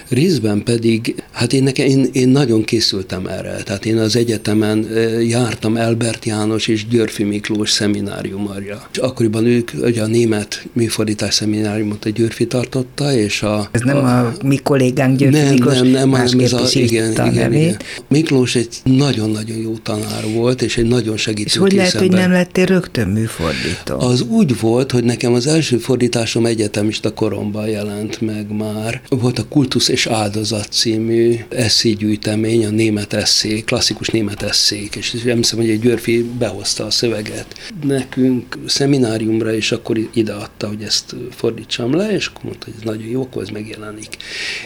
részben 0.10 0.64
pedig, 0.64 1.24
hát 1.32 1.54
én, 1.54 1.64
nekem, 1.64 1.86
én, 1.86 2.10
én 2.12 2.30
nagyon 2.30 2.64
készültem 2.64 3.28
erre. 3.28 3.56
Tehát 3.64 3.83
én 3.86 3.98
az 3.98 4.16
egyetemen 4.16 4.88
jártam 5.22 5.78
Elbert 5.78 6.26
János 6.26 6.68
és 6.68 6.88
Györfi 6.88 7.24
Miklós 7.24 7.70
szemináriumarja. 7.70 8.88
És 8.92 8.98
akkoriban 8.98 9.46
ők, 9.46 9.72
ugye 9.82 10.02
a 10.02 10.08
német 10.08 10.66
műfordítás 10.74 11.34
szemináriumot 11.34 12.06
a 12.06 12.10
Györfi 12.10 12.48
tartotta, 12.48 13.14
és 13.14 13.42
a... 13.42 13.70
Ez 13.72 13.82
nem 13.82 13.98
a, 13.98 14.20
a 14.20 14.34
mi 14.44 14.58
kollégánk 14.58 15.18
Györfi 15.18 15.38
nem, 15.38 15.54
Miklós 15.54 15.74
nem, 15.74 15.88
nem, 15.88 16.10
nem, 16.10 16.40
ez 16.40 16.54
a, 16.54 16.62
igen, 16.72 17.12
igen, 17.12 17.54
igen. 17.54 17.78
Miklós 18.08 18.56
egy 18.56 18.68
nagyon-nagyon 18.84 19.58
jó 19.58 19.74
tanár 19.84 20.24
volt, 20.34 20.62
és 20.62 20.78
egy 20.78 20.88
nagyon 20.88 21.18
segítő 21.18 21.50
És 21.50 21.58
hogy 21.58 21.74
lehet, 21.74 21.94
hogy 21.94 22.12
nem 22.12 22.32
lettél 22.32 22.66
rögtön 22.66 23.08
műfordító? 23.08 24.00
Az 24.00 24.22
úgy 24.22 24.60
volt, 24.60 24.92
hogy 24.92 25.04
nekem 25.04 25.34
az 25.34 25.48
első 25.48 25.78
fordításom 25.78 26.46
egyetemista 26.46 27.14
koromban 27.14 27.68
jelent 27.68 28.22
meg 28.22 28.56
már. 28.56 29.02
Volt 29.10 29.40
a 29.40 29.46
Kultusz 29.50 29.88
és 29.88 30.06
Áldozat 30.06 30.68
című 30.72 31.36
eszégyűjtemény, 31.50 32.66
a 32.66 32.70
német 32.70 33.14
eszék, 33.14 33.70
klasszikus 33.74 34.08
német 34.08 34.44
eszék, 34.44 34.96
és 34.96 35.14
emlékszem, 35.26 35.60
hogy 35.60 35.70
egy 35.70 35.80
Györfi 35.80 36.24
behozta 36.38 36.86
a 36.86 36.90
szöveget 36.90 37.72
nekünk 37.84 38.58
szemináriumra, 38.66 39.54
és 39.54 39.72
akkor 39.72 39.98
ideadta, 40.14 40.68
hogy 40.68 40.84
ezt 40.84 41.16
fordítsam 41.32 41.96
le, 41.96 42.12
és 42.12 42.28
akkor 42.28 42.44
mondta, 42.44 42.66
hogy 42.66 42.74
ez 42.78 42.84
nagyon 42.84 43.08
jó, 43.08 43.22
akkor 43.22 43.42
ez 43.42 43.50
megjelenik. 43.50 44.18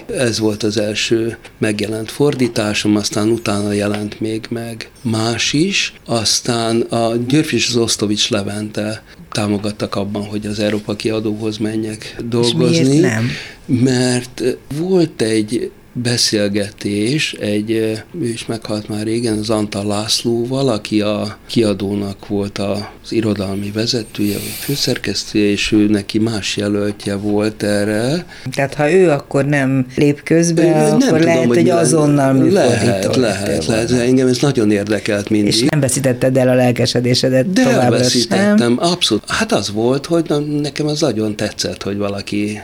Ez 0.08 0.40
volt 0.40 0.64
az 0.64 0.78
első 0.78 1.38
megjelent 1.58 2.12
fordításom, 2.12 2.96
aztán 2.96 3.30
utána 3.30 3.72
jelent 3.72 4.20
még 4.20 4.46
meg 4.50 4.90
más 5.02 5.54
is, 5.54 5.94
aztán 6.06 6.82
a 6.82 7.16
Györfi 7.28 7.56
és 7.56 7.68
az 7.68 7.76
Osztovics 7.76 8.30
Levente 8.30 9.04
támogattak 9.32 9.96
abban, 9.96 10.24
hogy 10.24 10.46
az 10.46 10.60
Európa 10.60 10.96
kiadóhoz 10.96 11.58
menjek 11.58 12.16
dolgozni. 12.30 12.76
És 12.76 12.88
miért 12.88 13.02
nem? 13.02 13.30
Mert 13.66 14.44
volt 14.78 15.22
egy 15.22 15.72
beszélgetés 16.04 17.34
egy, 17.34 17.72
ő 18.22 18.28
is 18.28 18.46
meghalt 18.46 18.90
már 18.90 19.04
régen, 19.04 19.38
az 19.38 19.50
Antal 19.50 19.86
Lászlóval, 19.86 20.70
aki 20.70 21.02
a 21.02 21.38
kiadónak 21.48 22.28
volt 22.28 22.58
az 22.58 23.12
irodalmi 23.12 23.72
vezetője, 23.72 24.34
vagy 24.34 24.56
főszerkesztője, 24.60 25.50
és 25.50 25.72
ő 25.72 25.88
neki 25.88 26.20
más 26.20 26.58
jelöltje 26.58 27.16
volt 27.16 27.64
erre. 27.64 28.26
Tehát 28.52 28.74
ha 28.74 28.92
ő 28.92 29.10
akkor 29.10 29.46
nem 29.46 29.86
lép 29.96 30.24
közbe, 30.24 30.64
ő, 30.64 30.68
akkor 30.68 31.00
nem 31.00 31.24
lehet, 31.24 31.42
tudom, 31.42 31.48
hogy 31.48 31.70
azonnal 31.70 32.34
Lehet, 32.34 33.16
lehet, 33.16 33.66
lehet. 33.66 33.92
Engem 33.92 34.28
ez 34.28 34.38
nagyon 34.38 34.72
érdekelt 34.72 35.30
mindig. 35.30 35.54
És 35.54 35.62
nem 35.62 35.80
veszítetted 35.80 36.38
el 36.38 36.48
a 36.48 36.54
lelkesedésedet 36.54 37.52
De 37.52 37.62
továbbra 37.64 37.84
elveszítettem, 37.84 38.58
sem. 38.58 38.78
abszolút. 38.80 39.24
Hát 39.28 39.52
az 39.52 39.72
volt, 39.72 40.06
hogy 40.06 40.26
na, 40.28 40.40
nekem 40.40 40.88
az 40.88 41.00
nagyon 41.00 41.36
tetszett, 41.36 41.84
hogy 41.84 41.98
valaki 41.98 42.62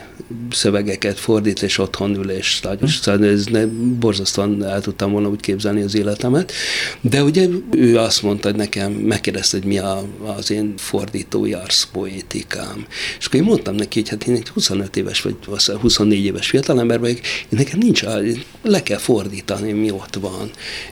szövegeket 0.50 1.18
fordít, 1.18 1.62
és 1.62 1.78
otthon 1.78 2.14
ül, 2.14 2.30
és 2.30 2.60
nagyon 2.60 2.88
hm 2.88 3.23
ez 3.24 3.44
ne, 3.46 3.66
borzasztóan 3.98 4.64
el 4.64 4.80
tudtam 4.80 5.12
volna 5.12 5.28
úgy 5.28 5.40
képzelni 5.40 5.82
az 5.82 5.94
életemet. 5.94 6.52
De 7.00 7.22
ugye 7.22 7.48
ő 7.70 7.98
azt 7.98 8.22
mondta 8.22 8.48
hogy 8.48 8.56
nekem, 8.56 8.92
megkérdezte, 8.92 9.56
hogy 9.56 9.66
mi 9.66 9.78
a, 9.78 10.04
az 10.36 10.50
én 10.50 10.74
fordítói 10.76 11.52
arszpoétikám. 11.52 12.86
És 13.18 13.26
akkor 13.26 13.40
én 13.40 13.46
mondtam 13.46 13.74
neki, 13.74 14.00
hogy 14.00 14.08
hát 14.08 14.26
én 14.26 14.34
egy 14.34 14.48
25 14.48 14.96
éves 14.96 15.22
vagy 15.22 15.36
24 15.80 16.24
éves 16.24 16.48
fiatalember 16.48 17.00
vagyok, 17.00 17.18
én 17.18 17.48
nekem 17.48 17.78
nincs, 17.78 18.02
le 18.62 18.82
kell 18.82 18.98
fordítani, 18.98 19.72
mi 19.72 19.90
ott 19.90 20.14
van. 20.20 20.50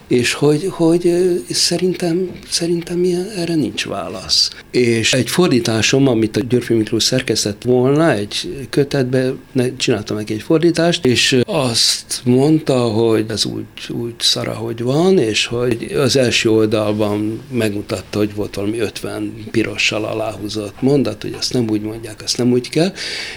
És 0.09 0.33
hogy, 0.33 0.67
hogy 0.71 1.13
szerintem, 1.51 2.31
szerintem 2.49 3.05
ilyen, 3.05 3.31
erre 3.37 3.55
nincs 3.55 3.87
válasz. 3.87 4.51
És 4.71 5.13
egy 5.13 5.31
fordításom, 5.31 6.07
amit 6.09 6.37
a 6.37 6.41
Györfi 6.41 6.75
Miklós 6.75 7.03
szerkesztett 7.03 7.63
volna, 7.63 8.13
egy 8.13 8.67
kötetbe, 8.71 9.33
csináltam 9.77 10.17
meg 10.17 10.31
egy 10.31 10.43
fordítást, 10.43 11.07
és 11.07 11.41
azt 11.45 12.22
mondta, 12.25 12.79
hogy 12.79 13.25
ez 13.29 13.45
úgy, 13.45 13.65
úgy 13.89 14.15
szara, 14.19 14.53
hogy 14.53 14.83
van, 14.83 15.19
és 15.19 15.47
hogy 15.47 15.93
az 15.97 16.17
első 16.17 16.51
oldalban 16.51 17.41
megmutatta, 17.51 18.19
hogy 18.19 18.35
volt 18.35 18.55
valami 18.55 18.79
50 18.79 19.35
pirossal 19.51 20.05
aláhúzott 20.05 20.83
mondat, 20.83 21.23
hogy 21.23 21.35
azt 21.39 21.53
nem 21.53 21.71
úgy 21.71 21.81
mondják, 21.81 22.23
azt 22.23 22.39
nem 22.39 22.53
úgy 22.53 22.69
kell, 22.69 22.93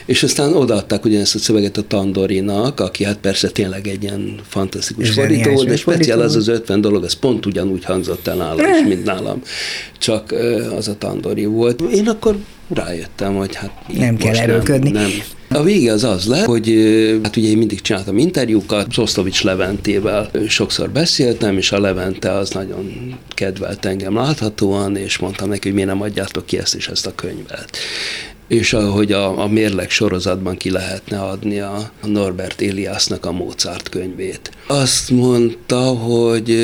és 0.06 0.24
aztán 0.24 0.54
odaadták 0.54 1.06
ugyanezt 1.06 1.36
a 1.36 1.40
szöveget 1.40 1.78
a 1.78 1.82
Tandorinak, 1.82 2.80
aki 2.80 3.04
hát 3.04 3.18
persze 3.18 3.50
tényleg 3.50 3.88
egy 3.88 4.04
ilyen 4.04 4.40
fantasztikus 4.48 5.10
fordító 5.10 5.52
volt, 5.52 5.68
de 5.68 5.76
speciál 5.76 6.22
az 6.22 6.36
az 6.36 6.48
50 6.48 6.82
dolog, 6.82 7.04
ez 7.04 7.14
pont 7.14 7.46
ugyanúgy 7.46 7.86
hangzott 7.86 8.28
el 8.28 8.36
nálam 8.36 8.88
mint 8.88 9.04
nálam, 9.04 9.42
csak 9.98 10.32
az 10.78 10.88
a 10.88 10.98
Tandori 10.98 11.46
volt. 11.46 11.82
Én 11.82 12.08
akkor 12.08 12.38
rájöttem, 12.70 13.36
hogy 13.36 13.56
hát 13.56 13.72
nem 13.98 14.18
kell 14.18 14.36
erőködni. 14.36 14.92
Nem, 14.92 15.02
nem. 15.02 15.60
A 15.60 15.64
vége 15.64 15.92
az 15.92 16.04
az 16.04 16.26
lett, 16.26 16.46
hogy 16.46 16.70
hát 17.24 17.36
ugye 17.36 17.50
én 17.50 17.58
mindig 17.58 17.82
csináltam 17.82 18.18
interjúkat, 18.18 18.92
Szosztovics 18.92 19.44
Leventével 19.44 20.30
sokszor 20.48 20.90
beszéltem, 20.90 21.58
és 21.58 21.72
a 21.72 21.80
Levente 21.80 22.32
az 22.32 22.50
nagyon 22.50 23.16
kedvelt 23.34 23.86
engem 23.86 24.16
láthatóan, 24.16 24.96
és 24.96 25.18
mondtam 25.18 25.50
neki, 25.50 25.68
hogy 25.68 25.74
miért 25.74 25.90
nem 25.90 26.02
adjátok 26.02 26.46
ki 26.46 26.58
ezt 26.58 26.76
és 26.76 26.88
ezt 26.88 27.06
a 27.06 27.16
könyvet 27.16 27.78
és 28.48 28.74
ahogy 28.74 29.12
a, 29.12 29.42
a 29.42 29.48
mérleg 29.48 29.90
sorozatban 29.90 30.58
ki 30.58 30.72
lehetne 30.72 31.20
adni 31.20 31.60
a 31.60 31.92
Norbert 32.04 32.62
Eliasnak 32.62 33.26
a 33.26 33.32
Mozart 33.32 33.90
könyvét. 33.90 34.52
Azt 34.68 35.10
mondta, 35.10 35.82
hogy 35.82 36.56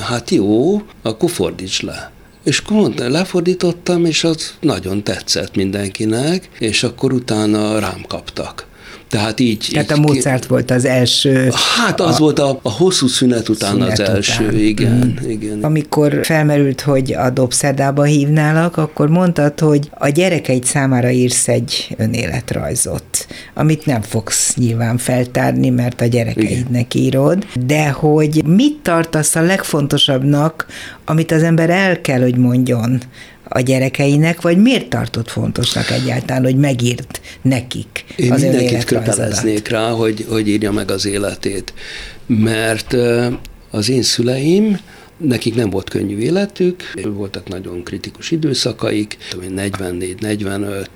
hát 0.00 0.30
jó, 0.30 0.82
akkor 1.02 1.30
fordíts 1.30 1.82
le. 1.82 2.13
És 2.44 2.58
akkor 2.58 2.76
mondta, 2.76 3.08
lefordítottam, 3.08 4.04
és 4.04 4.24
az 4.24 4.54
nagyon 4.60 5.02
tetszett 5.02 5.54
mindenkinek, 5.54 6.48
és 6.58 6.82
akkor 6.82 7.12
utána 7.12 7.78
rám 7.78 8.04
kaptak. 8.08 8.66
Tehát 9.14 9.40
így... 9.40 9.68
Tehát 9.72 9.90
így, 9.90 9.98
a 9.98 10.00
Mozart 10.00 10.46
volt 10.46 10.70
az 10.70 10.84
első... 10.84 11.50
Hát 11.76 12.00
az 12.00 12.14
a, 12.14 12.18
volt 12.18 12.38
a, 12.38 12.58
a 12.62 12.70
hosszú 12.70 13.06
szünet 13.06 13.48
után 13.48 13.70
szünet 13.70 13.98
az 13.98 14.00
első, 14.00 14.44
után. 14.44 14.58
igen, 14.58 15.18
mm. 15.24 15.30
igen. 15.30 15.58
Amikor 15.62 16.20
felmerült, 16.22 16.80
hogy 16.80 17.12
a 17.12 17.30
dobszerdába 17.30 18.02
hívnálak, 18.02 18.76
akkor 18.76 19.08
mondtad, 19.08 19.60
hogy 19.60 19.90
a 19.98 20.08
gyerekeid 20.08 20.64
számára 20.64 21.10
írsz 21.10 21.48
egy 21.48 21.94
önéletrajzot, 21.96 23.26
amit 23.54 23.86
nem 23.86 24.02
fogsz 24.02 24.54
nyilván 24.56 24.98
feltárni, 24.98 25.70
mert 25.70 26.00
a 26.00 26.06
gyerekeidnek 26.06 26.94
igen. 26.94 27.06
írod, 27.06 27.46
de 27.66 27.90
hogy 27.90 28.42
mit 28.46 28.78
tartasz 28.82 29.34
a 29.34 29.42
legfontosabbnak, 29.42 30.66
amit 31.04 31.32
az 31.32 31.42
ember 31.42 31.70
el 31.70 32.00
kell, 32.00 32.20
hogy 32.20 32.36
mondjon 32.36 33.00
a 33.48 33.60
gyerekeinek, 33.60 34.40
vagy 34.40 34.58
miért 34.58 34.88
tartott 34.88 35.28
fontosnak 35.28 35.90
egyáltalán, 35.90 36.42
hogy 36.42 36.56
megírt 36.56 37.20
nekik 37.42 38.04
Én 38.16 38.32
az 38.32 38.42
mindenkit 38.42 38.84
köteleznék 38.84 39.68
rá, 39.68 39.90
hogy, 39.90 40.26
hogy 40.28 40.48
írja 40.48 40.72
meg 40.72 40.90
az 40.90 41.06
életét, 41.06 41.72
mert 42.26 42.96
az 43.70 43.88
én 43.88 44.02
szüleim 44.02 44.80
Nekik 45.28 45.54
nem 45.54 45.70
volt 45.70 45.90
könnyű 45.90 46.18
életük, 46.18 46.92
voltak 47.04 47.48
nagyon 47.48 47.82
kritikus 47.82 48.30
időszakaik, 48.30 49.16
44, 49.54 50.20
45, 50.20 50.88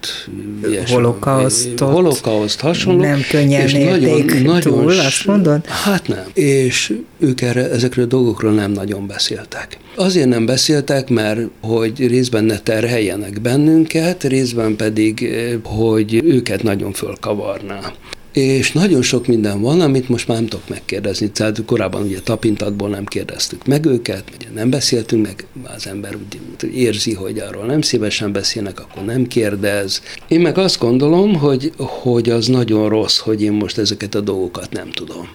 holokauszt, 0.86 1.78
holokauszt 1.78 2.60
hasonló. 2.60 3.00
Nem 3.00 3.20
könnyen 3.30 3.62
és 3.62 3.72
nagyon, 3.72 4.24
nagyon, 4.42 4.60
túl, 4.60 4.98
azt 4.98 5.26
mondod? 5.26 5.66
Hát 5.66 6.08
nem. 6.08 6.24
És 6.34 6.94
ők 7.18 7.40
erre, 7.40 7.70
ezekről 7.70 8.04
a 8.04 8.08
dolgokról 8.08 8.52
nem 8.52 8.70
nagyon 8.70 9.06
beszéltek. 9.06 9.78
Azért 9.94 10.28
nem 10.28 10.46
beszéltek, 10.46 11.08
mert 11.08 11.40
hogy 11.60 12.06
részben 12.06 12.44
ne 12.44 12.58
terheljenek 12.58 13.40
bennünket, 13.40 14.24
részben 14.24 14.76
pedig, 14.76 15.22
eh, 15.22 15.52
hogy 15.62 16.22
őket 16.24 16.62
nagyon 16.62 16.92
fölkavarná 16.92 17.92
és 18.32 18.72
nagyon 18.72 19.02
sok 19.02 19.26
minden 19.26 19.60
van, 19.60 19.80
amit 19.80 20.08
most 20.08 20.28
már 20.28 20.36
nem 20.36 20.46
tudok 20.46 20.68
megkérdezni. 20.68 21.30
Tehát 21.30 21.64
korábban 21.66 22.02
ugye 22.02 22.20
tapintatból 22.20 22.88
nem 22.88 23.04
kérdeztük 23.04 23.66
meg 23.66 23.84
őket, 23.84 24.24
ugye 24.34 24.46
nem 24.54 24.70
beszéltünk 24.70 25.26
meg, 25.26 25.46
az 25.76 25.86
ember 25.86 26.16
úgy 26.16 26.74
érzi, 26.74 27.14
hogy 27.14 27.38
arról 27.38 27.64
nem 27.66 27.80
szívesen 27.80 28.32
beszélnek, 28.32 28.80
akkor 28.80 29.04
nem 29.04 29.26
kérdez. 29.26 30.02
Én 30.28 30.40
meg 30.40 30.58
azt 30.58 30.78
gondolom, 30.78 31.34
hogy, 31.34 31.72
hogy 31.76 32.30
az 32.30 32.46
nagyon 32.46 32.88
rossz, 32.88 33.18
hogy 33.18 33.42
én 33.42 33.52
most 33.52 33.78
ezeket 33.78 34.14
a 34.14 34.20
dolgokat 34.20 34.72
nem 34.72 34.90
tudom. 34.90 35.28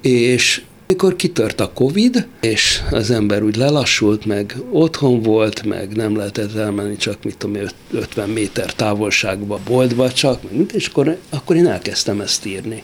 És 0.00 0.62
mikor 0.86 1.16
kitört 1.16 1.60
a 1.60 1.72
Covid, 1.72 2.26
és 2.40 2.82
az 2.90 3.10
ember 3.10 3.42
úgy 3.42 3.56
lelassult, 3.56 4.24
meg 4.24 4.56
otthon 4.70 5.22
volt, 5.22 5.64
meg 5.64 5.96
nem 5.96 6.16
lehetett 6.16 6.54
elmenni 6.54 6.96
csak, 6.96 7.24
mit 7.24 7.36
tudom, 7.36 7.62
50 7.92 8.28
méter 8.28 8.74
távolságba 8.74 9.60
boltba 9.64 10.12
csak, 10.12 10.40
és 10.72 10.86
akkor, 10.86 11.18
akkor 11.30 11.56
én 11.56 11.66
elkezdtem 11.66 12.20
ezt 12.20 12.46
írni. 12.46 12.82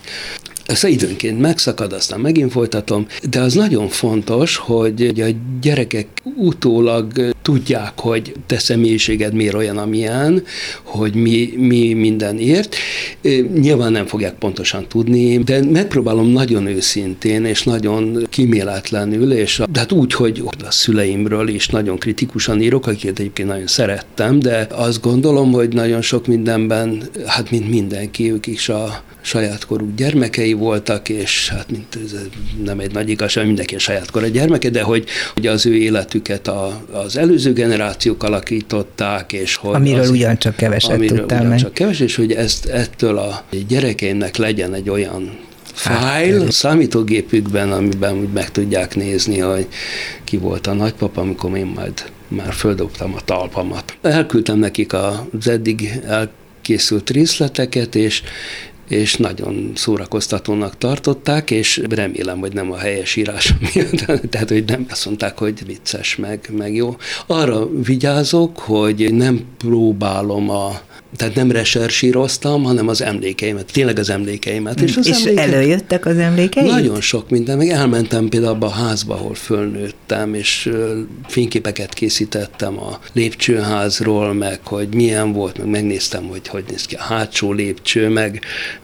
Ez 0.65 0.83
időnként 0.83 1.39
megszakad, 1.39 1.93
aztán 1.93 2.19
megint 2.19 2.51
folytatom, 2.51 3.07
de 3.29 3.39
az 3.39 3.53
nagyon 3.53 3.87
fontos, 3.87 4.55
hogy 4.55 5.21
a 5.21 5.27
gyerekek 5.61 6.07
utólag 6.35 7.33
tudják, 7.41 7.99
hogy 7.99 8.33
te 8.45 8.57
személyiséged 8.59 9.33
miért 9.33 9.53
olyan, 9.53 9.77
amilyen, 9.77 10.43
hogy 10.83 11.15
mi, 11.15 11.53
mi 11.57 11.93
minden 11.93 12.37
ért. 12.37 12.75
Nyilván 13.53 13.91
nem 13.91 14.05
fogják 14.05 14.33
pontosan 14.33 14.87
tudni, 14.87 15.37
de 15.37 15.63
megpróbálom 15.63 16.27
nagyon 16.27 16.67
őszintén 16.67 17.45
és 17.45 17.63
nagyon 17.63 17.92
kiméletlenül, 18.29 19.33
és 19.33 19.61
de 19.71 19.79
hát 19.79 19.91
úgy, 19.91 20.13
hogy 20.13 20.43
a 20.65 20.71
szüleimről 20.71 21.47
is 21.47 21.67
nagyon 21.67 21.97
kritikusan 21.97 22.61
írok, 22.61 22.87
akiket 22.87 23.19
egyébként 23.19 23.47
nagyon 23.47 23.67
szerettem, 23.67 24.39
de 24.39 24.67
azt 24.71 25.01
gondolom, 25.01 25.51
hogy 25.51 25.73
nagyon 25.73 26.01
sok 26.01 26.27
mindenben, 26.27 27.03
hát 27.25 27.51
mint 27.51 27.69
mindenki, 27.69 28.31
ők 28.31 28.47
is 28.47 28.69
a 28.69 29.03
saját 29.21 29.65
korú 29.65 29.93
gyermekei 29.95 30.53
voltak, 30.53 31.09
és 31.09 31.49
hát 31.49 31.71
mint 31.71 31.97
ez 32.03 32.15
nem 32.63 32.79
egy 32.79 32.93
nagy 32.93 33.09
igazság, 33.09 33.45
mindenki 33.45 33.75
a 33.75 33.79
saját 33.79 34.11
korú 34.11 34.25
gyermeke, 34.25 34.69
de 34.69 34.81
hogy, 34.81 35.05
hogy 35.33 35.47
az 35.47 35.65
ő 35.65 35.75
életüket 35.75 36.47
a, 36.47 36.81
az 36.91 37.17
előző 37.17 37.53
generációk 37.53 38.23
alakították, 38.23 39.33
és 39.33 39.55
hogy 39.55 39.75
Amiről 39.75 39.99
az, 39.99 40.09
ugyancsak 40.09 40.55
keveset 40.55 40.91
amiről 40.91 41.17
tudtál 41.17 41.45
ugyancsak 41.45 41.67
meg. 41.67 41.73
keves, 41.73 41.99
és 41.99 42.15
hogy 42.15 42.31
ezt 42.31 42.65
ettől 42.65 43.17
a 43.17 43.43
gyerekeimnek 43.67 44.37
legyen 44.37 44.73
egy 44.73 44.89
olyan 44.89 45.37
fájl 45.73 46.41
a 46.41 46.51
számítógépükben, 46.51 47.71
amiben 47.71 48.17
úgy 48.17 48.29
meg 48.33 48.51
tudják 48.51 48.95
nézni, 48.95 49.39
hogy 49.39 49.67
ki 50.23 50.37
volt 50.37 50.67
a 50.67 50.73
nagypapa, 50.73 51.21
amikor 51.21 51.57
én 51.57 51.65
majd 51.65 52.11
már 52.27 52.53
földobtam 52.53 53.13
a 53.13 53.21
talpamat. 53.25 53.97
Elküldtem 54.01 54.57
nekik 54.57 54.93
az 54.93 55.47
eddig 55.47 56.01
elkészült 56.07 57.09
részleteket, 57.09 57.95
és, 57.95 58.23
és 58.87 59.15
nagyon 59.15 59.71
szórakoztatónak 59.75 60.77
tartották, 60.77 61.51
és 61.51 61.81
remélem, 61.89 62.39
hogy 62.39 62.53
nem 62.53 62.71
a 62.71 62.77
helyes 62.77 63.15
írás 63.15 63.53
miatt, 63.73 64.29
tehát 64.29 64.49
hogy 64.49 64.63
nem 64.65 64.85
azt 64.89 65.05
mondták, 65.05 65.37
hogy 65.37 65.65
vicces, 65.65 66.15
meg, 66.15 66.49
meg 66.57 66.75
jó. 66.75 66.95
Arra 67.27 67.69
vigyázok, 67.83 68.59
hogy 68.59 69.13
nem 69.13 69.41
próbálom 69.57 70.49
a 70.49 70.81
tehát 71.15 71.35
nem 71.35 71.51
resersíroztam, 71.51 72.63
hanem 72.63 72.87
az 72.87 73.01
emlékeimet, 73.01 73.71
tényleg 73.71 73.99
az 73.99 74.09
emlékeimet. 74.09 74.81
És, 74.81 74.97
az 74.97 75.07
és 75.07 75.23
emléke... 75.23 75.41
előjöttek 75.41 76.05
az 76.05 76.17
emlékeim? 76.17 76.65
Nagyon 76.65 77.01
sok 77.01 77.29
minden, 77.29 77.57
meg 77.57 77.69
elmentem 77.69 78.29
például 78.29 78.53
abba 78.53 78.65
a 78.65 78.69
házba, 78.69 79.13
ahol 79.13 79.33
fölnőttem, 79.33 80.33
és 80.33 80.69
fényképeket 81.27 81.93
készítettem 81.93 82.79
a 82.79 82.99
lépcsőházról, 83.13 84.33
meg 84.33 84.59
hogy 84.63 84.95
milyen 84.95 85.33
volt, 85.33 85.57
meg 85.57 85.67
megnéztem, 85.67 86.23
hogy 86.23 86.47
hogy 86.47 86.63
néz 86.69 86.85
ki 86.85 86.95
a 86.95 87.01
hátsó 87.01 87.51
lépcső, 87.51 88.09
meg 88.09 88.41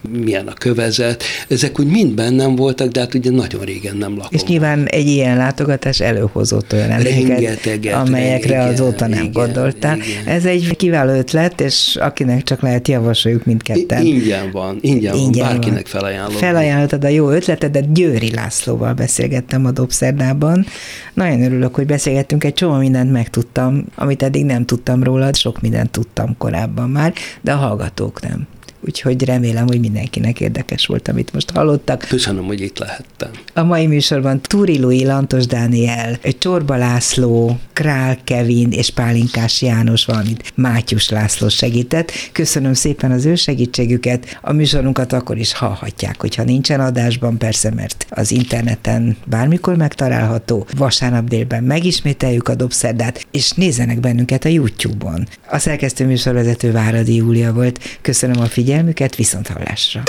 milyen 0.10 0.48
a 0.48 0.54
kövezet. 0.54 1.24
Ezek 1.48 1.80
úgy 1.80 1.88
mind 1.88 2.14
bennem 2.14 2.56
voltak, 2.56 2.88
de 2.88 3.00
hát 3.00 3.14
ugye 3.14 3.32
nagyon 3.32 3.62
régen 3.62 3.98
nem 3.98 4.12
lakom. 4.12 4.30
És 4.32 4.44
nyilván 4.44 4.86
egy 4.86 5.08
ilyen 5.08 5.38
látogatás 5.38 6.00
előhozott 6.00 6.74
olyan 6.74 6.90
emlékeket, 6.90 7.94
amelyekre 7.94 8.56
igen, 8.56 8.68
azóta 8.68 9.08
nem 9.08 9.20
igen, 9.20 9.32
gondoltál. 9.32 9.98
Igen. 9.98 10.36
Ez 10.36 10.46
egy 10.46 10.76
kiváló 10.76 11.12
ötlet, 11.12 11.62
és 11.62 11.98
aki 12.00 12.20
akinek 12.20 12.44
csak 12.44 12.62
lehet 12.62 12.88
javasoljuk 12.88 13.46
mindketten. 13.46 14.06
Ingyen 14.06 14.52
van, 14.52 14.78
ingyen, 14.82 15.16
ingyen 15.16 15.46
van, 15.46 15.54
bárkinek 15.54 15.92
van. 15.92 16.02
felajánlom. 16.02 16.38
Felajánlottad 16.38 17.04
a 17.04 17.08
jó 17.08 17.30
ötletedet, 17.30 17.94
Győri 17.94 18.32
Lászlóval 18.32 18.94
beszélgettem 18.94 19.66
a 19.66 19.72
Dobszerdában. 19.72 20.66
Nagyon 21.14 21.44
örülök, 21.44 21.76
hogy 21.76 21.86
beszélgettünk, 21.86 22.44
egy 22.44 22.54
csomó 22.54 22.78
mindent 22.78 23.12
megtudtam, 23.12 23.86
amit 23.96 24.24
eddig 24.24 24.46
nem 24.46 24.66
tudtam 24.66 25.04
róla, 25.04 25.34
sok 25.34 25.62
mindent 25.62 25.92
tudtam 25.92 26.38
korábban 26.38 26.90
már, 26.90 27.14
de 27.42 27.52
a 27.52 27.56
hallgatók 27.56 28.22
nem 28.22 28.48
úgyhogy 28.86 29.24
remélem, 29.24 29.68
hogy 29.68 29.80
mindenkinek 29.80 30.40
érdekes 30.40 30.86
volt, 30.86 31.08
amit 31.08 31.34
most 31.34 31.52
hallottak. 31.52 32.06
Köszönöm, 32.10 32.46
hogy 32.46 32.62
itt 32.62 32.78
lehettem. 32.78 33.30
A 33.54 33.64
mai 33.64 33.88
műsorban 33.88 34.42
Túri 34.42 34.80
Lui, 34.80 35.06
Lantos 35.06 35.46
Dániel, 35.46 36.18
Csorba 36.40 36.76
László, 36.76 37.60
Král 37.74 38.18
Kevin 38.24 38.72
és 38.72 38.90
Pálinkás 38.90 39.62
János, 39.62 40.06
valamint 40.06 40.44
Mátyus 40.56 41.10
László 41.10 41.50
segített. 41.50 42.12
Köszönöm 42.32 42.74
szépen 42.74 43.12
az 43.12 43.26
ő 43.26 43.36
segítségüket. 43.36 44.40
A 44.42 44.54
műsorunkat 44.54 45.14
akkor 45.14 45.38
is 45.38 45.54
hallhatják, 45.54 46.22
hogyha 46.22 46.44
nincsen 46.44 46.80
adásban, 46.80 47.38
persze, 47.38 47.72
mert 47.72 48.06
az 48.10 48.32
interneten 48.32 49.18
bármikor 49.26 49.76
megtalálható. 49.76 50.68
Vasárnap 50.78 51.28
délben 51.28 51.64
megismételjük 51.64 52.48
a 52.48 52.56
dobszerdát, 52.56 53.28
és 53.32 53.52
nézzenek 53.52 54.00
bennünket 54.00 54.46
a 54.46 54.50
YouTube-on. 54.50 55.28
A 55.50 55.58
szerkesztő 55.58 56.06
műsorvezető 56.06 56.72
Váradi 56.72 57.16
Júlia 57.16 57.54
volt. 57.54 57.80
Köszönöm 58.02 58.42
a 58.42 58.46
figyelmet 58.46 58.68
figyelmüket 58.70 59.16
viszont 59.16 59.48
hallásra. 59.48 60.04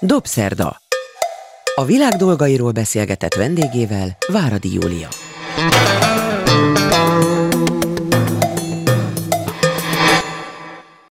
Dobszerda. 0.00 0.76
A 1.74 1.84
világ 1.84 2.12
dolgairól 2.12 2.72
beszélgetett 2.72 3.34
vendégével 3.34 4.16
Váradi 4.28 4.72
Júlia. 4.72 5.08